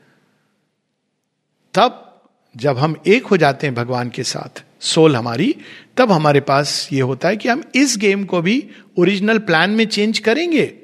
तब 1.75 2.23
जब 2.57 2.79
हम 2.79 3.03
एक 3.07 3.27
हो 3.27 3.37
जाते 3.37 3.67
हैं 3.67 3.77
भगवान 3.77 4.11
के 4.11 4.23
साथ, 4.23 4.65
सोल 4.81 5.17
हमारी, 5.17 5.57
तब 5.97 6.13
हमारे 6.13 6.41
पास 6.41 6.89
ये 6.93 7.01
होता 7.01 7.29
है 7.29 7.37
कि 7.37 7.49
हम 7.49 7.65
इस 7.75 7.97
गेम 7.99 8.25
को 8.25 8.43
भी 8.43 8.71
ओरिजिनल 8.99 9.39
प्लान 9.39 9.71
में 9.71 9.87
चेंज 9.87 10.19
करेंगे 10.19 10.75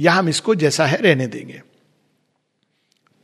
या 0.00 0.12
हम 0.12 0.28
इसको 0.28 0.54
जैसा 0.54 0.86
है 0.86 0.96
रहने 0.96 1.26
देंगे। 1.26 1.62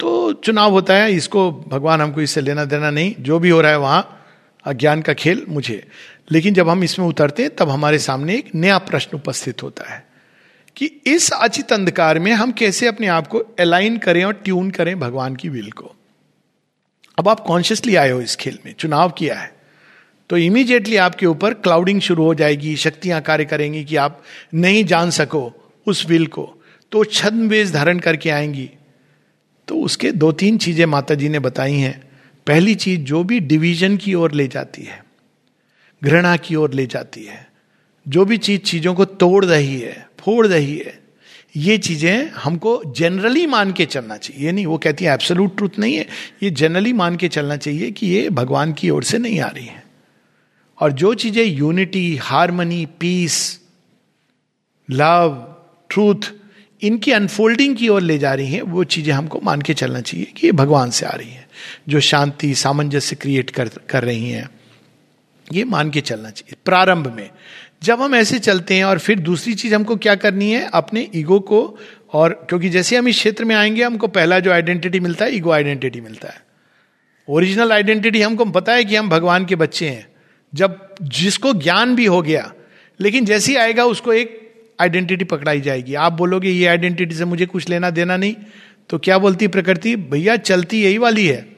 तो 0.01 0.33
चुनाव 0.33 0.71
होता 0.71 0.95
है, 0.95 1.12
इसको 1.12 1.53
भगवान 1.53 2.01
हमको 2.01 2.21
इससे 2.21 2.40
लेना 2.40 2.64
देना 2.64 2.90
नहीं, 2.90 3.14
जो 3.21 3.38
भी 3.38 3.51
हो 3.51 3.61
रहा 3.61 3.71
है 3.71 3.79
वहाँ, 3.79 4.25
अज्ञान 4.64 5.03
का 5.03 5.12
खेल 5.12 5.47
मुझे। 5.49 5.88
लेकिन 6.31 6.55
जब 6.55 6.68
हम 6.68 6.85
इसमें 6.85 7.07
उतरते 7.07 7.42
हैं, 7.42 7.57
तब 7.57 7.68
हमारे 7.68 7.99
सामने 7.99 8.35
एक 8.35 8.55
नया 8.55 8.79
प्रश्न 8.79 9.16
उपस्थित 9.16 9.62
होता 9.62 9.95
है। 9.95 10.12
कि 10.77 10.87
इस 11.07 11.31
अचित 11.31 11.73
अंधकार 11.73 12.19
में 12.19 12.33
हम 12.33 12.53
कैसे 12.53 12.87
अपने 12.87 13.07
आप 13.07 13.27
को 13.27 13.39
अलाइन 13.39 13.99
करें 13.99 14.25
और 14.25 14.33
ट्यून 14.33 14.71
करें 14.71 15.01
भगवान 15.01 15.37
की 15.37 15.49
विल 15.49 15.71
को। 15.71 15.97
अब 17.18 17.29
आप 17.29 17.41
कॉन्शियसली 17.41 17.97
आए 17.97 18.11
हो 18.11 18.20
इस 18.20 18.37
खेल 18.37 18.59
में, 18.66 18.75
चुनाव 18.79 19.11
किया 19.11 19.39
है। 19.39 19.55
तो 20.31 20.37
इमीडिएटली 20.37 20.97
आपके 20.97 21.27
ऊपर 21.27 21.55
क्लाउडिंग 21.55 22.01
शुरू 22.01 22.25
हो 22.25 22.35
जाएगी, 22.35 22.77
शक्तियाँ 22.77 23.20
कार्य 23.20 23.45
करेंगी 23.45 23.85
कि 23.85 23.97
आप 23.97 24.23
नहीं 24.55 24.85
जान 24.85 25.11
सको 25.11 25.73
उस 25.87 26.07
विल 26.07 26.27
को। 26.27 26.62
तो 26.93 27.05
छद्म 27.05 27.49
वेश 27.49 27.70
धारण 27.70 27.99
करके 27.99 28.31
आएँगी। 28.31 28.70
तो 29.68 29.77
उसके 29.77 30.12
दो 30.12 30.33
तीन 30.33 30.59
चीज़ें 30.59 30.87
माता 30.87 31.14
जी 31.14 31.29
ने 31.29 31.39
बताई 31.39 31.75
हैं। 31.75 32.11
पहली 32.47 32.75
चीज़, 32.75 33.01
जो 33.01 33.25
भी 33.25 33.41
डिवीज़न 33.41 33.97
की 33.97 34.14
ओर 34.14 34.33
ले 34.33 34.49
जाती 34.49 34.83
है, 34.83 35.05
घृणा 36.05 36.37
की 36.37 36.55
ओर 36.55 36.75
ले 36.75 36.87
जाती 36.87 37.25
है, 37.25 37.51
जो 38.09 38.25
भी 38.25 38.39
चीज़ 38.39 38.61
चीज़ों 38.61 38.95
को 38.95 39.05
तोड़ 39.05 39.45
रही 39.45 39.81
है 39.81 40.09
फोड़ 40.23 40.47
रही 40.47 40.77
है 40.77 41.01
ये 41.57 41.77
चीज़ें 41.79 42.31
हमको 42.31 42.83
जनरली 42.97 43.47
मान 43.47 43.73
के 43.73 43.85
चलना 43.87 44.16
चाहिए। 44.16 44.45
ये 44.47 44.53
नहीं, 44.53 44.66
वो 44.66 44.79
कहती 44.79 45.05
है 45.05 45.12
एब्सोलूट 45.12 45.57
ट्रूथ 45.57 45.79
नहीं 45.79 45.97
है। 45.97 46.07
ये 46.43 46.51
जनरली 46.51 46.93
मान 46.93 47.16
के 47.16 47.29
चलना 47.29 47.57
चाहिए 47.57 47.91
कि 47.91 48.07
ये 48.07 48.29
भगवान 48.31 48.73
की 48.73 48.91
ओर 48.91 49.05
से 49.05 49.18
नहीं 49.18 49.41
आ 49.41 49.49
रही 49.49 49.66
है। 49.66 49.83
और 50.79 50.93
जो 50.93 51.12
चीज़ें 51.14 51.45
unity 51.45 52.16
harmony 52.16 52.87
peace 53.01 53.61
love 54.91 55.37
truth 55.91 56.33
इनकी 56.83 57.12
अनफोल्डिंग 57.12 57.77
की 57.77 57.89
ओर 57.89 58.01
ले 58.01 58.18
जा 58.18 58.35
रही 58.35 58.53
हैं, 58.53 58.62
वो 58.62 58.85
चीज़ें 58.85 59.12
हमको 59.12 59.41
मान 59.41 59.62
के 59.62 59.75
चलना 59.75 60.01
चाहिए 60.01 60.27
कि 60.27 60.47
ये 60.47 60.53
भगवान 60.53 60.91
से 60.91 61.07
आ 61.07 61.12
रही 61.12 61.31
हैं, 61.31 61.47
जो 61.89 62.01
शांति, 62.01 62.55
सामंजस्य 62.55 63.16
क्रिएट 63.16 63.51
कर 63.51 63.68
कर 63.91 64.05
रही 64.05 64.31
हैं। 64.31 64.49
ये 65.53 65.64
मान 65.64 65.91
के 65.91 66.01
चलना 66.01 66.31
चाहिए। 66.31 66.57
प्रारंभ 66.64 67.12
में 67.12 67.31
जब 67.83 68.03
हम 68.03 68.14
ऐसे 68.14 68.39
चलते 68.39 68.74
हैं 68.74 68.85
और 68.85 68.99
फिर 68.99 69.18
दूसरी 69.18 69.55
चीज़ 69.55 69.74
हमको 69.74 69.97
क्या 69.97 70.14
करनी 70.14 70.51
है? 70.51 70.70
अपने 70.74 71.11
ईगो 71.14 71.41
को 71.41 71.78
और 72.12 72.47
क्योंकि 72.49 72.68
जैसे 72.68 72.97
हम 72.97 73.09
इस 73.09 73.16
क्षेत्र 73.16 73.45
में 73.45 73.57
आएँगे, 73.57 73.85
हमको 73.85 74.07
पहला 74.07 74.39
जो 74.39 74.53
आइडेंटिटी 74.53 75.01
मिलता 75.01 75.24
है, 75.24 75.37
ईगो 75.37 75.51
आइडेंटिटी 75.51 76.01
मिलता 76.01 76.28
है। 76.28 76.43
ओरिजिनल 77.28 77.72
आइडेंटिटी 77.72 78.22
हमको 78.22 78.45
पता 78.45 78.72
है 78.72 78.85
कि 78.85 78.97
हम 78.97 79.09
भगवान 79.09 79.45
के 79.45 79.57
बच्चे 79.57 79.89
हैं। 79.89 80.07
जब 80.55 80.95
जिसको 81.03 81.53
ज्ञान 81.53 81.95
भी 81.95 82.05
हो 82.05 82.22
गया, 82.22 82.55
लेकिन 83.01 83.24
जैसे 83.24 83.53
ही 83.53 83.59
आएगा, 83.59 83.85
उसको 83.85 84.12
एक 84.12 84.53
आइडेंटिटी 84.80 85.24
पकड़ाई 85.24 85.61
जाएगी। 85.61 85.95
आप 85.95 86.12
बोलोगे, 86.12 86.51
ये 86.51 86.66
आइडेंटिटी 86.66 87.14
से 87.14 87.24
मुझे 87.24 87.47
कुछ 87.47 87.68
लेना 87.68 87.91
देना 87.91 88.16
नहीं। 88.16 88.37
तो 88.89 88.99
क्या 88.99 89.18
बोलती 89.18 89.49
प्रकृति? 89.49 89.97
भैया, 89.97 90.37
चलती 90.37 90.83
यही 90.83 90.99
वाली 90.99 91.26
है। 91.26 91.57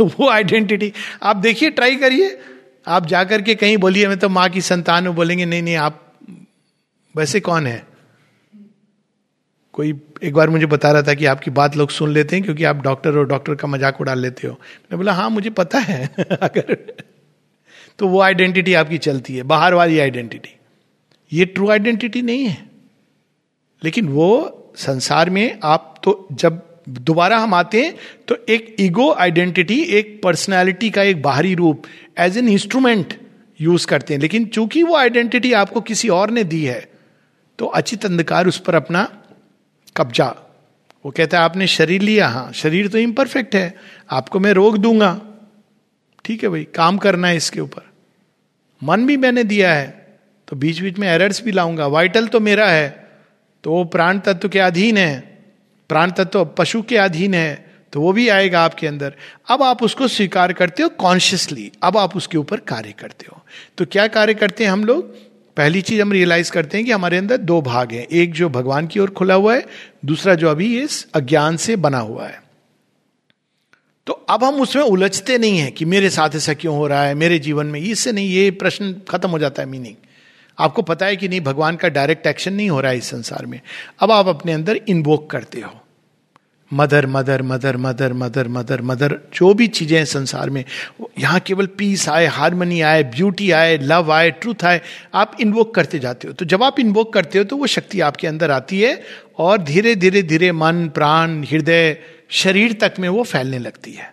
वो 0.00 0.28
आइडेंटिटी। 0.28 0.92
आप 1.22 1.36
देखिए, 1.36 1.70
ट्राई 1.70 1.96
करिए। 1.96 2.38
आप 2.86 3.06
जाकर 3.06 3.42
के 3.42 3.54
कहीं 3.54 3.76
बोलिए, 3.76 4.08
मैं 4.08 4.18
तो 4.18 4.28
माँ 4.28 4.48
की 4.48 4.60
संतान 4.60 5.06
हूँ, 5.06 5.14
बोलेंगे, 5.14 5.44
नहीं 5.44 5.62
नहीं, 5.62 5.76
आप 5.76 6.12
वैसे 7.16 7.40
कौन 7.40 7.66
है? 7.66 7.86
कोई 9.72 10.00
एक 10.22 10.34
बार 10.34 10.50
मुझे 10.50 10.66
बता 10.66 10.92
रहा 10.92 11.02
था 11.02 11.14
कि 11.14 11.26
आपकी 11.26 11.50
बात 11.50 11.76
लोग 11.76 11.90
सुन 11.90 12.10
लेते 12.10 12.36
हैं 12.36 12.44
क्योंकि 12.44 12.64
आप 12.64 12.76
डॉक्टर 12.76 13.18
और 13.18 13.26
डॉक्टर 13.26 13.54
का 13.54 13.68
मज़ाक 13.68 14.00
उड़ा 14.00 14.14
लेते 14.14 14.46
हो। 14.46 14.54
मैं 14.54 14.96
बोला 14.96 15.12
हाँ 15.12 15.30
मुझे 15.30 15.50
पता 15.50 15.78
है, 15.78 16.06
अगर 16.18 16.74
तो 17.98 18.08
वो 18.08 18.20
आइडेंटिटी 18.20 18.74
आपकी 18.74 18.98
चलती 18.98 19.36
है, 19.36 19.42
बाहर 19.42 19.74
वाली 19.74 19.98
आइडेंटिटी। 19.98 20.56
ये 21.32 21.44
ट्रू 21.44 21.70
आइडेंटिटी 21.70 22.22
नहीं 22.22 22.44
है। 22.44 22.70
लेकिन 23.84 24.08
वो 24.08 24.60
संसार 24.76 25.30
में 25.30 25.58
आप 25.62 26.00
तो 26.02 26.28
जब 26.32 26.73
दोबारा 26.86 27.38
हम 27.38 27.54
आते 27.54 27.82
हैं 27.82 27.94
तो 28.28 28.36
एक 28.48 28.74
ईगो 28.80 29.10
आइडेंटिटी 29.12 29.80
एक 29.98 30.20
पर्सनैलिटी 30.22 30.90
का 30.90 31.02
एक 31.02 31.22
बाहरी 31.22 31.54
रूप 31.54 31.82
एज 32.18 32.38
एन 32.38 32.48
इंस्ट्रूमेंट 32.48 33.18
यूज़ 33.60 33.86
करते 33.86 34.14
हैं। 34.14 34.20
लेकिन 34.20 34.46
चूँकि 34.46 34.82
वो 34.82 34.96
आइडेंटिटी 34.96 35.52
आपको 35.52 35.80
किसी 35.80 36.08
और 36.08 36.30
ने 36.30 36.44
दी 36.44 36.64
है 36.64 36.80
तो 37.58 37.66
अचित 37.66 38.04
अंधकार 38.04 38.46
उस 38.46 38.58
पर 38.58 38.74
अपना 38.74 39.08
कब्जा। 39.96 40.34
वो 41.04 41.10
कहता 41.10 41.38
है, 41.38 41.44
आपने 41.44 41.66
शरीर 41.66 42.02
लिया 42.02 42.28
हाँ 42.28 42.50
शरीर 42.52 42.88
तो 42.88 42.98
इम्परफेक्ट 42.98 43.54
है, 43.54 43.74
आपको 44.10 44.40
मैं 44.40 44.52
रोक 44.52 44.76
दूँगा। 44.76 45.20
ठीक 46.24 46.42
है 46.42 46.48
भाई, 46.48 46.64
काम 46.64 46.98
करना 46.98 47.28
है 47.28 47.36
इसके 47.36 47.60
ऊपर। 47.60 47.82
मन 48.82 49.06
भी 49.06 49.16
मैंने 49.16 49.44
दिया 49.44 49.74
है 49.74 49.86
तो 50.48 50.56
बीच 50.56 50.80
बीच 50.80 50.98
में 50.98 51.08
एरर्स 51.08 51.42
भी 51.42 51.52
लाऊँगा। 51.52 51.86
वाइटल 51.88 52.26
तो 52.26 52.40
मेरा 52.40 52.68
है 52.68 52.88
तो 53.64 53.70
वो 53.70 53.84
प्राण 53.86 54.18
तत्व 54.18 54.48
के 54.48 54.58
अधीन 54.60 54.98
है। 54.98 55.33
प्राण 55.90 56.10
तत्व 56.10 56.44
पशु 56.58 56.82
के 56.82 56.96
अधीन 56.96 57.34
है 57.34 57.72
तो 57.92 58.00
वो 58.00 58.12
भी 58.12 58.28
आएगा 58.28 58.60
आपके 58.60 58.86
अंदर। 58.86 59.14
अब 59.48 59.62
आप 59.62 59.82
उसको 59.82 60.08
स्वीकार 60.08 60.52
करते 60.52 60.82
हो 60.82 60.88
कॉन्शियसली 60.98 61.70
अब 61.82 61.96
आप 61.96 62.16
उसके 62.16 62.38
ऊपर 62.38 62.60
कार्य 62.60 62.92
करते 62.92 63.26
हो। 63.32 63.40
तो 63.78 63.86
क्या 63.86 64.06
कार्य 64.08 64.34
करते 64.34 64.64
हैं 64.64 64.70
हम 64.70 64.84
लोग? 64.84 65.14
पहली 65.56 65.82
चीज़ 65.82 66.00
हम 66.02 66.12
रियलाइज़ 66.12 66.50
करते 66.52 66.76
हैं 66.76 66.86
कि 66.86 66.92
हमारे 66.92 67.16
अंदर 67.16 67.36
दो 67.36 67.60
भाग 67.62 67.92
हैं। 67.92 68.06
एक 68.06 68.32
जो 68.34 68.48
भगवान 68.48 68.86
की 68.86 69.00
ओर 69.00 69.10
खुला 69.10 69.34
हुआ 69.34 69.54
है, 69.54 69.66
दूसरा 70.04 70.34
जो 70.34 70.48
अभी 70.48 70.78
इस 70.80 71.06
अज्ञान 71.14 71.56
से 71.56 71.76
बना 71.76 71.98
हुआ 71.98 72.26
है। 72.26 72.42
तो 74.06 74.12
अब 74.12 74.44
हम 74.44 74.60
उसमें 74.60 74.82
उलझते 74.82 75.38
नहीं 75.38 75.58
है 75.58 75.70
कि 75.70 75.84
मेरे 75.84 76.10
साथ 76.10 76.34
ऐसा 76.34 76.54
क्यों 76.54 76.76
हो 76.76 76.86
रहा 76.86 77.02
है, 77.02 77.14
मेरे 77.14 77.38
जीवन 77.38 77.66
में 77.66 77.80
इससे 77.80 78.12
नहीं, 78.12 78.28
ये 78.28 78.50
प्रश्न 78.50 78.94
खत्म 79.08 79.30
हो 79.30 79.38
जाता 79.38 79.62
है 79.62 79.68
मीनिंग 79.68 79.94
आपको 80.58 80.82
पता 80.82 81.06
है 81.06 81.16
कि 81.16 81.28
नहीं, 81.28 81.40
भगवान 81.40 81.76
का 81.76 81.88
डायरेक्ट 81.90 82.26
एक्शन 82.26 82.52
नहीं 82.54 82.70
हो 82.70 82.80
रहा 82.80 82.90
है 82.92 82.98
इस 82.98 83.10
संसार 83.10 83.46
में। 83.46 83.60
अब 84.00 84.10
आप 84.10 84.28
अपने 84.28 84.52
अंदर 84.52 84.80
इन्वोक 84.88 85.30
करते 85.30 85.60
हो। 85.60 85.80
Mother 86.70 87.06
mother 87.06 87.42
mother 87.42 87.76
mother 87.76 88.12
mother 88.12 88.48
mother 88.48 88.82
mother, 88.82 89.18
जो 89.34 89.52
भी 89.54 89.66
चीज़ें 89.68 89.96
हैं 89.98 90.04
संसार 90.04 90.50
में 90.50 90.64
यहाँ 91.18 91.40
केवल 91.40 91.66
पीस 91.78 92.08
आए 92.08 92.26
हारमोनी 92.26 92.80
आए 92.80 93.02
ब्यूटी 93.04 93.50
आए 93.50 93.76
लव 93.78 94.12
आए 94.12 94.30
ट्रूथ 94.30 94.64
आए, 94.64 94.80
आप 95.14 95.36
इन्वोक 95.40 95.74
करते 95.74 95.98
जाते 95.98 96.28
हो। 96.28 96.34
तो 96.34 96.44
जब 96.44 96.62
आप 96.62 96.80
इन्वोक 96.80 97.12
करते 97.12 97.38
हो 97.38 97.44
तो 97.44 97.56
वो 97.56 97.66
शक्ति 97.66 98.00
आपके 98.00 98.26
अंदर 98.26 98.50
आती 98.50 98.80
है 98.80 99.00
और 99.38 99.58
धीरे 99.58 99.94
धीरे 99.96 100.22
धीरे 100.22 100.50
मन, 100.52 100.88
प्राण, 100.88 101.42
हृदय, 101.44 101.96
शरीर 102.30 102.72
तक 102.80 102.94
में 102.98 103.08
वो 103.08 103.22
फैलने 103.22 103.58
लगती 103.58 103.92
है। 103.92 104.12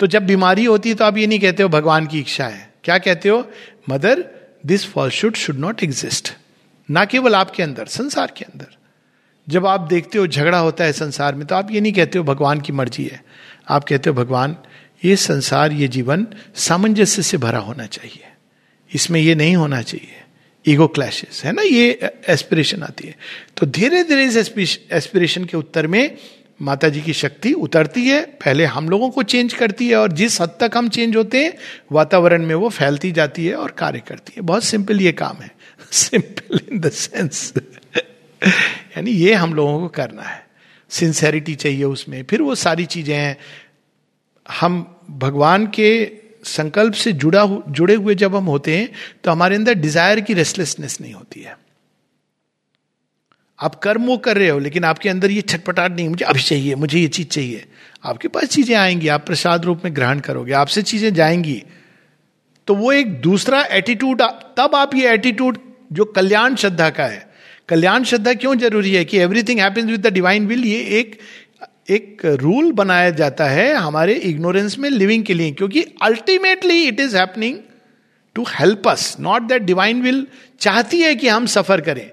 तो 0.00 0.06
जब 0.06 0.26
बीमारी 0.26 0.64
होती 0.64 0.88
है 0.88 0.94
तो 0.94 1.04
आप 1.04 1.16
ये 1.16 1.26
नहीं 1.26 1.40
कहते 1.40 1.62
हो, 1.62 1.68
भगवान 1.68 2.06
की 2.06 2.20
इच्छा 2.20 2.46
है। 2.46 2.68
क्या 2.84 2.98
कहते 2.98 3.28
हो? 3.28 3.44
Mother 3.90 4.24
this 4.66 4.86
fall 4.86 5.10
should 5.10 5.36
should 5.36 5.58
not 5.58 5.82
exist 5.82 6.32
ना 6.90 7.04
केवल 7.04 7.34
आपके 7.34 7.62
अंदर, 7.62 7.86
संसार 7.86 8.32
के 8.36 8.44
अंदर। 8.44 8.76
जब 9.48 9.66
आप 9.66 9.80
देखते 9.80 10.18
हो 10.18 10.26
झगड़ा 10.26 10.58
होता 10.58 10.84
है 10.84 10.92
संसार 10.92 11.34
में 11.34 11.46
तो 11.46 11.54
आप 11.54 11.70
ये 11.70 11.80
नहीं 11.80 11.92
कहते 11.92 12.18
हो 12.18 12.24
भगवान 12.24 12.60
की 12.60 12.72
मर्ज़ी 12.72 13.04
है। 13.04 13.24
आप 13.68 13.84
कहते 13.84 14.10
हो, 14.10 14.16
भगवान, 14.16 14.56
ये 15.04 15.16
संसार, 15.16 15.72
ये 15.72 15.88
जीवन 15.88 16.26
सामंजस्य 16.54 17.22
से 17.22 17.36
भरा 17.36 17.58
होना 17.58 17.86
चाहिए। 17.86 18.24
इसमें 18.94 19.20
ये 19.20 19.34
नहीं 19.34 19.56
होना 19.56 19.82
चाहिए। 19.82 20.16
ईगो 20.68 20.86
क्लैशेस 20.88 21.44
है 21.44 21.52
ना? 21.52 21.62
ये 21.62 22.10
एस्पिरेशन 22.28 22.82
आती 22.82 23.08
है। 23.08 23.16
तो 23.56 23.66
धीरे 23.66 24.02
धीरे 24.04 24.24
इस 24.24 24.36
एस्पिरेशन 24.92 25.44
के 25.44 25.56
उत्तर 25.56 25.86
में 25.86 26.16
माता 26.60 26.88
जी 26.88 27.00
की 27.00 27.12
शक्ति 27.12 27.52
उतरती 27.54 28.06
है, 28.06 28.20
पहले 28.36 28.64
हम 28.66 28.88
लोगों 28.88 29.08
को 29.10 29.22
चेंज 29.24 29.54
करती 29.54 29.88
है 29.88 29.96
और 29.96 30.12
जिस 30.12 30.40
हद 30.40 30.56
तक 30.60 30.76
हम 30.76 30.88
चेंज 30.88 31.16
होते 31.16 31.44
हैं, 31.44 31.52
वातावरण 31.92 32.46
में 32.46 32.54
वो 32.54 32.68
फैलती 32.68 33.12
जाती 33.12 33.46
है 33.46 33.54
और 33.54 33.70
कार्य 33.70 34.02
करती 34.08 34.32
है। 34.36 34.42
बहुत 34.42 34.64
सिंपल 34.64 35.00
ये 35.00 35.12
काम 35.14 35.42
है। 35.42 35.50
सिंपल 35.92 36.60
इन 36.72 36.80
द 36.80 36.90
सेंस 36.90 37.52
यानी 38.42 39.10
ये 39.10 39.34
हम 39.34 39.54
लोगों 39.54 39.80
को 39.80 39.88
करना 39.90 40.22
है। 40.22 40.44
सिंसेरिटी 40.90 41.54
चाहिए 41.54 41.84
उसमें। 41.84 42.22
फिर 42.24 42.42
वो 42.42 42.54
सारी 42.56 42.84
चीज़ें 42.86 43.14
हैं। 43.16 43.36
हम 44.46 44.80
भगवान 45.10 45.66
के 45.68 45.90
संकल्प 46.44 46.94
से 46.94 47.12
जुड़ा 47.14 47.44
जुड़े 47.68 47.94
हुए 47.94 48.14
जब 48.14 48.36
हम 48.36 48.44
होते 48.46 48.76
हैं 48.76 48.88
तो 49.24 49.30
हमारे 49.30 49.56
अंदर 49.56 49.74
डिज़ायर 49.74 50.20
की 50.20 50.34
रेस्टलेसनेस 50.34 51.00
नहीं 51.00 51.12
होती 51.14 51.40
है। 51.40 51.56
आप 53.60 53.74
कर्म 53.74 54.04
वो 54.04 54.16
कर 54.18 54.36
रहे 54.36 54.48
हो, 54.48 54.58
लेकिन 54.58 54.84
आपके 54.84 55.08
अंदर 55.08 55.30
ये 55.30 55.40
छटपटाट 55.42 55.92
नहीं 55.92 56.08
मुझे 56.08 56.24
अभी 56.24 56.42
चाहिए, 56.42 56.74
मुझे 56.74 56.98
ये 56.98 57.08
चीज़ 57.08 57.26
चाहिए। 57.28 57.64
आपके 58.04 58.28
पास 58.28 58.44
चीज़ें 58.44 58.74
आएँगी, 58.76 59.08
आप 59.08 59.26
प्रसाद 59.26 59.64
रूप 59.64 59.82
में 59.84 59.94
ग्रहण 59.96 60.20
करोगे, 60.20 60.52
आपसे 60.54 60.82
चीज़ें 60.82 61.12
जाएँगी। 61.14 61.62
तो 62.68 62.74
वो 62.74 62.92
एक 62.92 63.20
दूसरा 63.20 63.62
एटीट्यूड 63.72 64.22
तब 64.56 64.74
आप 64.74 64.94
ये 64.94 65.12
एटीट्यूड 65.12 65.58
जो 65.92 66.04
कल्याण 66.06 66.54
श्रद्धा 66.54 66.88
का 66.90 67.04
है। 67.04 67.28
कल्याण 67.68 68.04
श्रद्धा 68.04 68.32
क्यों 68.34 68.54
ज़रूरी 68.58 68.94
है 68.94 69.04
कि 69.04 69.18
everything 69.18 69.60
happens 69.60 69.86
with 69.86 70.06
the 70.06 70.12
divine 70.12 70.46
will 70.46 70.64
ये 70.64 70.78
एक 70.98 71.18
एक 71.90 72.24
रूल 72.40 72.70
बनाया 72.72 73.10
जाता 73.10 73.44
है 73.46 73.72
हमारे 73.74 74.14
इग्नोरेंस 74.14 74.78
में 74.78 74.88
लिविंग 74.90 75.24
के 75.24 75.34
लिए, 75.34 75.50
क्योंकि 75.52 75.84
ultimately 76.02 76.82
it 76.82 77.00
is 77.00 77.16
happening 77.16 77.58
to 78.36 78.44
help 78.50 78.88
us 78.88 79.16
not 79.20 79.42
that 79.42 79.62
divine 79.62 80.02
will 80.02 80.26
चाहती 80.60 81.00
है 81.00 81.14
कि 81.14 81.28
हम 81.28 81.46
सफ़र 81.48 81.80
करें। 81.80 82.10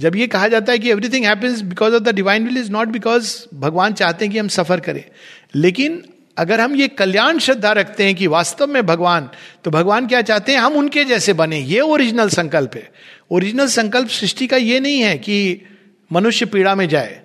जब 0.00 0.16
ये 0.16 0.26
कहा 0.26 0.48
जाता 0.48 0.72
है 0.72 0.78
कि 0.78 0.90
everything 0.90 1.24
happens 1.24 1.60
because 1.60 1.94
of 1.94 2.02
the 2.02 2.08
divine 2.08 2.44
will 2.44 2.58
is 2.58 2.70
not 2.70 2.88
because 2.88 3.46
भगवान 3.54 3.92
चाहते 3.92 4.24
हैं 4.24 4.32
कि 4.32 4.38
हम 4.38 4.48
सफ़र 4.48 4.80
करें। 4.80 5.04
लेकिन 5.54 6.02
अगर 6.38 6.60
हम 6.60 6.76
ये 6.76 6.88
कल्याण 6.88 7.38
श्रद्धा 7.38 7.72
रखते 7.72 8.04
हैं 8.04 8.14
कि 8.14 8.26
वास्तव 8.26 8.66
में 8.66 8.86
भगवान 8.86 9.30
तो 9.64 9.70
भगवान 9.70 10.06
क्या 10.06 10.22
चाहते 10.22 10.52
हैं? 10.52 10.58
हम 10.58 10.72
उनके 10.72 11.04
जैसे 11.04 11.32
बने। 11.32 11.60
ये 11.60 11.80
ओरिजिनल 11.80 12.28
संकल्प 12.28 12.70
है। 12.74 12.90
ओरिजिनल 13.30 13.66
संकल्प 13.66 14.08
सृष्टि 14.08 14.46
का 14.46 14.56
ये 14.56 14.80
नहीं 14.80 15.00
है 15.00 15.18
कि 15.18 15.62
मनुष्य 16.12 16.46
पीड़ा 16.46 16.74
में 16.74 16.88
जाए। 16.88 17.20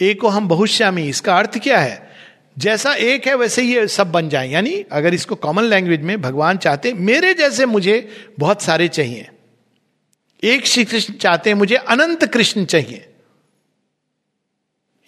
एक 0.00 0.20
को 0.20 0.28
हम 0.28 0.48
बहुश्यामी, 0.48 1.08
इसका 1.08 1.38
अर्थ 1.38 1.58
क्या 1.58 1.78
है? 1.78 2.10
जैसा 2.58 2.94
एक 2.94 3.26
है, 3.26 3.34
वैसे 3.34 3.62
ये 3.62 3.86
सब 3.86 4.12
बन 4.12 4.28
जाए। 4.28 4.48
यानी 4.48 4.84
अगर 4.92 5.14
इसको 5.14 5.34
कॉमन 5.34 5.62
लैंग्वेज 5.62 6.00
में 6.00 6.20
भगवान 6.20 6.56
चाहते 6.56 6.92
मेरे 6.92 7.34
जैसे 7.34 7.66
मुझे 7.66 8.08
बहुत 8.38 8.62
सारे 8.62 8.88
चाहिए। 8.88 9.28
एक 10.44 10.66
श्री 10.66 10.84
कृष्ण 10.84 11.14
चाहते 11.14 11.50
हैं, 11.50 11.54
मुझे 11.54 11.74
अनंत 11.74 12.24
कृष्ण 12.24 12.64
चाहिए। 12.64 13.04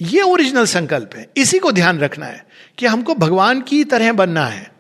यह 0.01 0.23
ओरिजिनल 0.23 0.67
संकल्प 0.67 1.11
है। 1.17 1.29
इसी 1.37 1.59
को 1.59 1.73
ध्यान 1.73 1.99
रखना 1.99 2.27
है 2.27 2.47
कि 2.79 2.87
हमको 2.87 3.15
भगवान 3.15 3.61
की 3.61 3.85
तरह 3.85 4.13
बनना 4.13 4.47
है। 4.47 4.73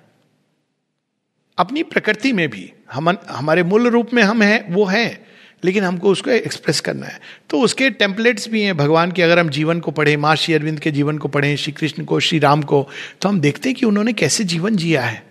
अपनी 1.59 1.83
प्रकृति 1.83 2.33
में 2.33 2.51
भी 2.51 2.73
हम, 2.93 3.17
हमारे 3.29 3.63
मूल 3.63 3.89
रूप 3.89 4.11
में 4.15 4.23
हम 4.23 4.43
हैं, 4.43 4.75
वो 4.75 4.85
हैं, 4.85 5.27
लेकिन 5.65 5.85
हमको 5.85 6.11
उसको 6.11 6.31
एक्सप्रेस 6.31 6.81
करना 6.81 7.07
है। 7.07 7.21
तो 7.51 7.61
उसके 7.61 7.91
टेम्पलेट्स 7.91 8.49
भी 8.49 8.63
हैं, 8.63 8.77
भगवान 8.77 9.13
के 9.13 9.23
अगर 9.23 9.39
हम 9.39 9.49
जीवन 9.49 9.81
को 9.81 9.91
पढ़ें, 9.91 10.17
माँ 10.17 10.37
श्री 10.37 10.55
अरविंद 10.55 10.81
के 10.81 10.91
जीवन 10.91 11.19
को 11.19 11.29
पढ़ें, 11.29 11.57
श्री 11.57 11.73
कृष्ण 11.73 12.05
को, 12.05 12.21
श्री 12.21 12.39
राम 12.39 12.63
को 12.63 12.89
तो 13.21 13.29
हम 13.29 13.41
देखते 13.41 13.69
हैं 13.69 13.79
कि 13.79 13.87
उन्होंने 13.87 14.13
कैसे 14.13 14.45
जीवन 14.45 14.77
जिया 14.77 15.03
है। 15.03 15.30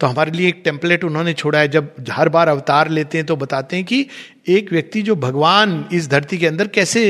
तो 0.00 0.06
हमारे 0.06 0.30
लिए 0.30 0.48
एक 0.48 0.60
टेम्पलेट 0.64 1.04
उन्होंने 1.04 1.32
छोड़ा 1.34 1.58
है। 1.58 1.68
जब 1.68 1.94
हर 2.10 2.28
बार 2.28 2.48
अवतार 2.48 2.88
लेते 2.90 3.18
हैं 3.18 3.26
तो 3.26 3.36
बताते 3.36 3.76
हैं 3.76 3.84
कि 3.84 4.06
एक 4.48 4.72
व्यक्ति 4.72 5.02
जो 5.02 5.16
भगवान 5.16 5.84
इस 5.92 6.08
धरती 6.10 6.38
के 6.38 6.46
अंदर 6.46 6.68
कैसे 6.68 7.02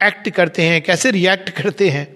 एक्ट 0.00 0.28
करते 0.30 0.62
हैं, 0.62 0.82
कैसे 0.82 1.10
रिएक्ट 1.10 1.50
करते 1.52 1.88
हैं। 1.90 2.06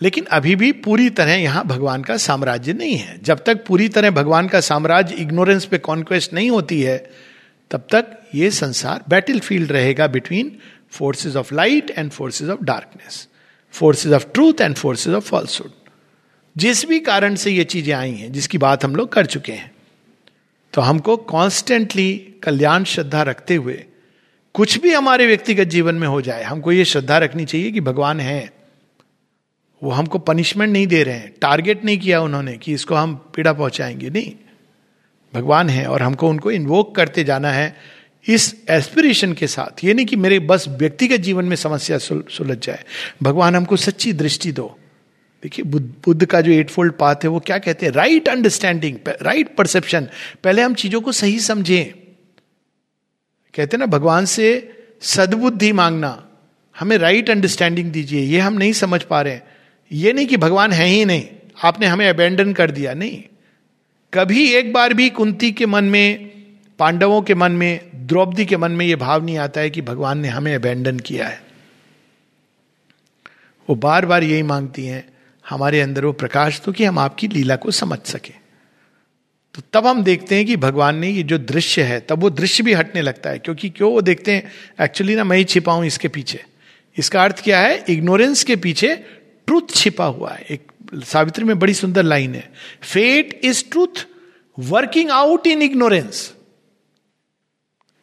लेकिन 0.00 0.24
अभी 0.32 0.54
भी 0.56 0.70
पूरी 0.74 1.08
तरह 1.10 1.34
यहाँ 1.34 1.64
भगवान 1.66 2.02
का 2.02 2.16
साम्राज्य 2.16 2.72
नहीं 2.72 2.96
है। 2.96 3.18
जब 3.22 3.42
तक 3.46 3.64
पूरी 3.66 3.88
तरह 3.88 4.10
भगवान 4.10 4.48
का 4.48 4.60
साम्राज्य 4.60 5.14
इग्नोरेंस 5.14 5.64
पे 5.64 5.78
कॉन्क्वेस्ट 5.78 6.32
नहीं 6.32 6.50
होती 6.50 6.80
है, 6.82 6.96
तब 7.70 7.86
तक 7.92 8.16
ये 8.34 8.50
संसार 8.50 9.04
बैटल 9.08 9.38
फ़ील्ड 9.38 9.72
रहेगा 9.72 10.06
between 10.06 10.56
forces 10.90 11.36
of 11.36 11.54
light 11.54 11.90
and 11.90 12.10
forces 12.10 12.50
of 12.50 12.64
darkness 12.64 13.26
forces 13.74 14.12
of 14.12 14.26
truth 14.34 14.60
and 14.60 14.74
forces 14.74 15.14
of 15.14 15.24
falsehood 15.24 15.70
जिस 16.56 16.86
भी 16.86 17.00
कारण 17.00 17.34
से 17.34 17.50
ये 17.50 17.64
चीज़ें 17.64 17.94
आई 17.94 18.12
हैं, 18.12 18.32
जिसकी 18.32 18.58
बात 18.58 18.84
हम 18.84 18.96
लोग 18.96 19.12
कर 19.12 19.26
चुके 19.26 19.52
हैं 19.52 19.70
तो 20.74 20.80
हमको 20.80 21.16
कॉन्स्टेंटली 21.16 22.12
कल्याण, 22.42 22.84
श्रद्धा 22.84 23.22
रखते 23.22 23.54
हुए 23.54 23.84
कुछ 24.54 24.78
भी 24.78 24.92
हमारे 24.92 25.26
व्यक्तिगत 25.26 25.64
जीवन 25.64 25.94
में 25.94 26.06
हो 26.08 26.20
जाए, 26.20 26.42
हमको 26.42 26.72
ये 26.72 26.84
श्रद्धा 26.84 27.18
रखनी 27.18 27.44
चाहिए 27.44 27.70
कि 27.70 27.80
भगवान 27.80 28.20
है। 28.20 28.52
वो 29.82 29.90
हमको 29.90 30.18
पनिशमेंट 30.18 30.72
नहीं 30.72 30.86
दे 30.86 31.02
रहे 31.02 31.14
हैं 31.14 31.32
टारगेट 31.40 31.84
नहीं 31.84 31.98
किया 31.98 32.20
उन्होंने 32.20 32.56
कि 32.56 32.72
इसको 32.72 32.94
हम 32.94 33.14
पीड़ा 33.34 33.52
पहुंचाएँगे, 33.52 34.10
नहीं। 34.10 34.32
भगवान 35.34 35.68
है 35.70 35.86
और 35.86 36.02
हमको 36.02 36.28
उनको 36.28 36.50
इन्वोक 36.50 36.94
करते 36.96 37.24
जाना 37.24 37.50
है 37.50 37.76
इस 38.26 38.54
एस्पिरेशन 38.70 39.32
के 39.32 39.46
साथ। 39.46 39.84
ये 39.84 39.94
नहीं 39.94 40.06
कि 40.06 40.16
मेरे 40.16 40.38
बस 40.38 40.68
व्यक्तिगत 40.68 41.20
जीवन 41.20 41.44
में 41.44 41.56
समस्या 41.56 41.98
सुलझ 41.98 42.58
जाए। 42.58 42.84
भगवान 43.22 43.56
हमको 43.56 43.76
सच्ची 43.76 44.12
दृष्टि 44.12 44.52
दो। 44.52 44.76
देखिए, 45.42 45.64
बुद्ध 45.64 46.26
का 46.26 46.40
जो 46.40 46.52
एट 46.52 46.70
फोल्ड 46.70 46.92
पाथ 46.92 47.14
है, 47.14 47.28
वो 47.28 47.40
क्या 47.40 47.58
कहते 47.58 47.86
हैं? 47.86 47.92
राइट 47.92 48.28
अंडरस्टैंडिंग 48.28 48.96
राइट 49.08 49.56
परसेप्शन 49.56 50.08
पहले 50.44 50.62
हम 50.62 50.74
चीज़ों 50.74 51.00
को 51.00 51.12
सही 51.12 51.40
समझें। 51.40 51.84
कहते 53.54 53.76
हैं 53.76 53.78
ना, 53.78 53.86
भगवान 53.86 54.24
से 54.24 54.72
सदबुद्धि 55.00 55.72
मांगना, 55.72 56.28
हमें 56.78 56.98
राइट 56.98 57.30
अंडरस्टैंडिंग 57.30 57.92
दीजिए। 57.92 58.20
ये 58.20 58.40
हम 58.40 58.52
नहीं 58.52 58.72
समझ 58.72 59.02
पा 59.02 59.22
रहे 59.22 59.38
ये 59.92 60.12
नहीं 60.12 60.26
कि 60.26 60.36
भगवान 60.36 60.72
है 60.72 60.86
ही 60.86 61.04
नहीं। 61.04 61.24
आपने 61.64 61.86
हमें 61.86 62.08
अबेंडन 62.08 62.52
कर 62.52 62.70
दिया। 62.70 62.94
नहीं। 62.94 63.22
कभी 64.14 64.52
एक 64.52 64.72
बार 64.72 64.94
भी 64.94 65.10
कुंती 65.10 65.52
के 65.52 65.66
मन 65.66 65.84
में, 65.84 66.30
पांडवों 66.78 67.22
के 67.22 67.34
मन 67.34 67.52
में, 67.52 67.90
द्रौपदी 67.94 68.46
के 68.46 68.56
मन 68.56 68.72
में 68.72 68.86
यह 68.86 68.96
भाव 68.96 69.24
नहीं 69.24 69.38
आता 69.38 69.60
है 69.60 69.70
कि 69.70 69.82
भगवान 69.82 70.18
ने 70.18 70.28
हमें 70.28 70.54
अबेंडन 70.54 70.98
किया 70.98 71.28
है। 71.28 71.42
वो 73.68 73.76
बार 73.76 74.06
बार 74.06 74.24
यही 74.24 74.42
मांगती 74.42 74.86
हैं। 74.86 75.19
हमारे 75.50 75.80
अंदर 75.80 76.04
वो 76.04 76.12
प्रकाश 76.12 76.60
तो 76.60 76.72
कि 76.72 76.84
हम 76.84 76.98
आपकी 76.98 77.28
लीला 77.28 77.56
को 77.56 77.70
समझ 77.70 77.98
सके। 77.98 78.32
तो 79.54 79.62
तब 79.72 79.86
हम 79.86 80.02
देखते 80.04 80.34
हैं 80.34 80.46
कि 80.46 80.56
भगवान 80.56 80.96
ने 80.96 81.10
ये 81.10 81.22
जो 81.22 81.38
दृश्य 81.38 81.82
है, 81.82 82.00
तब 82.00 82.18
वो 82.18 82.30
दृश्य 82.30 82.62
भी 82.62 82.72
हटने 82.72 83.02
लगता 83.02 83.30
है, 83.30 83.38
क्योंकि 83.38 83.68
क्यों 83.70 83.92
वो 83.92 84.00
देखते 84.00 84.32
हैं 84.32 84.50
एक्चुअली 84.80 85.14
ना 85.14 85.24
मैं 85.24 85.36
ही 85.36 85.44
छिपाऊं 85.44 85.84
इसके 85.84 86.08
पीछे। 86.08 86.44
इसका 86.96 87.24
अर्थ 87.24 87.42
क्या 87.44 87.60
है? 87.60 87.84
इग्नोरेंस 87.88 88.44
के 88.44 88.56
पीछे 88.56 88.94
ट्रुथ 89.46 89.70
छिपा 89.70 90.04
हुआ 90.04 90.32
है। 90.32 90.44
एक 90.50 90.72
सावित्री 91.04 91.44
में 91.44 91.58
बड़ी 91.58 91.74
सुंदर 91.74 92.02
लाइन 92.02 92.34
है 92.34 92.52
fate 92.82 93.40
is 93.44 93.64
truth 93.70 94.06
working 94.58 95.10
out 95.10 95.46
in 95.46 95.62
ignorance 95.62 96.32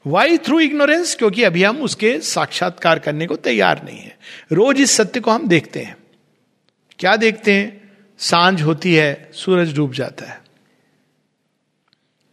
why 0.05 0.37
through 0.37 0.59
ignorance 0.59 1.15
क्योंकि 1.15 1.43
अभी 1.43 1.63
हम 1.63 1.81
उसके 1.81 2.19
साक्षात्कार 2.21 2.99
करने 2.99 3.27
को 3.27 3.35
तैयार 3.35 3.81
नहीं 3.85 3.99
है। 3.99 4.17
रोज 4.51 4.81
इस 4.81 4.91
सत्य 4.91 5.19
को 5.19 5.31
हम 5.31 5.47
देखते 5.47 5.79
हैं। 5.79 5.95
क्या 6.99 7.15
देखते 7.15 7.53
हैं? 7.53 7.91
साँझ 8.19 8.61
होती 8.61 8.93
है, 8.95 9.29
सूरज 9.33 9.75
डूब 9.75 9.93
जाता 9.93 10.25
है। 10.25 10.39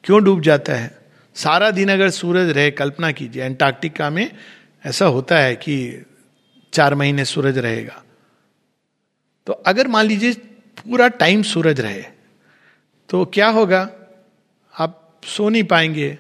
क्यों 0.05 0.23
डूब 0.25 0.41
जाता 0.41 0.73
है? 0.73 0.99
सारा 1.37 1.71
दिन 1.71 1.89
अगर 1.89 2.11
सूरज 2.11 2.51
रहे, 2.51 2.71
कल्पना 2.71 3.11
कीजिए 3.13 3.45
एंटार्क्टिका 3.45 4.09
में 4.11 4.31
ऐसा 4.85 5.07
होता 5.07 5.39
है 5.39 5.55
कि 5.57 6.05
चार 6.73 6.95
महीने 6.95 7.25
सूरज 7.25 7.59
रहेगा। 7.59 8.03
तो 9.47 9.53
अगर 9.53 9.89
मान 9.89 10.07
लीजिए 10.07 10.33
पूरा 10.81 11.09
टाइम 11.11 11.43
सूरज 11.43 11.81
रहे 11.81 12.03
तो 13.09 13.25
क्या 13.25 13.49
होगा? 13.49 13.89
आप 14.75 15.21
सो 15.27 15.49
नहीं 15.49 15.65
पाएँगे। 15.65 16.17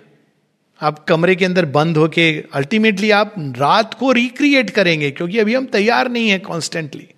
आप 0.80 1.04
कमरे 1.04 1.34
के 1.36 1.44
अंदर 1.44 1.64
बंद 1.66 1.96
होके 1.96 2.28
अल्टीमेटली 2.52 3.10
आप 3.12 3.34
रात 3.38 3.94
को 3.94 4.12
रिक्रिएट 4.12 4.70
करेंगे, 4.70 5.10
क्योंकि 5.10 5.38
अभी 5.38 5.54
हम 5.54 5.66
तैयार 5.66 6.08
नहीं 6.08 6.28
है 6.28 6.38
कॉन्स्टेंटली 6.40 7.08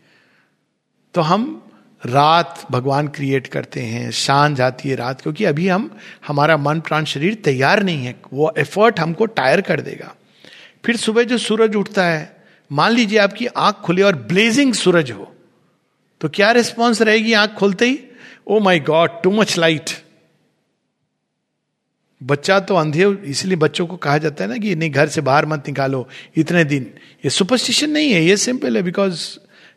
तो 1.16 1.20
हम 1.22 1.44
रात 2.02 2.66
भगवान 2.70 3.06
क्रिएट 3.08 3.46
करते 3.46 3.80
हैं, 3.80 4.10
शान 4.12 4.54
जाती 4.54 4.88
है 4.88 4.96
रात, 4.96 5.20
क्योंकि 5.20 5.44
अभी 5.44 5.68
हम, 5.68 5.90
हमारा 6.26 6.56
मन 6.56 6.80
प्राण 6.80 7.04
शरीर 7.04 7.34
तैयार 7.44 7.82
नहीं 7.82 8.04
है, 8.06 8.14
वो 8.32 8.52
एफर्ट 8.58 9.00
हमको 9.00 9.26
टायर 9.28 9.60
कर 9.60 9.80
देगा। 9.80 10.14
फिर 10.84 10.96
सुबह 10.96 11.24
जो 11.24 11.38
सूरज 11.38 11.76
उठता 11.76 12.04
है, 12.04 12.36
मान 12.70 12.92
लीजिए 12.92 13.18
आपकी 13.18 13.46
आँख 13.46 13.80
खुले 13.84 14.02
और 14.02 14.16
ब्लेजिंग 14.24 14.74
सूरज 14.74 15.10
हो 15.10 15.32
तो 16.20 16.28
क्या 16.28 16.50
रिस्पॉन्स 16.52 17.00
रहेगी 17.02 17.32
आँख 17.34 17.54
खोलते 17.54 17.86
ही? 17.86 17.98
ओ 18.46 18.60
my 18.60 18.80
god 18.82 19.22
too 19.22 19.30
much 19.30 19.56
light 19.58 19.90
बच्चा 22.20 22.58
तो 22.60 22.74
अंधे 22.74 23.06
इसलिए 23.26 23.56
बच्चों 23.56 23.86
को 23.86 23.96
कहा 23.96 24.18
जाता 24.18 24.44
है 24.44 24.50
ना 24.50 24.56
कि 24.56 24.74
नहीं, 24.74 24.90
घर 24.90 25.08
से 25.08 25.20
बाहर 25.22 25.46
मत 25.46 25.68
निकालो, 25.68 26.08
इतने 26.36 26.64
दिन। 26.66 26.92
ये 27.24 27.30
सुपरस्टिशन 27.30 27.90
नहीं 27.90 28.12
है, 28.12 28.22
ये 28.24 28.36
सिंपल 28.36 28.76
है 28.76 28.82
बिकॉज़ 28.82 29.26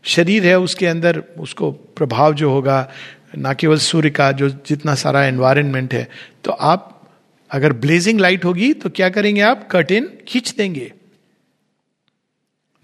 शरीर 0.06 0.45
है 0.45 0.58
उसके 0.60 0.86
अंदर, 0.88 1.24
उसको 1.39 1.72
प्रभाव 1.72 2.34
जो 2.34 2.52
होगा, 2.52 2.91
ना 3.38 3.54
केवल 3.54 3.78
सूर्य 3.80 4.10
का, 4.10 4.32
जो 4.32 4.50
जितना 4.50 4.95
सारा 4.95 5.24
एनवायरमेंट 5.26 5.93
है 5.93 6.08
तो 6.43 6.52
आप 6.52 6.95
अगर 7.52 7.74
ब्लेजिंग 7.76 8.20
लाइट 8.20 8.45
होगी 8.45 8.74
तो 8.74 8.89
क्या 8.89 9.10
करेंगे 9.10 9.41
आप? 9.41 9.68
कर्टेन 9.72 10.10
खींच 10.28 10.54
देंगे। 10.58 10.91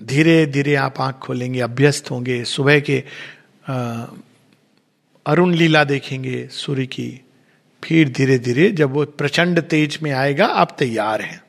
धीरे 0.01 0.45
धीरे 0.45 0.75
आप 0.75 0.99
आँख 1.01 1.15
खोलेंगे, 1.15 1.59
अभ्यस्त 1.61 2.11
होंगे, 2.11 2.43
सुबह 2.45 2.79
के 2.79 3.03
अरुण 5.25 5.53
लीला 5.53 5.83
देखेंगे 5.83 6.47
सूर्य 6.51 6.85
की। 6.85 7.09
फिर 7.83 8.09
धीरे 8.09 8.37
धीरे 8.39 8.69
जब 8.71 8.91
वो 8.91 9.05
प्रचंड 9.07 9.59
तेज 9.61 9.97
में 10.03 10.11
आएगा, 10.11 10.45
आप 10.45 10.75
तैयार 10.79 11.21
हैं। 11.21 11.41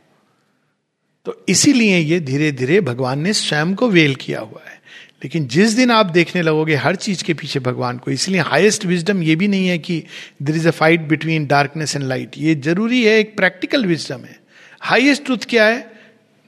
तो 1.27 1.45
इसीलिए 1.49 1.99
ये 1.99 2.21
धीरे 2.21 2.51
धीरे 2.53 2.81
भगवान 2.81 3.21
ने 3.21 3.33
स्वयं 3.33 3.75
को 3.75 3.89
वेल 3.89 4.15
किया 4.15 4.41
हुआ 4.41 4.63
है। 4.67 4.76
लेकिन 5.23 5.47
जिस 5.47 5.73
दिन 5.73 5.91
आप 5.91 6.07
देखने 6.07 6.43
लगोगे 6.43 6.75
हर 6.75 6.97
चीज़ 6.97 7.25
के 7.25 7.35
पीछे 7.35 7.61
भगवान 7.61 7.99
को, 7.99 8.11
इसलिए 8.11 8.41
हाईएस्ट 8.41 8.85
विजडम 8.87 9.23
ये 9.23 9.37
भी 9.37 9.49
नहीं 9.49 9.69
है 9.69 9.79
कि 9.79 10.03
there 10.43 10.57
is 10.57 10.69
a 10.69 10.71
fight 10.71 11.01
between 11.01 11.47
darkness 11.47 11.97
and 11.97 12.05
light 12.05 12.39
ये 12.39 12.55
ज़रूरी 12.55 13.05
है, 13.05 13.19
एक 13.19 13.37
प्रैक्टिकल 13.37 13.87
विजडम 13.87 14.25
है। 14.25 14.39
हाईएस्ट 14.81 15.25
ट्रूथ 15.25 15.47
क्या 15.49 15.67
है? 15.67 15.93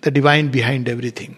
द 0.02 0.08
डिवाइन 0.08 0.48
बिहाइंड 0.50 0.88
एवरीथिंग 0.88 1.34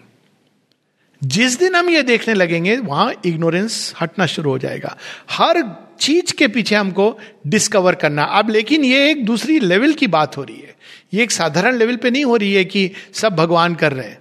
जिस 1.21 1.57
दिन 1.59 1.75
हम 1.75 1.89
ये 1.89 2.01
देखने 2.03 2.33
लगेंगे, 2.33 2.75
वहाँ 2.77 3.13
इग्नोरेंस 3.25 3.93
हटना 4.01 4.25
शुरू 4.25 4.49
हो 4.51 4.57
जाएगा। 4.57 4.95
हर 5.29 5.63
चीज़ 5.99 6.33
के 6.33 6.47
पीछे 6.47 6.75
हमको 6.75 7.19
डिस्कवर 7.47 7.95
करना। 7.95 8.23
अब 8.23 8.49
लेकिन 8.49 8.85
ये 8.85 9.09
एक 9.11 9.25
दूसरी 9.25 9.59
लेवल 9.59 9.93
की 9.93 10.07
बात 10.07 10.37
हो 10.37 10.43
रही 10.43 10.55
है। 10.55 10.75
ये 11.13 11.23
एक 11.23 11.31
साधारण 11.31 11.77
लेवल 11.77 11.95
पे 11.95 12.09
नहीं 12.09 12.25
हो 12.25 12.35
रही 12.35 12.53
है 12.53 12.65
कि 12.65 12.91
सब 13.13 13.35
भगवान 13.35 13.75
कर 13.75 13.93
रहे 13.93 14.07
हैं। 14.07 14.17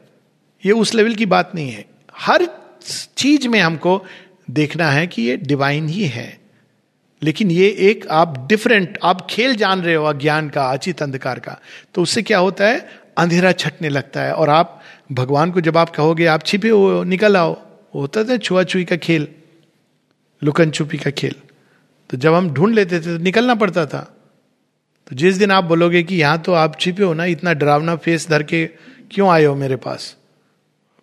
ये 0.65 0.73
उस 0.73 0.95
लेवल 0.95 1.15
की 1.15 1.27
बात 1.27 1.53
नहीं 1.55 1.71
है। 1.71 1.85
हर 2.17 2.47
चीज़ 3.17 3.49
में 3.49 3.61
हमको 3.61 4.05
देखना 4.51 4.91
है 4.91 5.07
कि 5.07 5.23
ये 5.23 5.37
डिवाइन 5.37 5.89
ही 5.89 6.05
है। 6.05 6.41
लेकिन 7.23 7.51
ये 7.51 7.69
एक 7.69 8.07
आप 8.09 8.47
डिफरेंट 8.49 8.99
आप 9.03 9.27
खेल 9.31 9.57
जान 9.57 9.81
रहे 9.81 9.95
हो 9.95 10.05
अज्ञान 10.05 10.49
का, 10.49 10.71
अचित 10.71 11.03
अंधकार 11.03 11.39
का। 11.39 11.61
तो 11.95 12.03
उससे 12.03 12.23
क्या 12.23 12.39
होता 12.39 12.67
है? 12.67 12.89
अंधेरा 13.19 13.53
छटने 13.53 13.89
लगता 13.89 14.23
है। 14.23 14.33
और 14.33 14.51
आप, 14.51 14.83
भगवान 15.13 15.51
को 15.51 15.61
जब 15.61 15.77
आप 15.77 15.91
कहोगे, 15.91 16.27
आप 16.27 16.45
छिपे 16.45 16.69
हो, 16.69 17.05
निकल 17.05 17.37
आओ, 17.37 17.63
होता 17.95 18.25
था 18.25 18.37
छुआ 18.37 18.63
छुई 18.63 18.85
का 18.85 18.97
खेल 18.97 19.29
लुकन 20.45 20.71
छुपी 20.71 20.99
का 20.99 21.11
खेल। 21.11 21.35
तो 22.11 22.17
जब 22.17 22.35
हम 22.35 22.51
ढूंढ 22.51 22.75
लेते 22.75 22.97
थे 22.97 23.05
तो 23.05 23.19
निकलना 23.19 23.55
पड़ता 23.55 23.87
था। 23.87 24.17
तो 25.07 25.17
जिस 25.17 25.37
दिन 25.37 25.51
आप 25.51 25.65
बोलोगे 25.65 26.03
कि 26.03 26.17
यहाँ 26.17 26.39
तो 26.39 26.53
आप 26.53 26.81
छिपे 26.81 27.03
हो 27.03 27.15
ना, 27.15 27.25
इतना 27.25 27.53
डरावना 27.53 27.97
फेस 27.97 28.29
धर 28.29 28.43
के 28.43 28.67
क्यों 29.11 29.29
आए 29.29 29.45
हो 29.45 29.55
मेरे 29.55 29.77
पास? 29.77 30.17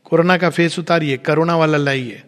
कोरोना 0.09 0.37
का 0.37 0.49
फेस 0.49 0.79
उतारिए 0.79 1.17
करोना 1.17 1.57
वाला 1.57 1.77
लाइए। 1.77 2.23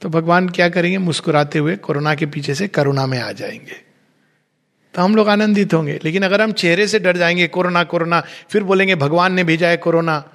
तो 0.00 0.08
भगवान 0.08 0.48
क्या 0.48 0.68
करेंगे? 0.68 0.98
मुस्कुराते 0.98 1.58
हुए 1.58 1.76
कोरोना 1.76 2.14
के 2.14 2.26
पीछे 2.26 2.54
से 2.54 2.68
करुणा 2.68 3.06
में 3.06 3.18
आ 3.18 3.32
जाएँगे। 3.32 3.76
तो 4.94 5.02
हम 5.02 5.16
लोग 5.16 5.28
आनंदित 5.28 5.74
होंगे। 5.74 6.00
लेकिन 6.04 6.22
अगर 6.22 6.40
हम 6.40 6.52
चेहरे 6.52 6.86
से 6.86 6.98
डर 6.98 7.16
जाएँगे, 7.16 7.46
कोरोना 7.46 7.84
कोरोना, 7.84 8.20
फिर 8.20 8.62
बोलेंगे, 8.62 8.94
भगवान 8.94 9.32
ने 9.32 9.44
भेजा 9.44 9.68
है 9.68 9.76
कोरोना। 9.76 10.32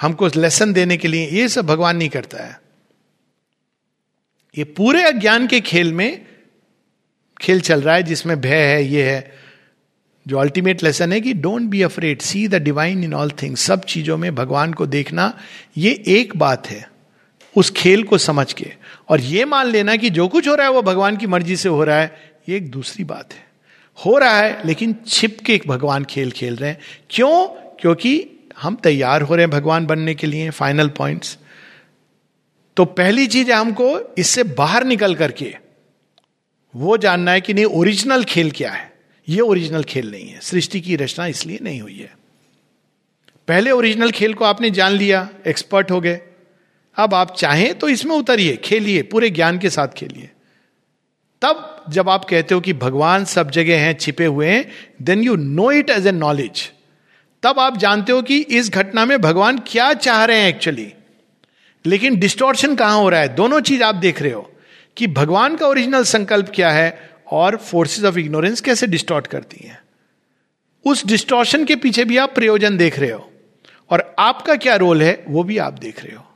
हमको 0.00 0.26
लेसन 0.26 0.72
देने 0.72 0.96
के 0.96 1.08
लिए 1.08 1.28
ये 1.30 1.48
सब 1.48 1.66
भगवान 1.66 1.96
नहीं 1.96 2.08
करता 2.08 2.44
है। 2.44 2.60
ये 4.58 4.64
पूरे 4.64 5.02
अज्ञान 5.02 5.46
के 5.46 5.60
खेल 5.60 5.92
में 5.92 6.26
खेल 7.40 7.60
चल 7.60 7.82
रहा 7.82 7.94
है, 7.94 8.02
जिसमें 8.02 8.40
भय 8.40 8.62
है, 8.62 8.84
ये 8.84 9.10
है। 9.10 9.39
जो 10.30 10.38
अल्टीमेट 10.38 10.82
लेसन 10.82 11.12
है 11.12 11.20
कि 11.20 11.32
don't 11.34 11.62
be 11.62 11.82
afraid 11.82 12.20
see 12.22 12.46
the 12.48 12.54
divine 12.54 13.04
in 13.04 13.14
all 13.14 13.30
things 13.42 13.60
सब 13.60 13.84
चीज़ों 13.84 14.16
में 14.16 14.34
भगवान 14.34 14.72
को 14.72 14.86
देखना, 14.86 15.32
ये 15.76 16.04
एक 16.08 16.36
बात 16.36 16.66
है 16.66 16.88
उस 17.56 17.70
खेल 17.70 18.02
को 18.02 18.18
समझ 18.18 18.52
के। 18.52 18.72
और 19.08 19.20
ये 19.20 19.44
मान 19.44 19.66
लेना 19.66 19.96
कि 19.96 20.10
जो 20.10 20.26
कुछ 20.28 20.48
हो 20.48 20.54
रहा 20.54 20.66
है 20.66 20.72
वो 20.72 20.82
भगवान 20.82 21.16
की 21.16 21.26
मर्ज़ी 21.26 21.56
से 21.56 21.68
हो 21.68 21.84
रहा 21.84 22.00
है, 22.00 22.32
ये 22.48 22.56
एक 22.56 22.70
दूसरी 22.70 23.04
बात 23.04 23.32
है। 23.32 23.44
हो 23.98 24.16
रहा 24.18 24.38
है, 24.38 24.66
लेकिन 24.66 24.94
छिप 25.06 25.38
के 25.46 25.54
एक 25.54 25.66
भगवान 25.66 26.04
खेल 26.04 26.30
खेल 26.30 26.56
रहे 26.56 26.70
हैं। 26.70 26.78
क्यों? 27.10 27.46
क्योंकि 27.80 28.26
हम 28.62 28.74
तैयार 28.74 29.22
हो 29.22 29.34
रहे 29.34 29.44
हैं 29.44 29.50
भगवान 29.50 29.86
बनने 29.86 30.14
के 30.14 30.26
लिए 30.26 30.50
फाइनल 30.50 30.88
पॉइंट्स 30.88 31.36
तो 32.76 32.84
पहली 32.84 33.26
चीज़ 33.26 33.50
है 33.50 33.56
हमको 33.56 34.14
इससे 34.18 34.42
बाहर 34.42 34.84
निकल 34.84 35.14
करके 35.14 35.54
वो 36.74 36.96
जानना 36.96 37.32
है 37.32 37.40
कि 37.40 37.54
नहीं 37.54 37.64
ओरिजिनल 37.64 38.24
खेल 38.24 38.50
क्या 38.50 38.70
है। 38.72 38.89
ये 39.28 39.40
ओरिजिनल 39.40 39.84
खेल 39.84 40.10
नहीं 40.10 40.28
है। 40.28 40.40
सृष्टि 40.40 40.80
की 40.80 40.96
रचना 40.96 41.26
इसलिए 41.26 41.58
नहीं 41.62 41.80
हुई 41.80 41.98
है। 41.98 42.14
पहले 43.48 43.70
ओरिजिनल 43.70 44.10
खेल 44.10 44.34
को 44.34 44.44
आपने 44.44 44.70
जान 44.70 44.92
लिया 44.92 45.28
एक्सपर्ट 45.46 45.90
हो 45.90 46.00
गए। 46.00 46.20
अब 46.96 47.14
आप 47.14 47.34
चाहें 47.36 47.78
तो 47.78 47.88
इसमें 47.88 48.16
उतरिए, 48.16 48.56
खेलिए, 48.56 49.02
पूरे 49.02 49.30
ज्ञान 49.30 49.58
के 49.58 49.70
साथ 49.70 49.88
खेलिए। 49.88 50.30
तब 51.42 51.84
जब 51.90 52.08
आप 52.08 52.24
कहते 52.24 52.54
हो 52.54 52.60
कि 52.60 52.72
भगवान 52.72 53.24
सब 53.24 53.50
जगह 53.50 53.80
हैं, 53.80 53.94
छिपे 53.94 54.24
हुए 54.24 54.48
हैं 54.48 54.72
then 55.02 55.22
you 55.22 55.36
know 55.36 55.70
it 55.72 55.90
as 55.90 56.06
a 56.06 56.12
knowledge 56.12 56.70
तब 57.42 57.58
आप 57.58 57.76
जानते 57.76 58.12
हो 58.12 58.22
कि 58.22 58.38
इस 58.38 58.70
घटना 58.70 59.04
में 59.04 59.20
भगवान 59.20 59.58
क्या 59.58 59.92
चाह 59.92 60.24
रहे 60.24 60.40
हैं 60.40 60.48
एक्चुअली 60.48 60.92
लेकिन 61.86 62.18
डिस्टोर्शन 62.20 62.74
कहाँ 62.76 62.98
हो 62.98 63.08
रहा 63.08 63.20
है? 63.20 63.34
दोनों 63.34 63.60
चीज़ 63.60 63.82
आप 63.82 63.94
देख 63.94 64.22
रहे 64.22 64.32
हो 64.32 64.52
कि 64.96 65.06
भगवान 65.06 65.56
का 65.56 65.66
ओरिजिनल 65.66 66.04
संकल्प 66.04 66.52
क्या 66.54 66.70
है? 66.70 67.09
और 67.30 67.56
फोर्सेस 67.56 68.04
ऑफ़ 68.04 68.18
इग्नोरेंस 68.18 68.60
कैसे 68.60 68.86
डिस्टॉर्ट 68.86 69.26
करती 69.26 69.68
हैं? 69.68 69.78
उस 70.84 71.06
डिस्टॉर्शन 71.06 71.64
के 71.64 71.76
पीछे 71.76 72.04
भी 72.04 72.16
आप 72.16 72.34
प्रयोजन 72.34 72.76
देख 72.76 72.98
रहे 72.98 73.10
हो। 73.10 73.32
और 73.90 74.14
आपका 74.18 74.54
क्या 74.54 74.76
रोल 74.76 75.02
है, 75.02 75.24
वो 75.28 75.42
भी 75.42 75.58
आप 75.58 75.72
देख 75.72 76.04
रहे 76.04 76.16
हो। 76.16 76.26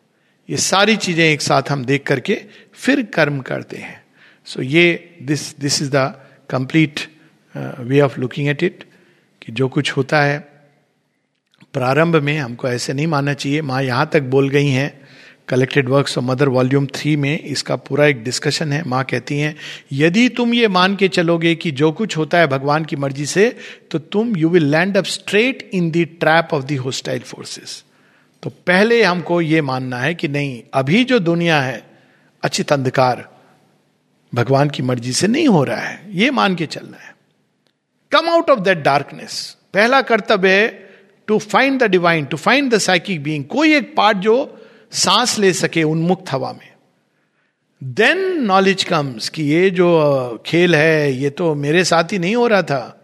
ये 0.50 0.56
सारी 0.56 0.96
चीज़ें 0.96 1.24
एक 1.24 1.42
साथ 1.42 1.62
हम 1.70 1.84
देख 1.84 2.02
करके 2.02 2.40
फिर 2.74 3.02
कर्म 3.02 3.40
करते 3.40 3.76
हैं। 3.76 4.04
सो 4.44 4.60
so, 4.60 4.66
ये 4.66 5.16
this 5.22 5.58
this 5.58 5.82
is 5.82 5.90
the 5.94 6.14
complete 6.50 7.00
way 7.56 8.00
of 8.00 8.20
looking 8.20 8.48
at 8.48 8.62
it 8.62 8.84
कि 9.42 9.52
जो 9.52 9.68
कुछ 9.68 9.92
होता 9.92 10.22
है, 10.22 10.38
प्रारंभ 11.72 12.16
में 12.16 12.38
हमको 12.38 12.68
ऐसे 12.68 12.92
नहीं 12.92 13.06
मानना 13.06 13.34
चाहिए। 13.34 13.62
माँ 13.62 13.82
यहाँ 13.82 14.10
तक 14.12 14.22
बोल 14.22 14.48
गई 14.48 14.68
हैं 14.68 15.03
collected 15.48 15.88
works 15.88 16.16
of 16.18 16.24
mother 16.24 16.48
volume 16.48 16.86
three 16.94 17.14
में 17.16 17.38
इसका 17.38 17.76
पूरा 17.78 18.06
एक 18.06 18.22
डिस्कशन 18.24 18.72
है। 18.72 18.82
माँ 18.84 19.02
कहती 19.04 19.38
हैं, 19.38 19.54
यदि 19.92 20.28
तुम 20.28 20.54
ये 20.54 20.68
मान 20.68 20.96
के 20.96 21.08
चलोगे 21.08 21.54
कि 21.54 21.70
जो 21.70 21.90
कुछ 21.92 22.16
होता 22.16 22.38
है 22.38 22.46
भगवान 22.46 22.84
की 22.84 22.96
मर्ज़ी 22.96 23.26
से 23.26 23.48
तो 23.90 23.98
तुम 23.98 24.36
you 24.36 24.48
will 24.48 24.70
land 24.70 24.96
up 24.96 25.04
straight 25.06 25.68
in 25.74 25.90
the 25.90 26.06
trap 26.20 26.54
of 26.54 26.64
the 26.64 26.78
hostile 26.78 27.20
forces 27.22 27.82
तो 28.42 28.50
पहले 28.66 29.02
हमको 29.02 29.40
ये 29.40 29.60
मानना 29.62 29.98
है 29.98 30.14
कि 30.14 30.28
नहीं, 30.28 30.62
अभी 30.74 31.04
जो 31.04 31.18
दुनिया 31.18 31.60
है, 31.60 31.82
अचित 32.42 32.72
अंधकार, 32.72 33.28
भगवान 34.32 34.70
की 34.70 34.82
मर्ज़ी 34.82 35.12
से 35.12 35.26
नहीं 35.28 35.48
हो 35.48 35.62
रहा 35.64 35.80
है। 35.80 36.00
ये 36.14 36.30
मान 36.30 36.54
के 36.54 36.66
चलना 36.66 36.96
है। 36.96 37.14
Come 38.12 38.28
out 38.30 38.50
of 38.50 38.60
that 38.60 38.78
darkness 38.78 39.56
पहला 39.74 40.00
कर्तव्य 40.02 40.50
है 40.52 40.68
to 41.28 41.38
find 41.38 41.80
the 41.82 41.90
divine 41.90 42.24
to 42.24 42.36
find 42.36 42.70
the 42.74 42.78
psychic 42.78 43.22
being 43.22 43.44
कोई 43.44 43.74
एक 43.74 43.94
पार्ट 43.96 44.18
जो 44.18 44.36
सांस 44.94 45.38
ले 45.38 45.52
सके 45.52 45.82
उन्मुक्त 45.82 46.24
हवा 46.30 46.52
में। 46.52 46.72
देन 47.84 48.42
नॉलेज 48.42 48.84
कम्स 48.84 49.28
कि 49.28 49.42
ये 49.42 49.70
जो 49.70 50.42
खेल 50.46 50.74
है, 50.74 51.12
ये 51.12 51.30
तो 51.30 51.54
मेरे 51.54 51.84
साथ 51.84 52.04
ही 52.12 52.18
नहीं 52.18 52.36
हो 52.36 52.46
रहा 52.46 52.62
था। 52.62 53.00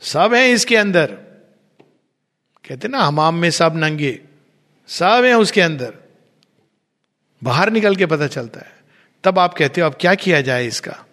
सब 0.00 0.34
है 0.34 0.50
इसके 0.50 0.76
अंदर। 0.76 1.06
कहते 2.68 2.88
ना 2.88 2.98
हमाम 2.98 3.34
में 3.34 3.50
सब 3.50 3.72
नंगे। 3.76 4.20
सब 4.88 5.22
है 5.24 5.34
उसके 5.34 5.60
अंदर। 5.60 5.94
बाहर 7.44 7.70
निकल 7.70 7.96
के 7.96 8.06
पता 8.06 8.26
चलता 8.26 8.60
है। 8.60 8.72
तब 9.24 9.38
आप 9.38 9.54
कहते 9.54 9.80
हो, 9.80 9.86
अब 9.86 9.96
क्या 10.00 10.14
किया 10.14 10.40
जाए 10.40 10.66
इसका? 10.66 11.06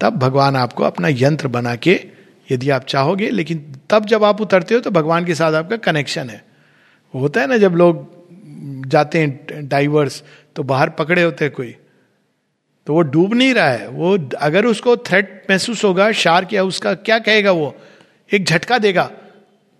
तब 0.00 0.16
भगवान 0.16 0.56
आपको 0.56 0.84
अपना 0.84 1.08
यंत्र 1.10 1.48
बना 1.48 1.76
के, 1.76 2.06
यदि 2.50 2.70
आप 2.70 2.84
चाहोगे, 2.84 3.30
लेकिन 3.30 3.76
तब 3.90 4.04
जब 4.04 4.24
आप 4.24 4.40
उतरते 4.40 4.74
हो 4.74 4.80
तो 4.80 4.90
भगवान 4.90 5.24
के 5.24 5.34
साथ 5.34 5.52
आपका 5.52 5.76
कनेक्शन 5.76 6.30
है। 6.30 6.44
होता 7.14 7.40
है 7.40 7.46
ना, 7.46 7.56
जब 7.56 7.72
लोग 7.72 8.17
जाते 8.88 9.18
हैं 9.18 9.68
डाइवर्स 9.68 10.22
तो 10.56 10.62
बाहर 10.62 10.90
पकड़े 10.90 11.22
होते 11.22 11.44
हैं 11.44 11.54
कोई। 11.54 11.74
तो 12.86 12.94
वो 12.94 13.00
डूब 13.02 13.34
नहीं 13.34 13.54
रहा 13.54 13.70
है। 13.70 13.88
वो 13.88 14.18
अगर 14.40 14.66
उसको 14.66 14.96
थ्रेट 14.96 15.46
महसूस 15.50 15.84
होगा 15.84 16.10
शार्क 16.12 16.52
या 16.52 16.62
उसका 16.64 16.94
क्या 16.94 17.18
कहेगा 17.18 17.52
वो? 17.52 17.74
एक 18.34 18.44
झटका 18.44 18.78
देगा, 18.78 19.10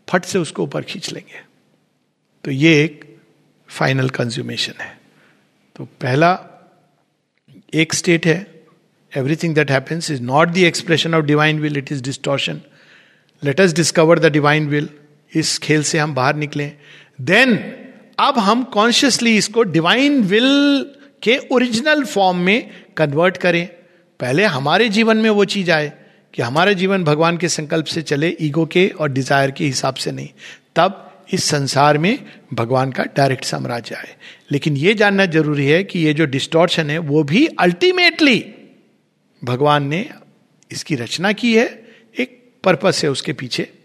फट 0.08 0.24
से 0.24 0.38
उसको 0.38 0.62
ऊपर 0.62 0.82
खींच 0.82 1.12
लेंगे। 1.12 1.40
तो 2.44 2.50
ये 2.50 2.84
एक 2.84 3.04
फाइनल 3.68 4.08
कंज्यूमेशन 4.10 4.72
है। 4.80 4.98
तो 5.76 5.84
पहला, 5.84 6.30
एक 7.74 7.94
स्टेट 7.94 8.26
है। 8.26 8.46
Everything 9.12 9.54
that 9.54 9.70
happens 9.70 10.10
is 10.10 10.22
not 10.22 10.48
the 10.48 10.58
expression 10.58 11.14
of 11.14 11.24
divine 11.24 11.60
will 11.60 11.76
it 11.78 11.92
is 11.92 12.02
distortion 12.02 12.60
let 13.42 13.60
us 13.60 13.72
discover 13.72 14.18
the 14.18 14.32
divine 14.32 14.68
will 14.68 14.88
इस 15.32 15.58
खेल 15.58 15.82
से 15.82 15.98
हम 15.98 16.14
बाहर 16.14 16.34
निकले। 16.34 16.72
देन 17.20 17.56
अब 18.20 18.38
हम 18.38 18.62
कॉन्शियसली 18.64 19.36
इसको 19.36 19.62
डिवाइन 19.62 20.22
विल 20.22 20.86
के 21.22 21.36
ओरिजिनल 21.52 22.04
फॉर्म 22.04 22.36
में 22.36 22.70
कन्वर्ट 22.96 23.36
करें। 23.36 23.66
पहले 24.20 24.44
हमारे 24.44 24.88
जीवन 24.88 25.16
में 25.16 25.30
वो 25.30 25.44
चीज़ 25.44 25.70
आए 25.70 25.92
कि 26.34 26.42
हमारा 26.42 26.72
जीवन 26.72 27.04
भगवान 27.04 27.36
के 27.36 27.48
संकल्प 27.48 27.86
से 27.86 28.02
चले 28.02 28.36
ईगो 28.40 28.66
के 28.66 28.88
और 28.88 29.08
डिज़ायर 29.08 29.50
के 29.50 29.64
हिसाब 29.64 29.94
से 29.94 30.12
नहीं। 30.12 30.28
तब 30.76 31.04
इस 31.32 31.44
संसार 31.44 31.98
में 31.98 32.18
भगवान 32.54 32.92
का 32.92 33.04
डायरेक्ट 33.16 33.44
साम्राज्य 33.44 33.94
आए। 33.94 34.16
लेकिन 34.50 34.76
यह 34.76 34.94
जानना 34.94 35.26
ज़रूरी 35.26 35.66
है 35.66 35.84
कि 35.84 35.98
ये 35.98 36.14
जो 36.14 36.24
डिस्टॉर्शन 36.24 36.90
है, 36.90 36.98
वो 36.98 37.22
भी 37.22 37.46
अल्टीमेटली 37.46 38.44
भगवान 39.44 39.86
ने 39.86 40.10
इसकी 40.70 40.94
रचना 40.94 41.32
की 41.32 41.54
है, 41.54 41.66
एक 42.18 42.52
पर्पस 42.64 43.04
है 43.04 43.10
उसके 43.10 43.32
पीछे। 43.32 43.77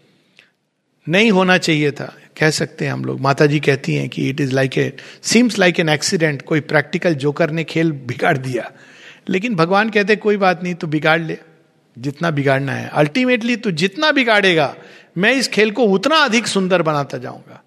नहीं 1.08 1.30
होना 1.30 1.58
चाहिए 1.58 1.90
था। 1.90 2.16
कह 2.40 2.50
सकते 2.50 2.84
हैं 2.84 2.92
हम 2.92 3.04
लोग। 3.04 3.20
माता 3.20 3.46
जी 3.46 3.60
कहती 3.60 3.94
हैं 3.94 4.08
कि 4.08 4.30
it 4.30 4.40
is 4.40 4.52
like 4.52 4.78
a 4.78 4.92
seems 5.22 5.58
like 5.58 5.80
an 5.80 5.88
accident 5.88 6.42
कोई 6.42 6.60
प्रैक्टिकल 6.60 7.14
जोकर 7.14 7.50
ने 7.50 7.64
खेल 7.64 7.92
बिगाड़ 7.92 8.38
दिया। 8.38 8.72
लेकिन 9.28 9.54
भगवान 9.54 9.90
कहते, 9.90 10.16
कोई 10.16 10.36
बात 10.36 10.62
नहीं 10.62 10.74
तो 10.74 10.86
बिगाड़ 10.86 11.20
ले। 11.20 11.38
जितना 11.98 12.30
बिगाड़ना 12.30 12.72
है। 12.72 12.88
अल्टीमेटली 12.88 13.56
तू 13.56 13.70
जितना 13.70 14.12
बिगाड़ेगा, 14.12 14.76
मैं 15.18 15.32
इस 15.32 15.48
खेल 15.48 15.70
को 15.70 15.82
उतना 15.82 16.16
अधिक 16.16 16.46
सुंदर 16.46 16.82
बनाता 16.82 17.18
जाऊँगा। 17.18 17.62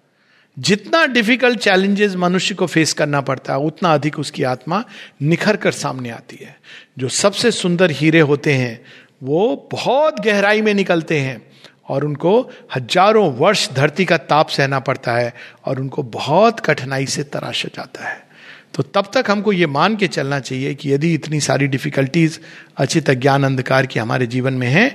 जितना 0.58 1.06
डिफ़िकल्ट 1.06 1.58
चैलेंजेस 1.58 2.14
मनुष्य 2.16 2.54
को 2.54 2.66
फेस 2.66 2.92
करना 2.92 3.20
पड़ता 3.20 3.52
है 3.52 3.58
उतना 3.58 3.94
अधिक 3.94 4.18
उसकी 4.18 4.42
आत्मा 4.42 4.84
निखर 5.22 5.56
कर 5.56 5.72
सामने 5.72 6.10
आती 6.10 6.38
है। 6.44 6.56
जो 6.98 7.08
सबसे 7.08 7.50
सुंदर 7.50 7.90
हीरे 7.90 8.20
होते 8.20 8.52
हैं, 8.52 8.84
वो 9.22 9.68
बहुत 9.72 10.20
गहराई 10.20 10.62
में 10.62 10.74
निकलते 10.74 11.18
हैं। 11.18 11.47
और 11.88 12.04
उनको 12.04 12.40
हज़ारों 12.74 13.32
वर्ष 13.34 13.68
धरती 13.72 14.04
का 14.04 14.16
ताप 14.26 14.48
सहना 14.48 14.78
पड़ता 14.80 15.12
है 15.12 15.34
और 15.64 15.80
उनको 15.80 16.02
बहुत 16.14 16.60
कठिनाई 16.60 17.06
से 17.06 17.22
तराशा 17.24 17.68
जाता 17.74 18.08
है। 18.08 18.26
तो 18.74 18.82
तब 18.84 19.10
तक 19.14 19.30
हमको 19.30 19.52
ये 19.52 19.66
मान 19.68 19.96
के 19.96 20.08
चलना 20.08 20.40
चाहिए 20.40 20.74
कि 20.74 20.92
यदि 20.92 21.12
इतनी 21.14 21.40
सारी 21.40 21.66
डिफिकल्टीज 21.66 22.40
अचित 22.76 23.10
ज्ञान 23.12 23.44
अंधकार 23.44 23.86
की 23.86 24.00
हमारे 24.00 24.26
जीवन 24.26 24.54
में 24.54 24.68
है 24.68 24.88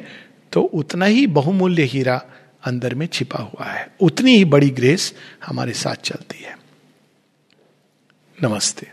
तो 0.53 0.61
उतना 0.61 1.05
ही 1.05 1.27
बहुमूल्य 1.33 1.83
हीरा 1.83 2.21
अंदर 2.63 2.95
में 2.95 3.07
छिपा 3.07 3.39
हुआ 3.39 3.65
है। 3.65 3.87
उतनी 4.01 4.35
ही 4.35 4.45
बड़ी 4.47 4.69
ग्रेस 4.71 5.13
हमारे 5.45 5.73
साथ 5.73 6.03
चलती 6.03 6.43
है। 6.43 6.55
नमस्ते। 8.37 8.87